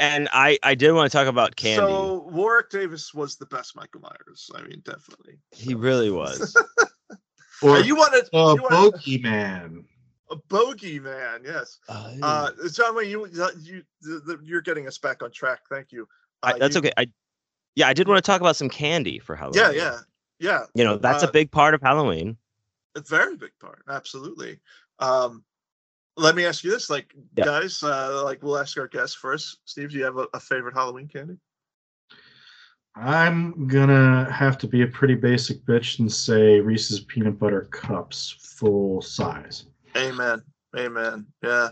[0.00, 1.92] and, and I I did want to talk about candy.
[1.92, 4.50] So Warwick Davis was the best Michael Myers.
[4.54, 5.38] I mean, definitely.
[5.52, 6.56] he really was.
[7.62, 9.84] Or Uh, you wanted a you wanted bogeyman.
[10.30, 11.42] a bogey man?
[11.44, 11.78] Yes.
[11.88, 13.26] Uh, John Wayne, you
[13.62, 15.60] you the, the, you're getting us back on track.
[15.70, 16.08] Thank you.
[16.42, 16.92] I, Uh, that's you- okay.
[16.96, 17.06] I
[17.76, 19.60] yeah, I did want to talk about some candy for Halloween.
[19.62, 19.98] Yeah, yeah,
[20.40, 20.64] yeah.
[20.74, 22.36] You know, that's Uh, a big part of Halloween.
[22.96, 24.58] a very big part absolutely
[24.98, 25.44] um
[26.20, 27.44] let me ask you this like Yeah.
[27.44, 29.58] guys uh like we'll ask our guests first.
[29.64, 31.36] Steve do you have a, a favorite halloween candy?
[32.96, 38.36] I'm gonna have to be a pretty basic bitch and say Reese's peanut butter cups,
[38.38, 39.66] full size.
[39.96, 40.42] amen.
[40.76, 41.26] Amen.
[41.42, 41.70] Yeah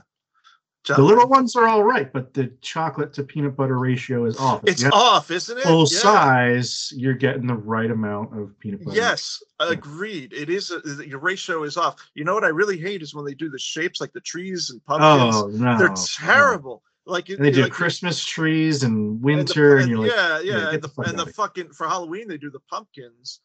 [0.86, 4.62] The little ones are all right, but the chocolate to peanut butter ratio is off.
[4.64, 5.64] If it's off isn't it?
[5.64, 5.98] full Yeah.
[5.98, 8.96] size, you're getting the right amount of peanut butter.
[8.96, 10.32] yes agreed.
[10.32, 11.96] It is a, your ratio is off.
[12.14, 14.70] You know what i really hate is when they do the shapes like the trees
[14.70, 15.34] and pumpkins.
[15.36, 15.94] Oh no, they're no.
[16.16, 16.82] terrible.
[17.04, 20.10] Like And they do like, Christmas trees and and the- winter, and, and- you're like,
[20.10, 23.40] yeah, yeah, yeah, and the the, and the fucking for Halloween they do the pumpkins,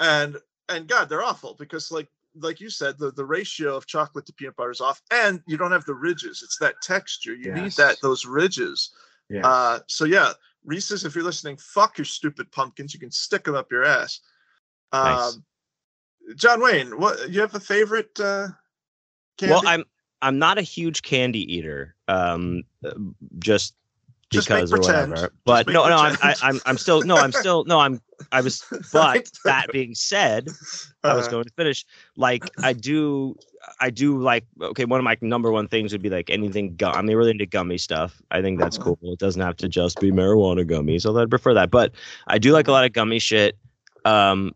[0.00, 0.36] and
[0.68, 4.32] and God, they're awful because like like you said, the the ratio of chocolate to
[4.32, 6.42] peanut butter is off, and you don't have the ridges.
[6.42, 7.34] It's that texture.
[7.34, 8.90] You need that those ridges.
[9.28, 9.44] yes.
[9.44, 10.32] Uh, so yeah,
[10.64, 12.94] Reese's, if you're listening, fuck your stupid pumpkins.
[12.94, 14.20] You can stick them up your ass.
[14.92, 15.38] Um, Nice.
[16.36, 18.48] John Wayne, what you have a favorite uh,
[19.36, 19.52] candy?
[19.52, 19.84] Well, I'm
[20.22, 21.96] I'm not a huge candy eater.
[22.08, 22.62] um,
[23.38, 23.74] just
[24.32, 25.10] Just because or pretend.
[25.12, 25.32] whatever.
[25.44, 26.38] But no, no, I'm, I, pretend.
[26.42, 28.00] I'm, I'm still, no, I'm still, no, I'm,
[28.30, 28.64] I was.
[28.92, 30.48] But that being said,
[31.04, 31.84] I was Uh, going to finish.
[32.16, 33.36] Like I do,
[33.80, 34.44] I do like.
[34.60, 36.94] Okay, one of my number one things would be like anything gum.
[36.94, 38.20] I'm really into gummy stuff.
[38.30, 38.94] I think that's Uh-huh.
[39.00, 39.12] cool.
[39.12, 41.70] It doesn't have to just be marijuana gummies, although I'd prefer that.
[41.70, 41.92] But
[42.26, 43.56] I do like a lot of gummy shit.
[44.04, 44.52] Um,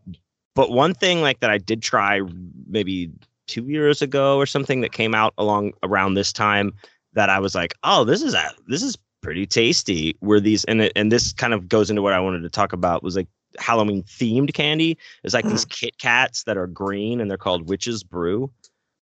[0.55, 2.21] but one thing like that I did try
[2.67, 3.11] maybe
[3.47, 6.73] two years ago or something that came out along around this time
[7.13, 8.97] that I was like, oh, this is a this is
[9.27, 10.15] pretty tasty.
[10.21, 12.71] Were these and it, and this kind of goes into what I wanted to talk
[12.71, 13.27] about was like
[13.59, 14.97] Halloween themed candy.
[15.25, 18.49] It's like these Kit Kats that are green and they're called Witch's Brew.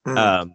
[0.07, 0.17] Hmm.
[0.17, 0.55] Um,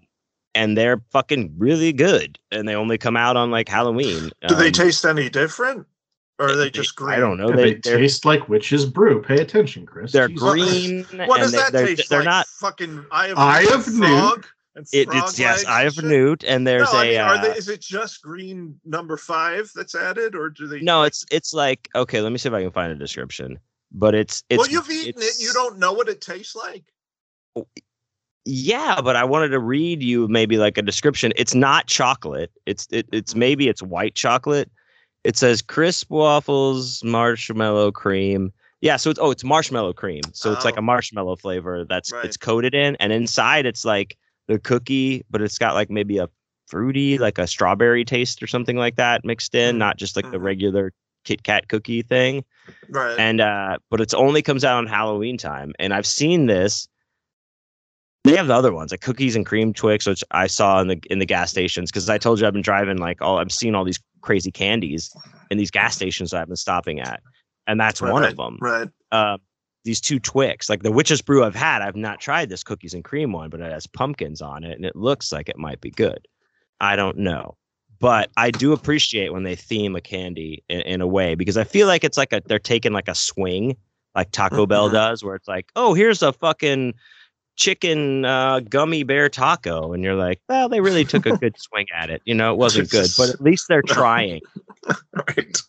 [0.55, 2.39] and they're fucking really good.
[2.49, 4.29] And they only come out on like Halloween.
[4.47, 5.85] Do they Um, taste any different,
[6.39, 7.15] or are they just green?
[7.15, 7.51] I don't know.
[7.51, 9.21] They, they, taste like witch's brew.
[9.21, 10.13] Pay attention, Chris.
[10.13, 10.41] they're Jesus.
[10.49, 11.03] green.
[11.27, 12.25] What and does they, that they're, taste they're like?
[12.25, 12.47] not.
[12.47, 14.07] fucking eye of Eye Newt of and Newt.
[14.07, 14.45] frog and
[14.91, 17.31] It, it's yes, I have newt, and there's no, I a.
[17.33, 17.49] mean, they?
[17.51, 20.81] uh, Is it just green number five that's added, or do they?
[20.81, 22.21] no, it's it's like okay.
[22.21, 23.57] Let me see if I can find a description.
[23.91, 24.59] But it's it's.
[24.59, 25.35] well, you've eaten it.
[25.39, 26.83] You don't know what it tastes like.
[28.45, 31.33] Yeah, but I wanted to read you maybe like a description.
[31.35, 32.51] It's not chocolate.
[32.65, 34.71] It's it, it's maybe it's white chocolate.
[35.23, 38.53] It says crisp waffles, marshmallow cream.
[38.79, 40.21] Yeah, so it's oh, it's marshmallow cream.
[40.33, 40.79] So it's like Oh.
[40.79, 42.23] a marshmallow flavor that's Right.
[42.23, 44.15] it's coated in, and inside it's like
[44.47, 46.29] the cookie, but it's got like maybe a
[46.67, 49.79] fruity, like a strawberry taste or something like that mixed in, Mhm.
[49.79, 50.43] not just like the Mhm.
[50.43, 50.93] regular
[51.23, 52.45] Kit Kat cookie thing
[52.89, 53.19] Right.
[53.19, 56.87] and uh but it's only comes out on halloween time and i've seen this
[58.23, 60.99] they have the other ones like cookies and cream twix which i saw in the
[61.09, 63.75] in the gas stations because i told you i've been driving like all i've seen
[63.75, 65.13] all these crazy candies
[65.51, 67.21] in these gas stations that i've been stopping at
[67.67, 68.87] and that's one Right, of them Right.
[69.11, 69.37] uh,
[69.87, 73.03] these two twix like the witch's brew i've had i've not tried this cookies and
[73.03, 75.89] cream one but it has pumpkins on it and it looks like it might be
[75.89, 76.27] good
[76.81, 77.55] i don't know
[77.99, 81.63] but i do appreciate when they theme a candy in, in a way because i
[81.63, 83.75] feel like it's like a they're taking like a swing
[84.13, 84.93] like taco bell Mhm.
[84.93, 86.93] does where it's like oh here's a fucking
[87.55, 91.87] chicken uh, gummy bear taco and you're like well they really took a good swing
[91.95, 94.41] at it you know it wasn't good but at least they're trying
[95.27, 95.61] right.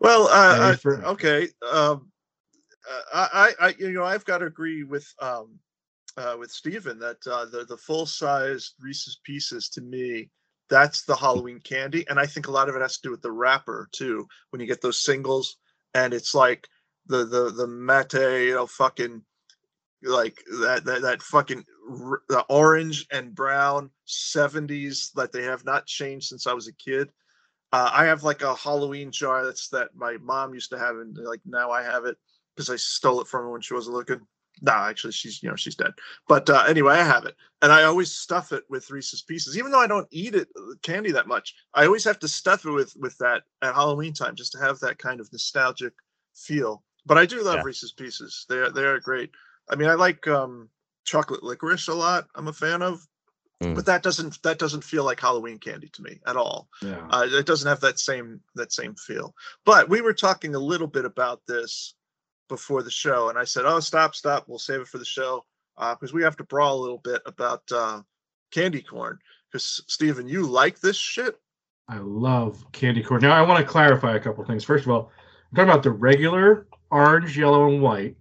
[0.00, 1.42] Well, uh, I- okay.
[1.44, 1.96] Um, uh,
[3.12, 3.28] I,
[3.60, 5.58] I, I, you know, I've got to agree with um,
[6.16, 10.30] uh, with Stephen that uh, the the full size Reese's Pieces to me,
[10.68, 13.22] that's the Halloween candy, and I think a lot of it has to do with
[13.22, 14.26] the wrapper too.
[14.50, 15.56] When you get those singles,
[15.94, 16.66] and it's like
[17.06, 19.22] the the the mate, you know, fucking
[20.02, 21.64] like that that that fucking
[22.28, 27.10] the orange and brown 70s that they have not changed since I was a kid.
[27.72, 31.16] Uh, I have like a Halloween jar that's that my mom used to have, and
[31.18, 32.16] like now I have it
[32.58, 34.20] because I stole it from her when she wasn't looking.
[34.60, 35.92] No, actually, she's you know she's dead.
[36.26, 39.70] But uh, anyway, I have it, and I always stuff it with Reese's Pieces, even
[39.70, 41.54] though I don't eat it uh, candy that much.
[41.74, 44.80] I always have to stuff it with with that at Halloween time just to have
[44.80, 45.92] that kind of nostalgic
[46.34, 46.82] feel.
[47.06, 47.62] But I do love Yeah.
[47.62, 48.46] Reese's Pieces.
[48.48, 49.30] They are they are great.
[49.70, 50.68] I mean, I like um,
[51.04, 52.26] chocolate licorice a lot.
[52.34, 53.06] I'm a fan of,
[53.62, 53.74] Mm.
[53.74, 57.04] but that doesn't that doesn't feel like Halloween candy to me at all Yeah.
[57.10, 60.86] uh, it doesn't have that same that same feel but we were talking a little
[60.86, 61.94] bit about this
[62.48, 65.44] before the show and i said oh stop stop we'll save it for the show
[65.90, 68.00] because we have to brawl a little bit about uh,
[68.50, 69.18] candy corn
[69.50, 71.36] because stephen you like this shit
[71.90, 73.22] I love candy corn.
[73.22, 74.62] Now I want to clarify a couple things.
[74.62, 75.10] First of all,
[75.50, 78.14] I'm talking about the regular orange, yellow, and white.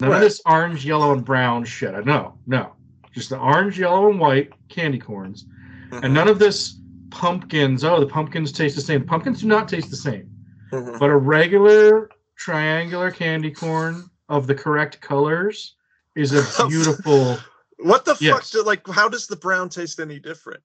[0.00, 0.16] None Right.
[0.16, 1.94] of this orange, yellow, and brown shit.
[1.94, 2.72] I know, no.
[3.12, 5.46] Just the orange, yellow, and white candy corns.
[5.92, 6.80] And none of this
[7.10, 7.84] pumpkins.
[7.84, 9.02] Oh, the pumpkins taste the same.
[9.02, 10.28] The pumpkins do not taste the same.
[10.72, 10.98] Mhm.
[10.98, 15.76] But a regular triangular candy corn of the correct colors
[16.16, 17.38] is a beautiful.
[17.78, 20.62] what the fuck do, like how does the brown taste any different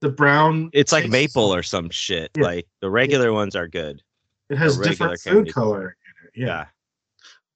[0.00, 0.70] The brown.
[0.72, 2.44] it's like tastes- maple or some shit Yeah.
[2.44, 4.02] like the regular ones are good
[4.50, 5.96] It has a regular different candy food color.
[6.06, 6.46] in it.
[6.46, 6.66] Yeah.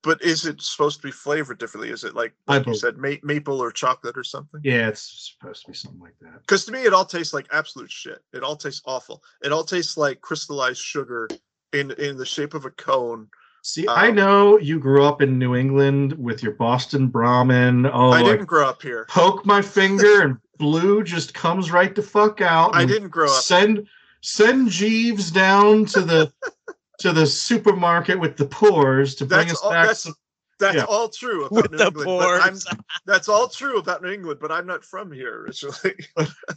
[0.02, 2.96] but is it supposed to be flavored differently is it like I like you said
[2.96, 6.40] ma- maple or chocolate or something Yeah, it's supposed to be something like that.
[6.42, 8.22] Because to me, it all tastes like absolute shit.
[8.32, 9.22] It all tastes awful.
[9.42, 11.28] It all tastes like crystallized sugar
[11.72, 13.28] in in the shape of a cone.
[13.62, 17.86] See, I Um, know you grew up in New England with your Boston Brahmin.
[17.86, 19.06] Oh, I I didn't grow up here.
[19.08, 22.74] poke my finger and blue just comes right the fuck out.
[22.74, 23.42] I didn't grow up.
[23.42, 23.86] Send
[24.20, 26.32] send Jeeves down to the
[27.00, 29.82] to the supermarket with the pores to bring That's us all- back.
[29.82, 30.14] that's- some,
[30.58, 30.84] That's yeah.
[30.84, 32.06] all true about with New the England.
[32.06, 32.66] But I'm, pores
[33.06, 35.94] that's all true about New England, but I'm not from here originally.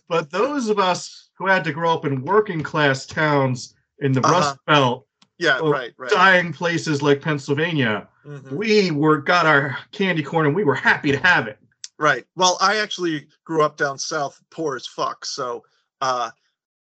[0.07, 4.21] but those of us who had to grow up in working class towns in the
[4.21, 4.33] Uh-huh.
[4.33, 5.07] Rust Belt,
[5.37, 6.09] yeah, Oh, right, right.
[6.11, 8.51] dying places like Pennsylvania, Mhm.
[8.51, 11.57] we were got our candy corn and we were happy to have it.
[11.97, 12.25] Right.
[12.35, 15.25] Well, I actually grew up down south, poor as fuck.
[15.25, 15.63] So
[16.01, 16.31] uh,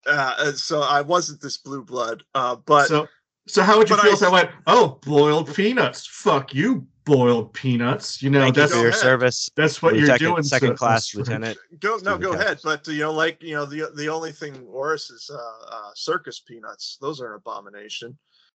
[0.06, 3.08] uh, so I wasn't this blue blood, uh, but so
[3.48, 6.08] so how would you feel I- if I went, oh, boiled peanuts?
[6.08, 8.22] Fuck you, boiled peanuts.
[8.22, 9.00] You know, Thank you that's for your ahead.
[9.02, 9.50] service.
[9.56, 10.44] that's what you're Lieutenant- doing.
[10.44, 11.58] Second to class lieutenant.
[11.80, 12.60] go no go ahead.
[12.64, 15.38] But you know, like you know, the the only thing worse is uh,
[15.76, 16.98] uh, circus peanuts.
[17.02, 18.18] Those are an abomination.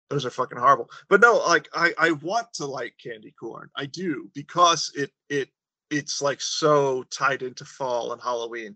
[0.09, 0.89] Those are fucking horrible.
[1.09, 3.69] But no, like I I want to like candy corn.
[3.75, 5.49] I do because it it
[5.89, 8.75] it's like so tied into fall and Halloween.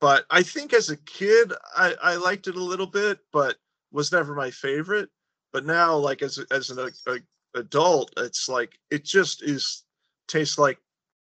[0.00, 3.56] But I think as a kid, I I liked it a little bit, but
[3.92, 5.08] was never my favorite.
[5.52, 7.18] But now, like as as an a, a
[7.54, 9.84] adult, it's like it just is
[10.28, 10.78] tastes like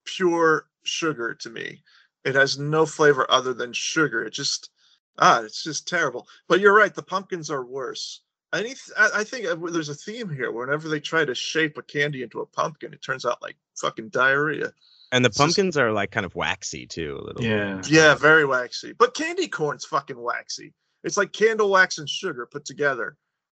[0.04, 1.82] pure sugar to me.
[2.24, 4.24] It has no flavor other than sugar.
[4.24, 4.70] It just
[5.18, 6.26] ah, it's just terrible.
[6.48, 8.20] But you're right, the pumpkins are worse.
[8.52, 10.50] Any, I I think uh, there's a theme here.
[10.52, 14.08] Whenever they try to shape a candy into a pumpkin, it turns out like fucking
[14.08, 14.72] diarrhea.
[15.12, 17.42] And the It's just- pumpkins are like kind of waxy too, a little.
[17.44, 17.80] Yeah.
[17.88, 18.92] Yeah, very waxy.
[18.92, 20.72] But candy corn's fucking waxy.
[21.02, 23.16] It's like candle wax and sugar put together.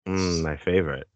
[0.07, 1.07] Mm, my favorite.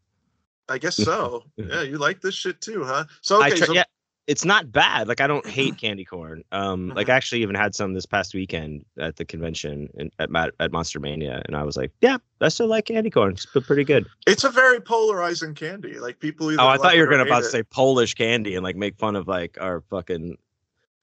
[0.69, 1.43] I guess so.
[1.57, 3.05] yeah, you like this shit too, huh?
[3.21, 3.83] So I okay, try, so yeah,
[4.27, 5.07] it's not bad.
[5.07, 6.43] Like I don't hate candy corn.
[6.51, 7.11] Um, like Mhm.
[7.11, 10.29] I actually even had some this past weekend at the convention in, at
[10.59, 13.33] at Monster Mania, and I was like, yeah, I still like candy corn.
[13.33, 14.07] It's p- pretty good.
[14.25, 15.99] it's a very polarizing candy.
[15.99, 18.55] Like people either Oh, I thought you were gonna about hate to say Polish candy
[18.55, 20.37] and like make fun of like our fucking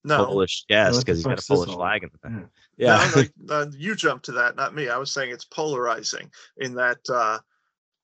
[0.04, 0.16] no.
[0.26, 2.48] Polish guest what the because he's got a Polish all flag in the back.
[2.76, 2.98] Yeah.
[2.98, 3.10] Yeah.
[3.10, 4.88] No, like, uh, you jumped to that, not me.
[4.88, 7.38] I was saying it's polarizing in that, uh,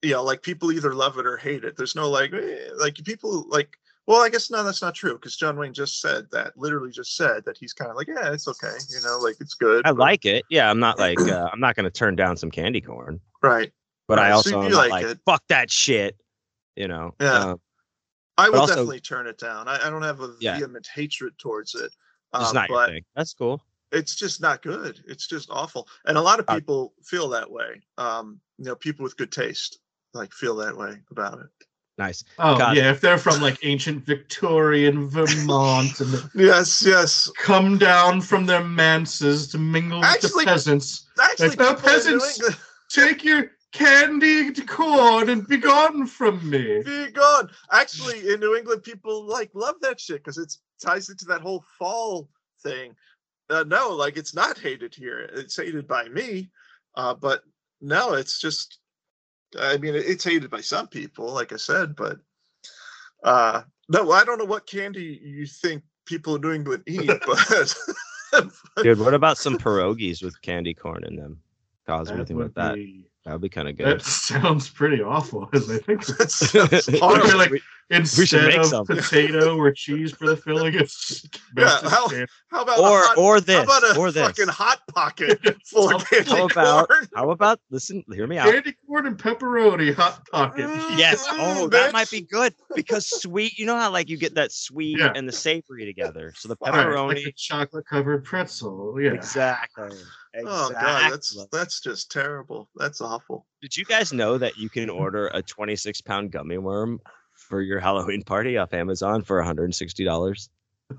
[0.03, 1.77] you know, like people either love it or hate it.
[1.77, 3.77] There's no like, eh, like people like.
[4.07, 6.57] Well, I guess no, that's not true because John Wayne just said that.
[6.57, 9.53] Literally, just said that he's kind of like, yeah, it's okay, you know, like it's
[9.53, 9.87] good.
[9.87, 10.47] I but- like it.
[10.49, 13.71] Yeah, I'm not like uh, I'm not gonna turn down some candy corn, right.
[14.07, 15.19] but I Right, so also am you like like it.
[15.27, 16.17] fuck that shit.
[16.75, 17.15] You know.
[17.21, 17.33] Yeah.
[17.51, 17.61] Um,
[18.39, 19.69] I will also- definitely turn it down.
[19.69, 20.57] I, I don't have a Yeah.
[20.57, 21.91] vehement hatred towards it.
[22.35, 23.05] it's uh, not your thing.
[23.17, 23.61] That's cool.
[23.93, 25.01] it's just not good.
[25.07, 25.87] It's just awful.
[26.07, 27.83] And a lot of Uh, people feel that way.
[27.99, 29.81] Um, you know, people with good taste
[30.15, 31.47] like feel that way about it.
[31.99, 32.23] Nice.
[32.39, 32.77] Oh God.
[32.77, 37.29] yeah, if they're from like ancient Victorian Vermont and Yes, yes.
[37.39, 41.97] come down from their manses to mingle with the peasants, Actually, Like, no people in
[41.97, 42.57] New peasants.
[42.91, 46.83] Take your candied corn and be gone from me.
[46.85, 47.51] be gone.
[47.73, 51.65] Actually, in New England, people like love that shit because it ties into that whole
[51.79, 52.29] fall
[52.63, 52.95] thing.
[53.51, 55.29] Uh, no, like it's not hated here.
[55.35, 56.49] It's hated by me,
[56.95, 57.43] uh, but
[57.81, 58.79] no, it's just.
[59.59, 62.19] I mean, it's hated by some people, like I said, but
[63.23, 67.75] uh, no, I don't know what candy you think people in New England eat, but
[68.83, 71.41] Dude, what about some pierogies with candy corn in them?
[71.89, 72.75] Cause what do you think would about that?
[72.77, 74.01] be- That would be kind of good.
[74.01, 75.49] that sounds pretty awful.
[75.55, 77.39] As I think that horrible.
[77.39, 78.85] like We- instead make of some.
[78.87, 82.09] potato or cheese for the filling, it's Yeah, how-
[82.51, 84.27] How about a or hot, or how this about a or this.
[84.27, 87.09] fucking hot pocket full of candy How about corn?
[87.15, 88.05] how about listen?
[88.13, 88.53] Hear me out.
[88.53, 90.67] candy corn and pepperoni hot pocket.
[90.67, 90.99] Mm.
[90.99, 91.27] Yes.
[91.31, 93.59] Oh, that might be good because sweet.
[93.59, 95.13] You know how like you get that sweet Yeah.
[95.15, 96.33] and the savory together.
[96.37, 97.25] So the Right, Right, pepperoni.
[97.25, 98.97] like chocolate covered pretzel.
[99.01, 99.13] Yeah.
[99.13, 99.97] Exactly.
[100.47, 102.69] Oh god, that's that's just terrible.
[102.77, 103.47] That's awful.
[103.63, 107.01] Did you guys know that you can order a 26 pound gummy worm
[107.33, 110.49] for your Halloween party off Amazon for 160 dollars?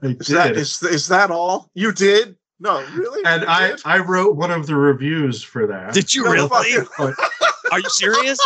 [0.04, 0.58] Is that did.
[0.58, 2.36] is is that all you did?
[2.60, 3.24] No, really?
[3.26, 3.82] and You I, did?
[3.86, 5.94] I wrote one of the reviews for that.
[5.94, 6.48] Did you No really?
[6.50, 7.16] fucking-
[7.72, 8.38] Are you serious?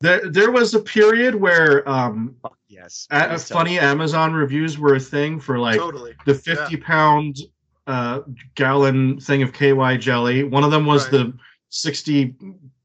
[0.00, 2.34] There, there was a period where um,
[2.68, 3.06] yes.
[3.10, 6.14] a- Please tell funny Amazon reviews were a thing for like totally.
[6.26, 7.38] the 50 pound
[7.86, 8.20] uh,
[8.54, 10.42] gallon thing of KY jelly.
[10.44, 11.12] One of them was Right.
[11.12, 11.38] the
[11.70, 12.34] 60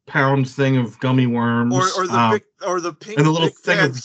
[0.07, 1.73] pound thing of gummy worms.
[1.75, 4.01] Or or the um, big or the pink and the little thing of-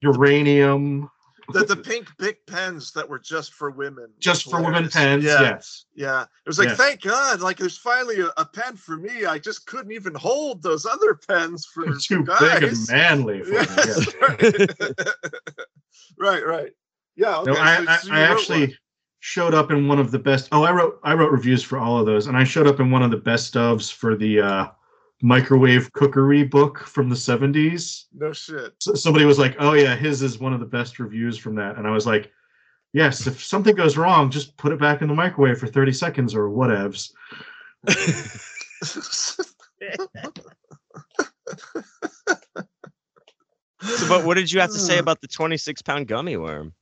[0.00, 1.08] uranium,
[1.52, 4.08] The, the pink big pens that were just for women.
[4.18, 5.22] just for women pens.
[5.24, 5.84] Yeah, Yes.
[5.94, 6.22] yeah.
[6.22, 6.74] It was like, Yeah.
[6.76, 9.26] thank God, like there's finally a, a pen for me.
[9.26, 12.40] I just couldn't even hold those other pens for Too guys.
[12.40, 13.56] big and manly for me.
[13.58, 14.14] Yes, yes.
[14.22, 14.98] right.
[16.18, 16.72] right, right.
[17.16, 17.38] Yeah.
[17.38, 17.52] Okay.
[17.52, 18.76] No, I, so- I, I actually one.
[19.22, 20.48] Showed up in one of the best.
[20.50, 22.90] Oh, I wrote I wrote reviews for all of those, and I showed up in
[22.90, 24.66] one of the best ofs for the uh,
[25.22, 28.06] microwave cookery book from the seventies.
[28.12, 28.74] no shit.
[28.80, 31.76] So somebody was like, "Oh yeah, his is one of the best reviews from that,"
[31.78, 32.32] and I was like,
[32.92, 36.34] "Yes, if something goes wrong, just put it back in the microwave for thirty seconds
[36.34, 37.12] or whatevs."
[43.82, 46.72] So, but what did you have to say about the 26 pound gummy worm?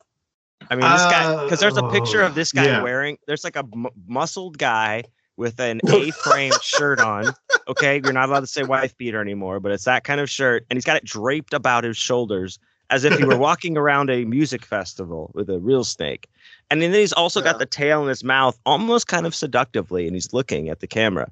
[0.70, 2.82] I mean, this guy, because there's a picture of uh, this guy yeah.
[2.82, 3.64] wearing, there's like a
[4.06, 5.02] muscled guy
[5.36, 7.34] with an A frame shirt on.
[7.66, 8.00] Okay.
[8.02, 10.64] You're not allowed to say wife beater anymore, but it's that kind of shirt.
[10.70, 12.58] And he's got it draped about his shoulders
[12.90, 16.28] as if he were walking around a music festival with a real snake.
[16.70, 17.52] And then he's also Yeah.
[17.52, 20.86] got the tail in his mouth almost kind of seductively, and he's looking at the
[20.86, 21.30] camera.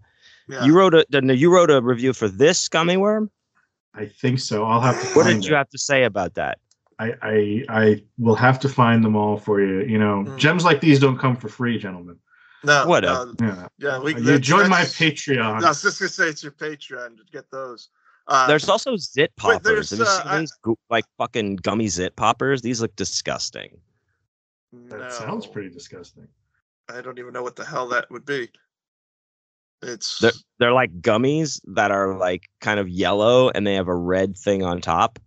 [0.48, 0.64] Yeah.
[0.64, 3.30] You wrote a no, you wrote a review for this gummy worm.
[3.94, 4.64] I think so.
[4.64, 5.06] I'll have to.
[5.14, 6.58] What did you have to say about that?
[6.98, 9.82] I, I I will have to find them all for you.
[9.82, 10.36] You know, Mm.
[10.38, 12.18] gems like these don't come for free, gentlemen.
[12.64, 13.34] no, Whatever.
[13.40, 15.62] no, Yeah, yeah, we you join my that's- Patreon.
[15.62, 17.88] I was just gonna say it's your Patreon to get those.
[18.26, 19.62] Uh, There's also zit poppers.
[19.62, 22.60] there's, Have you uh, seen I- these go- like fucking gummy zit poppers?
[22.62, 23.78] These look disgusting.
[24.90, 26.28] that sounds pretty disgusting.
[26.90, 28.50] I don't even know what the hell that would be.
[29.82, 33.94] It's They're they're like gummies that are like kind of yellow and they have a
[33.94, 35.18] red thing on top,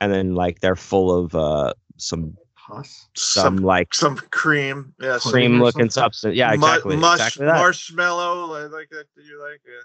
[0.00, 2.36] and then like they're full of uh some
[2.66, 4.94] some, some like some cream.
[5.00, 6.34] Yeah, cream looking substance.
[6.34, 6.96] Yeah, mu- exactly.
[6.96, 7.54] mush, exactly that.
[7.54, 8.54] marshmallow.
[8.54, 9.06] I like that.
[9.14, 9.84] Do you like it?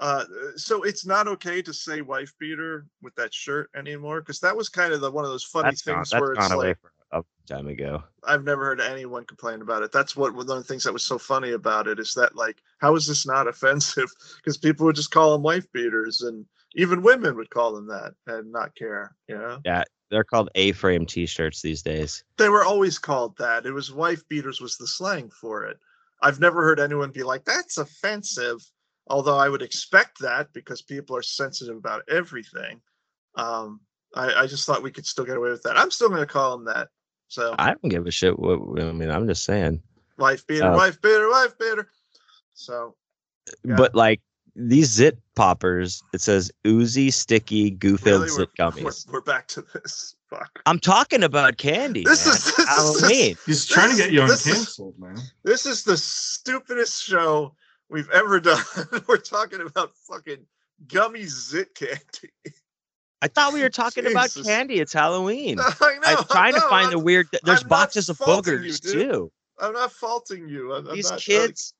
[0.00, 0.24] Uh,
[0.56, 4.70] so it's not okay to say wife beater with that shirt anymore because that was
[4.70, 6.78] kind of the one of those funny That's gone, things that's where it's gone like
[6.80, 8.02] for a time ago.
[8.24, 9.92] I've never heard anyone complain about it.
[9.92, 12.62] That's what one of the things that was so funny about it is that like
[12.78, 14.10] how is this not offensive?
[14.36, 18.14] Because people would just call them wife beaters, and even women would call them that
[18.26, 19.14] and not care.
[19.28, 22.24] You know, Yeah, They're called A-frame T-shirts these days.
[22.38, 23.66] they were always called that.
[23.66, 25.78] It was wife beaters was the slang for it.
[26.22, 28.58] I've never heard anyone be like that's offensive.
[29.08, 32.80] Although I would expect that because people are sensitive about everything.
[33.34, 33.80] Um,
[34.14, 35.76] I, I just thought we could still get away with that.
[35.78, 36.88] I'm still going to call them that.
[37.28, 38.38] So I don't give a shit.
[38.38, 39.82] What I mean, I'm just saying.
[40.18, 41.88] wife beater, Uh, wife beater, wife beater.
[42.54, 42.94] So
[43.64, 43.76] Yeah.
[43.76, 44.20] But like
[44.54, 49.06] these zit poppers, it says oozy, sticky, goo-filled really, zit we're, gummies.
[49.06, 50.16] we're, we're back to this.
[50.28, 50.60] Fuck.
[50.66, 52.04] I'm talking about candy.
[52.04, 52.34] This man.
[52.34, 53.36] is- this is- Halloween.
[53.46, 55.18] He's trying to get you is- this uncanceled, man.
[55.42, 57.54] This is the stupidest show
[57.88, 58.62] we've ever done.
[59.08, 60.46] we're talking about fucking
[60.86, 62.32] gummy zit candy.
[63.22, 64.80] I thought we were talking about candy.
[64.80, 65.58] It's Halloween.
[65.80, 66.18] I know.
[66.18, 67.28] I'm trying to find I'm, the weird.
[67.42, 69.32] There's I'm boxes of faulting boogers you, too.
[69.58, 70.72] I'm not faulting you.
[70.72, 71.74] I'm, I'm These not, kids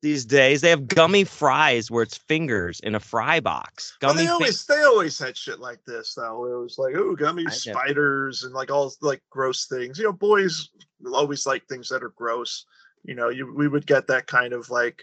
[0.00, 3.96] these days they have gummy fries where it's fingers in a fry box.
[4.00, 6.44] Well, Gummy they fi- always they always had shit like this though.
[6.46, 7.50] It was like, oh, gummy I know.
[7.50, 9.98] spiders and like all like gross things.
[9.98, 10.68] You know, boys
[11.12, 12.64] always like things that are gross.
[13.04, 15.02] You know, you we would get that kind of like,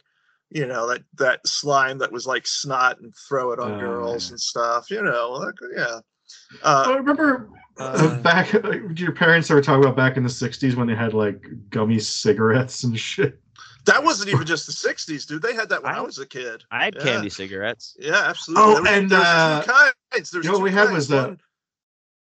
[0.50, 4.28] you know, that that slime that was like snot and throw it on Oh, girls
[4.28, 4.32] yeah.
[4.34, 4.90] and stuff.
[4.92, 6.00] You know, like yeah.
[6.64, 8.52] I Uh, remember uh, back.
[8.52, 12.00] Did your parents ever talk about back in the '60s when they had like gummy
[12.00, 13.40] cigarettes and shit?
[13.86, 15.42] That wasn't even just the '60s, dude.
[15.42, 16.64] They had that when I, I- was a kid.
[16.72, 17.04] I had Yeah.
[17.04, 17.96] candy cigarettes.
[18.00, 18.64] Yeah, absolutely.
[18.64, 20.32] Oh, There was- and, there was uh, two kinds.
[20.32, 21.40] There's you know what two we had was the- One-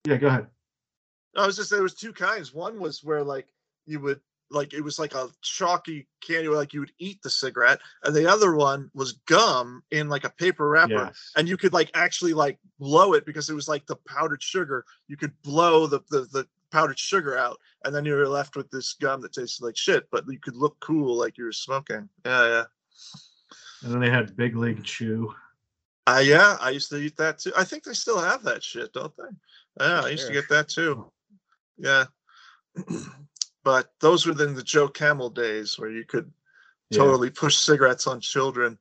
[0.07, 0.47] Yeah, go ahead.
[1.37, 2.53] I was just there was two kinds.
[2.53, 3.47] One was where like
[3.85, 4.21] you would
[4.51, 8.15] like it was like a chalky candy where like you would eat the cigarette, and
[8.15, 11.31] the other one was gum in like a paper wrapper, Yes.
[11.35, 14.85] and you could like actually like blow it because it was like the powdered sugar.
[15.07, 18.69] You could blow the the, the powdered sugar out, and then you were left with
[18.69, 22.09] this gum that tasted like shit, but you could look cool like you were smoking.
[22.25, 22.63] Yeah, yeah.
[23.83, 25.33] And then they had Big League Chew.
[26.05, 27.53] Uh, yeah, I used to eat that too.
[27.55, 29.23] I think they still have that shit, don't they?
[29.79, 31.09] Yeah, I used to get that too.
[31.77, 32.05] Yeah.
[33.63, 36.29] but those were then the Joe Camel days where you could
[36.89, 36.97] Yeah.
[36.97, 38.77] totally push cigarettes on children.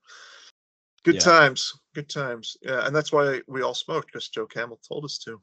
[1.05, 1.21] Good Yeah.
[1.21, 1.73] times.
[1.95, 2.57] Good times.
[2.61, 5.41] Yeah, and that's why we all smoked because Joe Camel told us to.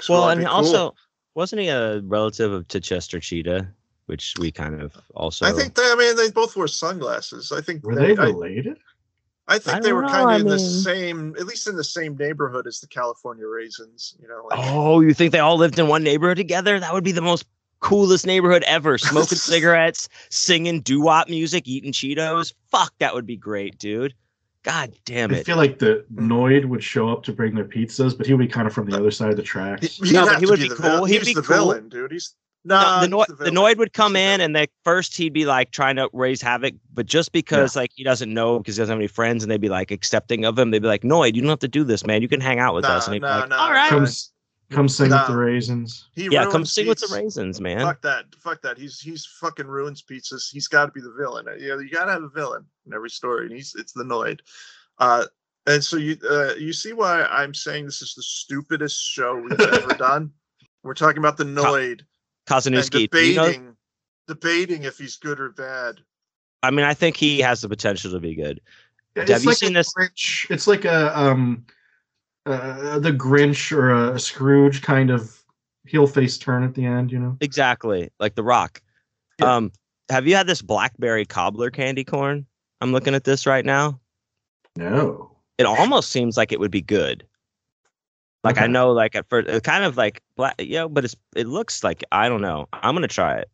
[0.00, 0.54] 'Cause Well, and be cool.
[0.54, 0.94] also
[1.34, 3.68] wasn't he a relative of to Chester Cheetah,
[4.06, 5.44] which we kind of also.
[5.46, 5.82] I think they.
[5.82, 7.52] I mean, they both wore sunglasses.
[7.52, 8.78] I think Were they I, related?
[9.46, 11.76] I think I they were know, kind of I in the same, at least in
[11.76, 14.16] the same neighborhood as the California Raisins.
[14.20, 16.80] You know, like Oh, you think they all lived in one neighborhood together?
[16.80, 17.44] That would be the most
[17.80, 18.96] coolest neighborhood ever.
[18.98, 22.54] Smoking cigarettes, singing doo wop music, eating Cheetos.
[22.70, 24.14] Fuck, that would be great, dude.
[24.62, 25.38] God damn it!
[25.38, 26.30] I feel like the hmm.
[26.30, 28.90] Noid would show up to bring their pizzas, but he would be kind of from
[28.90, 29.96] the other side of the tracks.
[29.96, 30.90] He'd No, but he would be be cool.
[30.90, 31.56] vil- He'd he's be the cool.
[31.56, 32.12] villain, dude.
[32.12, 32.34] He's
[32.64, 33.50] No, nah, the, he's Noid, the the.
[33.50, 36.42] Noid would come He's the in, and the first he'd be like trying to raise
[36.42, 39.50] havoc, but just because like he doesn't know because he doesn't have any friends, and
[39.50, 41.82] they'd be like accepting of him, they'd be like, Noid, you don't have to do
[41.82, 42.20] this, man.
[42.20, 44.02] You can hang out with us, Nah, and he'd be like, nah, all right, Come,
[44.02, 44.30] s-
[44.70, 46.08] come sing with the raisins.
[46.14, 47.80] He yeah, come ruins sing with the raisins, man.
[47.80, 48.24] Fuck that.
[48.38, 48.78] Fuck that.
[48.78, 50.50] He's he's fucking ruins pizzas.
[50.50, 51.48] He's got to be the villain.
[51.48, 54.04] Uh, Yeah, you got to have a villain in every story, and he's it's the
[54.04, 54.40] Noid.
[54.98, 55.26] Uh,
[55.66, 59.60] and so you uh, you see why I'm saying this is the stupidest show we've
[59.60, 60.30] ever done.
[60.82, 62.02] We're talking about the Noid and
[62.46, 63.76] Kozeniewski, do you know- debating
[64.28, 65.96] debating if he's good or bad.
[66.62, 68.60] I mean, I think he has the potential to be good.
[69.16, 71.64] It's Have you like seen a this- Grinch, it's like a um,
[72.46, 75.42] uh, the Grinch or a Scrooge kind of
[75.86, 77.12] heel face turn at the end.
[77.12, 77.36] You know.
[77.40, 78.82] Exactly, like The Rock.
[79.38, 79.56] Yeah.
[79.56, 79.72] Um,
[80.10, 82.46] have you had this blackberry cobbler candy corn?
[82.80, 84.00] I'm looking at this right now.
[84.76, 85.30] No.
[85.58, 87.24] It almost seems like it would be good.
[88.42, 91.14] Like I know, like at first, it kind of like black, you know, but it's
[91.36, 92.68] it looks like I don't know.
[92.72, 93.50] I'm gonna try it.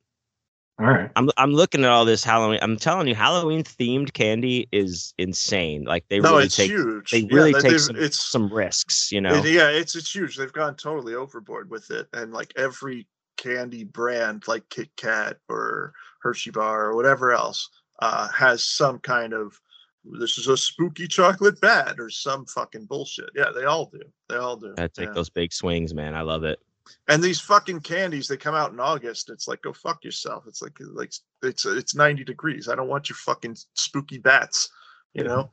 [0.78, 1.10] All right.
[1.16, 2.58] I'm I'm looking at all this Halloween.
[2.60, 5.84] I'm telling you, Halloween themed candy is insane.
[5.84, 7.10] Like they no, really it's take huge.
[7.10, 9.34] they really they- take some, it's some risks, you know.
[9.36, 10.36] It- yeah, it's it's huge.
[10.36, 13.06] They've gone totally overboard with it, and like every
[13.38, 17.70] candy brand, like Kit Kat or Hershey Bar or whatever else,
[18.00, 19.58] uh, has some kind of
[20.04, 23.30] this is a spooky chocolate bat or some fucking bullshit.
[23.34, 24.02] Yeah, they all do.
[24.28, 24.74] They all do.
[24.78, 25.12] I take yeah.
[25.12, 26.14] those big swings, man.
[26.14, 26.60] I love it.
[27.08, 29.30] And these fucking candies, they come out in August.
[29.30, 30.44] It's like go fuck yourself.
[30.46, 32.68] It's like like it's it's ninety degrees.
[32.68, 34.68] I don't want your fucking spooky bats.
[35.14, 35.50] You know.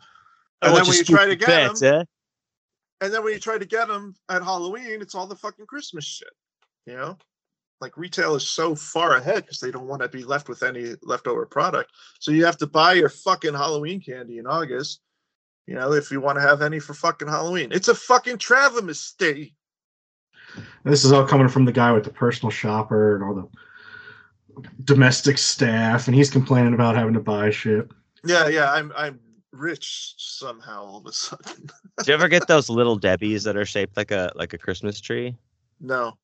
[0.62, 2.04] I And then when you try to get bets, them, eh?
[3.02, 6.06] and then when you try to get them at Halloween, it's all the fucking Christmas
[6.06, 6.30] shit.
[6.86, 7.18] You know,
[7.82, 10.96] like retail is so far ahead because they don't want to be left with any
[11.04, 11.92] leftover product.
[12.20, 15.02] So you have to buy your fucking Halloween candy in August.
[15.68, 19.56] You know, if you want to have any for fucking Halloween, it's a fucking travesty.
[20.84, 23.48] This is all coming from the guy with the personal shopper and all the
[24.84, 27.88] domestic staff, and he's complaining about having to buy shit.
[28.26, 29.20] Yeah, yeah, I'm I'm
[29.52, 31.68] rich somehow all of a sudden.
[32.04, 35.00] Do you ever get those little Debbie's that are shaped like a like a Christmas
[35.02, 35.36] tree?
[35.80, 36.18] no,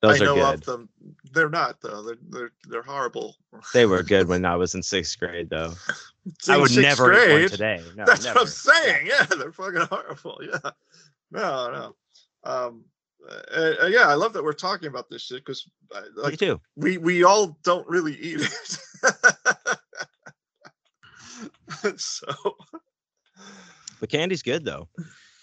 [0.00, 0.54] Those I are know good.
[0.54, 0.88] of them.
[1.32, 2.02] They're not though.
[2.02, 3.36] They're they're they're horrible.
[3.74, 5.74] They were good when I was in sixth grade, though.
[6.48, 7.82] I would sixth never eat one today.
[7.94, 8.34] No, That's never.
[8.40, 9.06] what I'm saying.
[9.06, 10.40] Yeah, they're fucking horrible.
[10.52, 10.70] Yeah.
[11.32, 11.70] No,
[12.44, 12.50] no.
[12.50, 12.84] Um,
[13.28, 16.60] uh, uh, yeah, I love that we're talking about this shit because Me like too.
[16.76, 18.80] we we all don't really eat it.
[22.00, 22.56] so
[24.00, 24.88] The candy's good though.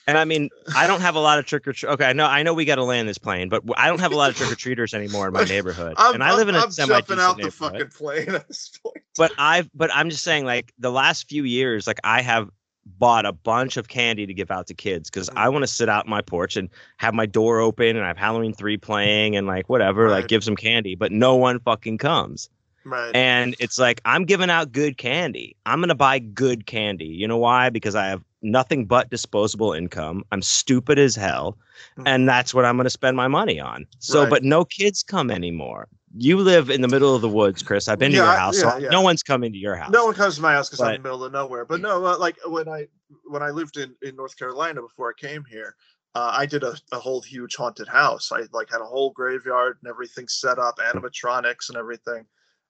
[0.06, 1.90] And I mean, I don't have a lot of trick or treat.
[1.92, 4.12] Okay, I know, I know we got to land this plane, but I don't have
[4.12, 5.94] a lot of trick or treaters anymore in my neighborhood.
[5.98, 8.78] I'm, and I live in a I'm semi jumping out the fucking plane at this
[8.84, 8.98] point.
[9.18, 12.50] But I've, but I'm just saying, like the last few years, like I have
[12.86, 15.54] bought a bunch of candy to give out to kids because I Mm.
[15.54, 18.18] want to sit out on my porch and have my door open and I have
[18.18, 22.50] Halloween three playing and like whatever, like give some candy, but no one fucking comes.
[22.86, 23.16] Right.
[23.16, 25.56] And it's like I'm giving out good candy.
[25.66, 27.06] I'm gonna buy good candy.
[27.06, 27.70] You know why?
[27.70, 30.24] Because I have nothing but disposable income.
[30.32, 31.58] I'm stupid as hell,
[31.98, 32.04] Mhm.
[32.08, 33.88] and that's what I'm gonna spend my money on.
[34.00, 34.30] So, Right.
[34.30, 35.88] but no kids come anymore.
[36.16, 37.88] You live in the middle of the woods, Chris.
[37.88, 38.56] I've been to your house.
[38.58, 38.90] yeah, so yeah.
[38.90, 39.92] No one's coming to your house.
[39.92, 41.66] No one comes to my house because I'm in the middle of nowhere.
[41.66, 42.88] But no, uh, like when I
[43.26, 45.76] when I lived in in North Carolina before I came here,
[46.14, 48.32] uh, I did a, a whole huge haunted house.
[48.32, 52.26] I like had a whole graveyard and everything set up, animatronics and everything.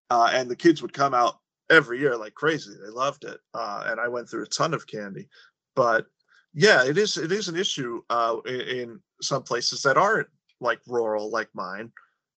[0.09, 1.39] Uh, and the kids would come out
[1.69, 2.71] every year like crazy.
[2.81, 5.27] They loved it, uh, and I went through a ton of candy.
[5.75, 6.05] But
[6.53, 10.27] yeah, it is it is an issue uh, in, in some places that aren't
[10.59, 11.91] like rural like mine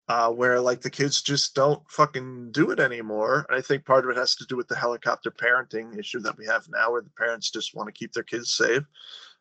[0.08, 3.46] uh, where like the kids just don't fucking do it anymore.
[3.48, 6.36] And I think part of it has to do with the helicopter parenting issue that
[6.36, 8.82] we have now, where the parents just want to keep their kids safe.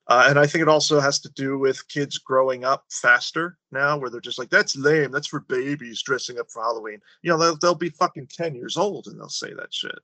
[0.08, 3.98] Uh, and I think it also has to do with kids growing up faster now,
[3.98, 5.12] where they're just like, "That's lame.
[5.12, 8.76] That's for babies dressing up for Halloween." You know, they'll they'll be fucking ten years
[8.76, 10.00] old and they'll say that shit.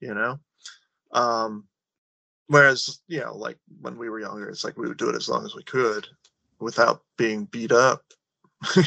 [0.00, 0.40] You know,
[1.12, 1.68] um,
[2.48, 5.28] whereas you know, like when we were younger, it's like we would do it as
[5.28, 6.06] long as we could
[6.60, 8.02] without being beat up.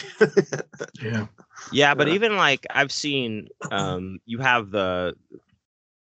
[1.01, 1.27] Yeah.
[1.71, 2.13] Yeah, but Yeah.
[2.15, 5.15] even like I've seen, um, you have the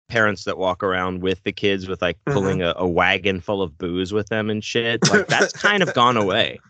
[0.09, 2.35] parents that walk around with the kids with like Mhm.
[2.35, 5.03] pulling a, a wagon full of booze with them and shit.
[5.09, 6.61] Like that's kind of gone away.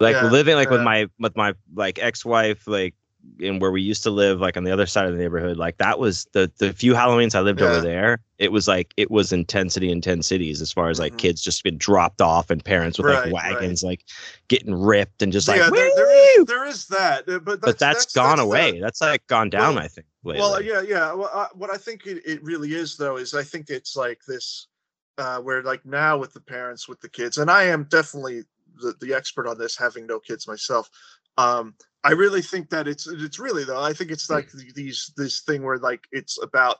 [0.00, 2.94] Like Yeah, living like with my with my like ex-wife, like
[3.40, 5.56] in where we used to live, like on the other side of the neighborhood.
[5.56, 7.66] Like that was the the few Halloweens I lived Yeah.
[7.66, 8.18] over there.
[8.38, 11.18] It was like it was intensity in ten cities as far as like Mhm.
[11.18, 13.52] kids just been dropped off and parents with Right, like right.
[13.54, 14.04] wagons like
[14.48, 17.60] getting ripped and just like yeah, there, there "Woo!" is there is that, uh, but
[17.60, 18.80] that's, but that's gone that's away.
[18.80, 20.06] That's like gone down, Well- I think.
[20.26, 20.40] Lately.
[20.40, 21.12] Well, yeah, yeah.
[21.12, 24.20] Well, uh, what I think it, it really is though is I think it's like
[24.26, 24.68] this,
[25.18, 28.44] uh, where like now with the parents with the kids, and I am definitely
[28.80, 30.88] the, the expert on this, having no kids myself.
[31.36, 31.74] Um,
[32.04, 33.82] I really think that it's it's really though.
[33.82, 36.76] I think it's like these this thing where like it's about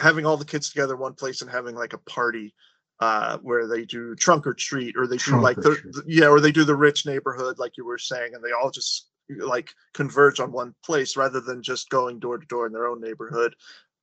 [0.00, 2.54] having all the kids together one place and having like a party
[3.00, 6.02] uh where they do trunk or treat or they do Trunk like or the, the-
[6.08, 9.08] yeah or they do the rich neighborhood like you were saying and they all just
[9.38, 13.00] like converge on one place rather than just going door to door in their own
[13.00, 13.54] neighborhood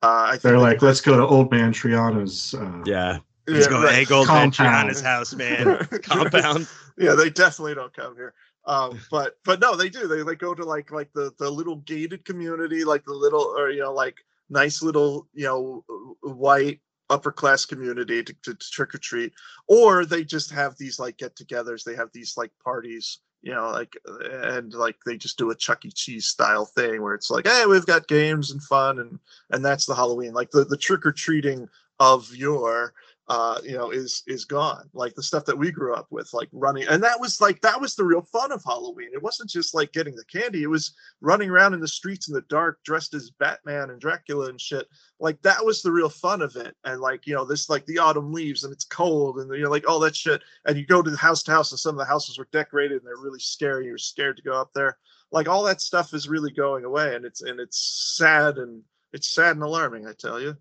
[0.03, 2.53] uh i think They're that- like, let's go to Old Man Triana's.
[2.53, 3.17] Uh, yeah.
[3.47, 3.95] yeah, Let's go to right.
[3.95, 5.85] Egg Old Man Triana's house, man.
[6.03, 6.67] Compound.
[6.97, 8.33] yeah they definitely don't come here
[8.67, 10.07] um but but no they do.
[10.07, 13.69] They like go to like like the the little gated community like the little or
[13.69, 14.17] you know like
[14.49, 15.83] nice little you know
[16.21, 16.79] white
[17.09, 19.33] upper class community to, to, to trick or treat.
[19.67, 21.83] Or they just have these like get-togethers.
[21.83, 23.95] They have these like parties you know like
[24.31, 25.91] and like they just do a chuck e.
[25.91, 29.19] Cheese style thing where it's like hey we've got games and fun and
[29.51, 30.33] and that's the halloween.
[30.33, 31.69] Like the the trick-or-treating
[31.99, 32.93] of your
[33.27, 34.87] uh, you know, is is gone.
[34.93, 37.81] Like the stuff that we grew up with, like running, and that was like that
[37.81, 39.09] was the real fun of Halloween.
[39.13, 42.35] It wasn't just like getting the candy; it was running around in the streets in
[42.35, 44.87] the dark, dressed as Batman and Dracula and shit.
[45.19, 46.75] Like that was the real fun of it.
[46.83, 49.89] And like you know, this like the autumn leaves and it's cold and you're like
[49.89, 50.43] all that shit.
[50.65, 52.97] And you go to the house to house, and some of the houses were decorated
[52.97, 53.85] and they're really scary.
[53.85, 54.97] You're scared to go up there.
[55.31, 58.83] Like all that stuff is really going away, and it's and it's sad and
[59.13, 60.05] it's sad and alarming.
[60.05, 60.55] I tell you.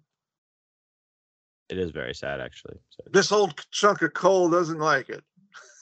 [1.68, 2.76] It is very sad, actually.
[2.90, 5.24] So This old chunk of coal doesn't like it.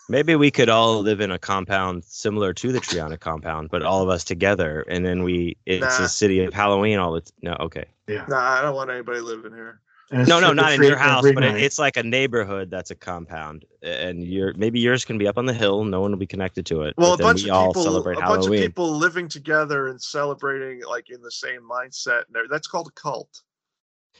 [0.09, 4.03] maybe we could all live in a compound similar to the Triana compound, but all
[4.03, 6.05] of us together, and then we it's Nah.
[6.05, 6.99] a city of Halloween.
[6.99, 8.25] All the no, okay, Yeah.
[8.29, 9.81] Nah, I don't want anybody living here.
[10.13, 13.65] No, no, not in your house, but it, it's like a neighborhood that's a compound,
[13.83, 15.85] and your maybe yours can be up on the hill.
[15.85, 16.95] No one will be connected to it.
[16.99, 20.83] Well, a bunch we of people, celebrate a bunch of people living together and celebrating
[20.87, 22.25] like in the same mindset.
[22.29, 23.41] And that's called a cult.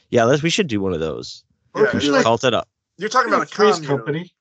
[0.09, 0.41] Yeah, let's.
[0.41, 1.43] We should do one of those.
[1.73, 2.67] Or Yeah, could you're like Cult it up.
[2.97, 3.97] You're talking about a three's commune.
[3.97, 4.33] company?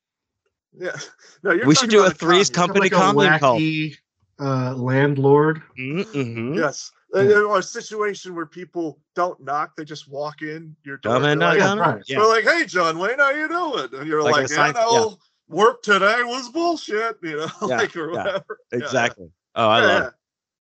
[0.78, 0.96] Yeah,
[1.42, 2.66] no, you're We should talking do about a threes commune.
[2.68, 3.60] company like a commune cult.
[3.60, 3.96] wacky
[4.40, 5.62] uh, landlord.
[5.78, 6.54] Mm-hmm.
[6.54, 10.96] Yes, Uh, you know, a situation where people don't knock; they just walk in your
[10.98, 11.14] door.
[11.14, 12.02] Come in, They're like, knock right.
[12.06, 12.18] Yeah.
[12.18, 14.74] They're like, "Hey, John Wayne, how you doing?" It?" And you're Like a like, sign-
[14.74, 15.18] "You know,
[15.48, 18.16] work today was bullshit," you know, Yeah, like or yeah.
[18.24, 18.58] whatever.
[18.72, 19.28] Yeah, Exactly.
[19.54, 20.12] Oh, I yeah, love it.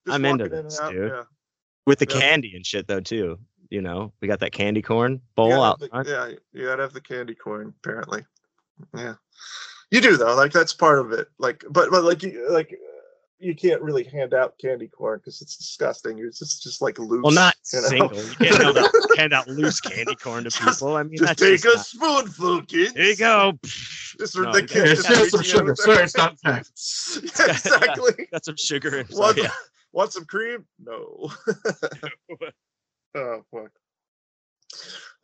[0.06, 1.10] Just I'm into walking in this, dude.
[1.12, 1.22] Yeah.
[1.86, 2.20] with the Yeah.
[2.20, 3.38] candy and shit though too.
[3.70, 7.00] You know, we got that candy corn bowl out the- yeah, you gotta have the
[7.00, 8.24] candy corn, apparently.
[8.96, 9.14] Yeah,
[9.90, 10.34] you do though.
[10.36, 11.28] Like that's part of it.
[11.38, 12.76] Like, but but like you like uh,
[13.40, 16.18] you can't really hand out candy corn because it's disgusting.
[16.18, 17.22] It's just just like loose.
[17.22, 17.88] Well, not you know?
[17.88, 18.16] single.
[18.16, 20.96] You can't hand out, hand out loose candy corn to Just- people.
[20.96, 22.92] I mean, Just that's take just a not- spoonful, kids.
[22.94, 23.52] Here you go.
[23.64, 25.70] Just No, the you kids Yeah, just just some reaching sugar.
[25.72, 26.04] out Sorry, there.
[26.04, 27.20] it's not facts.
[27.38, 28.28] Yeah, exactly.
[28.32, 29.08] Got some sugar in.
[29.08, 29.50] So, Want, yeah.
[29.92, 30.64] want some cream?
[30.82, 31.30] No.
[33.14, 33.70] Oh fuck.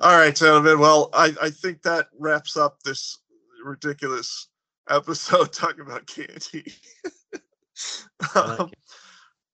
[0.01, 0.79] All right, gentlemen.
[0.81, 3.19] Well, I, I think that wraps up this
[3.65, 4.49] ridiculous
[4.89, 6.73] episode talking about candy.
[8.35, 8.79] I like um, it.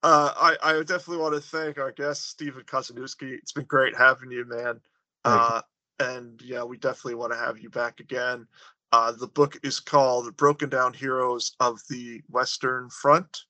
[0.02, 3.32] uh, I, I definitely want to thank our guest, Stephen Kozeniewski.
[3.32, 4.80] It's been great having you, man.
[5.24, 5.56] Thank you.
[5.56, 5.60] Uh,
[6.00, 8.46] and yeah, we definitely want to have you back again.
[8.92, 13.42] Uh, the book is called The Broken Down Heroes of the Western Front.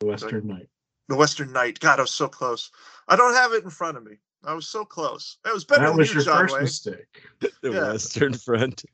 [0.00, 0.68] The Western Knight.
[1.12, 1.78] The Western Knight.
[1.78, 2.70] God, I was so close.
[3.06, 4.12] I don't have it in front of me.
[4.44, 5.36] I was so close.
[5.44, 6.62] It was better That than was you, your John first Wayne.
[6.62, 7.22] mistake.
[7.60, 7.92] The yeah.
[7.92, 8.84] Western Front.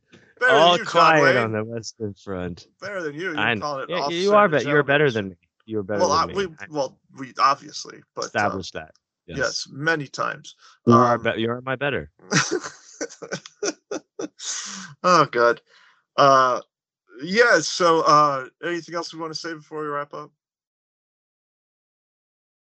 [0.40, 1.36] Better All than you, John quiet Wayne.
[1.36, 2.66] on the Western Front.
[2.81, 3.20] Better than you.
[3.31, 4.69] You're I calling it yeah, you are and better.
[4.69, 5.36] You're better than me.
[5.65, 6.55] You're better Well, I, than we me.
[6.59, 8.90] I well we obviously, but uh, established that.
[9.27, 9.69] yes.
[9.70, 10.57] many times.
[10.89, 12.11] You are, Um, be- you are my better.
[15.05, 15.61] oh god.
[16.16, 16.62] Uh
[17.23, 20.32] yeah, so uh anything else we want to say before we wrap up?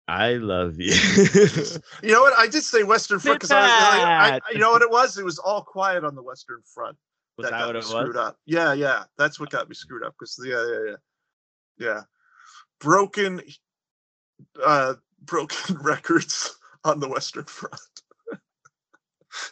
[0.10, 0.94] I love you.
[2.02, 2.34] You know what?
[2.38, 5.18] I did say Western Front because I, I, I, you know what it was?
[5.18, 6.98] It was all quiet on the Western Front.
[7.38, 8.26] Was that got what me it screwed was?
[8.28, 8.38] up.
[8.46, 9.04] Yeah, yeah.
[9.18, 10.16] That's what got me screwed up.
[10.20, 10.96] Because yeah, yeah, yeah.
[11.88, 12.02] Yeah.
[12.80, 13.42] Broken
[14.66, 17.80] uh broken records on the Western Front.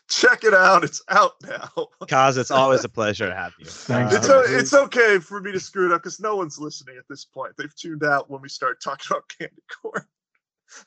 [0.10, 0.84] Check it out.
[0.84, 1.88] It's out now.
[2.08, 3.66] Cause it's always a pleasure to have you.
[3.66, 6.98] Thanks, It's, o- it's okay for me to screw it up because no one's listening
[6.98, 7.54] at this point.
[7.58, 10.06] They've tuned out when we start talking about candy corn.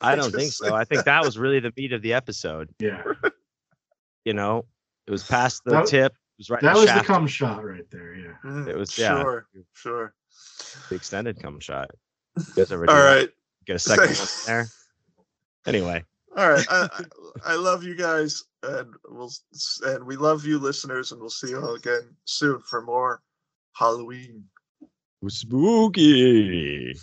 [0.01, 0.73] I I don't think so.
[0.75, 2.69] I think that was really the meat of the episode.
[2.79, 3.03] Yeah.
[4.25, 4.65] You know,
[5.07, 6.13] it was past the That- tip.
[6.13, 6.61] It was right.
[6.61, 8.13] That in was the cum shot right there.
[8.15, 8.33] Yeah.
[8.43, 9.21] Mm, It was- yeah.
[9.21, 10.13] sure, sure.
[10.89, 11.89] the extended cum shot.
[12.37, 13.29] You guys ever All do.
[13.65, 14.67] Get a second one there.
[15.67, 16.03] Anyway,
[16.37, 16.65] All right.
[16.69, 17.03] I, I,
[17.53, 19.31] I love you guys, and we'll
[19.83, 23.21] and we love you, listeners, and we'll see you all again soon for more
[23.73, 24.45] Halloween.
[25.27, 26.95] spooky.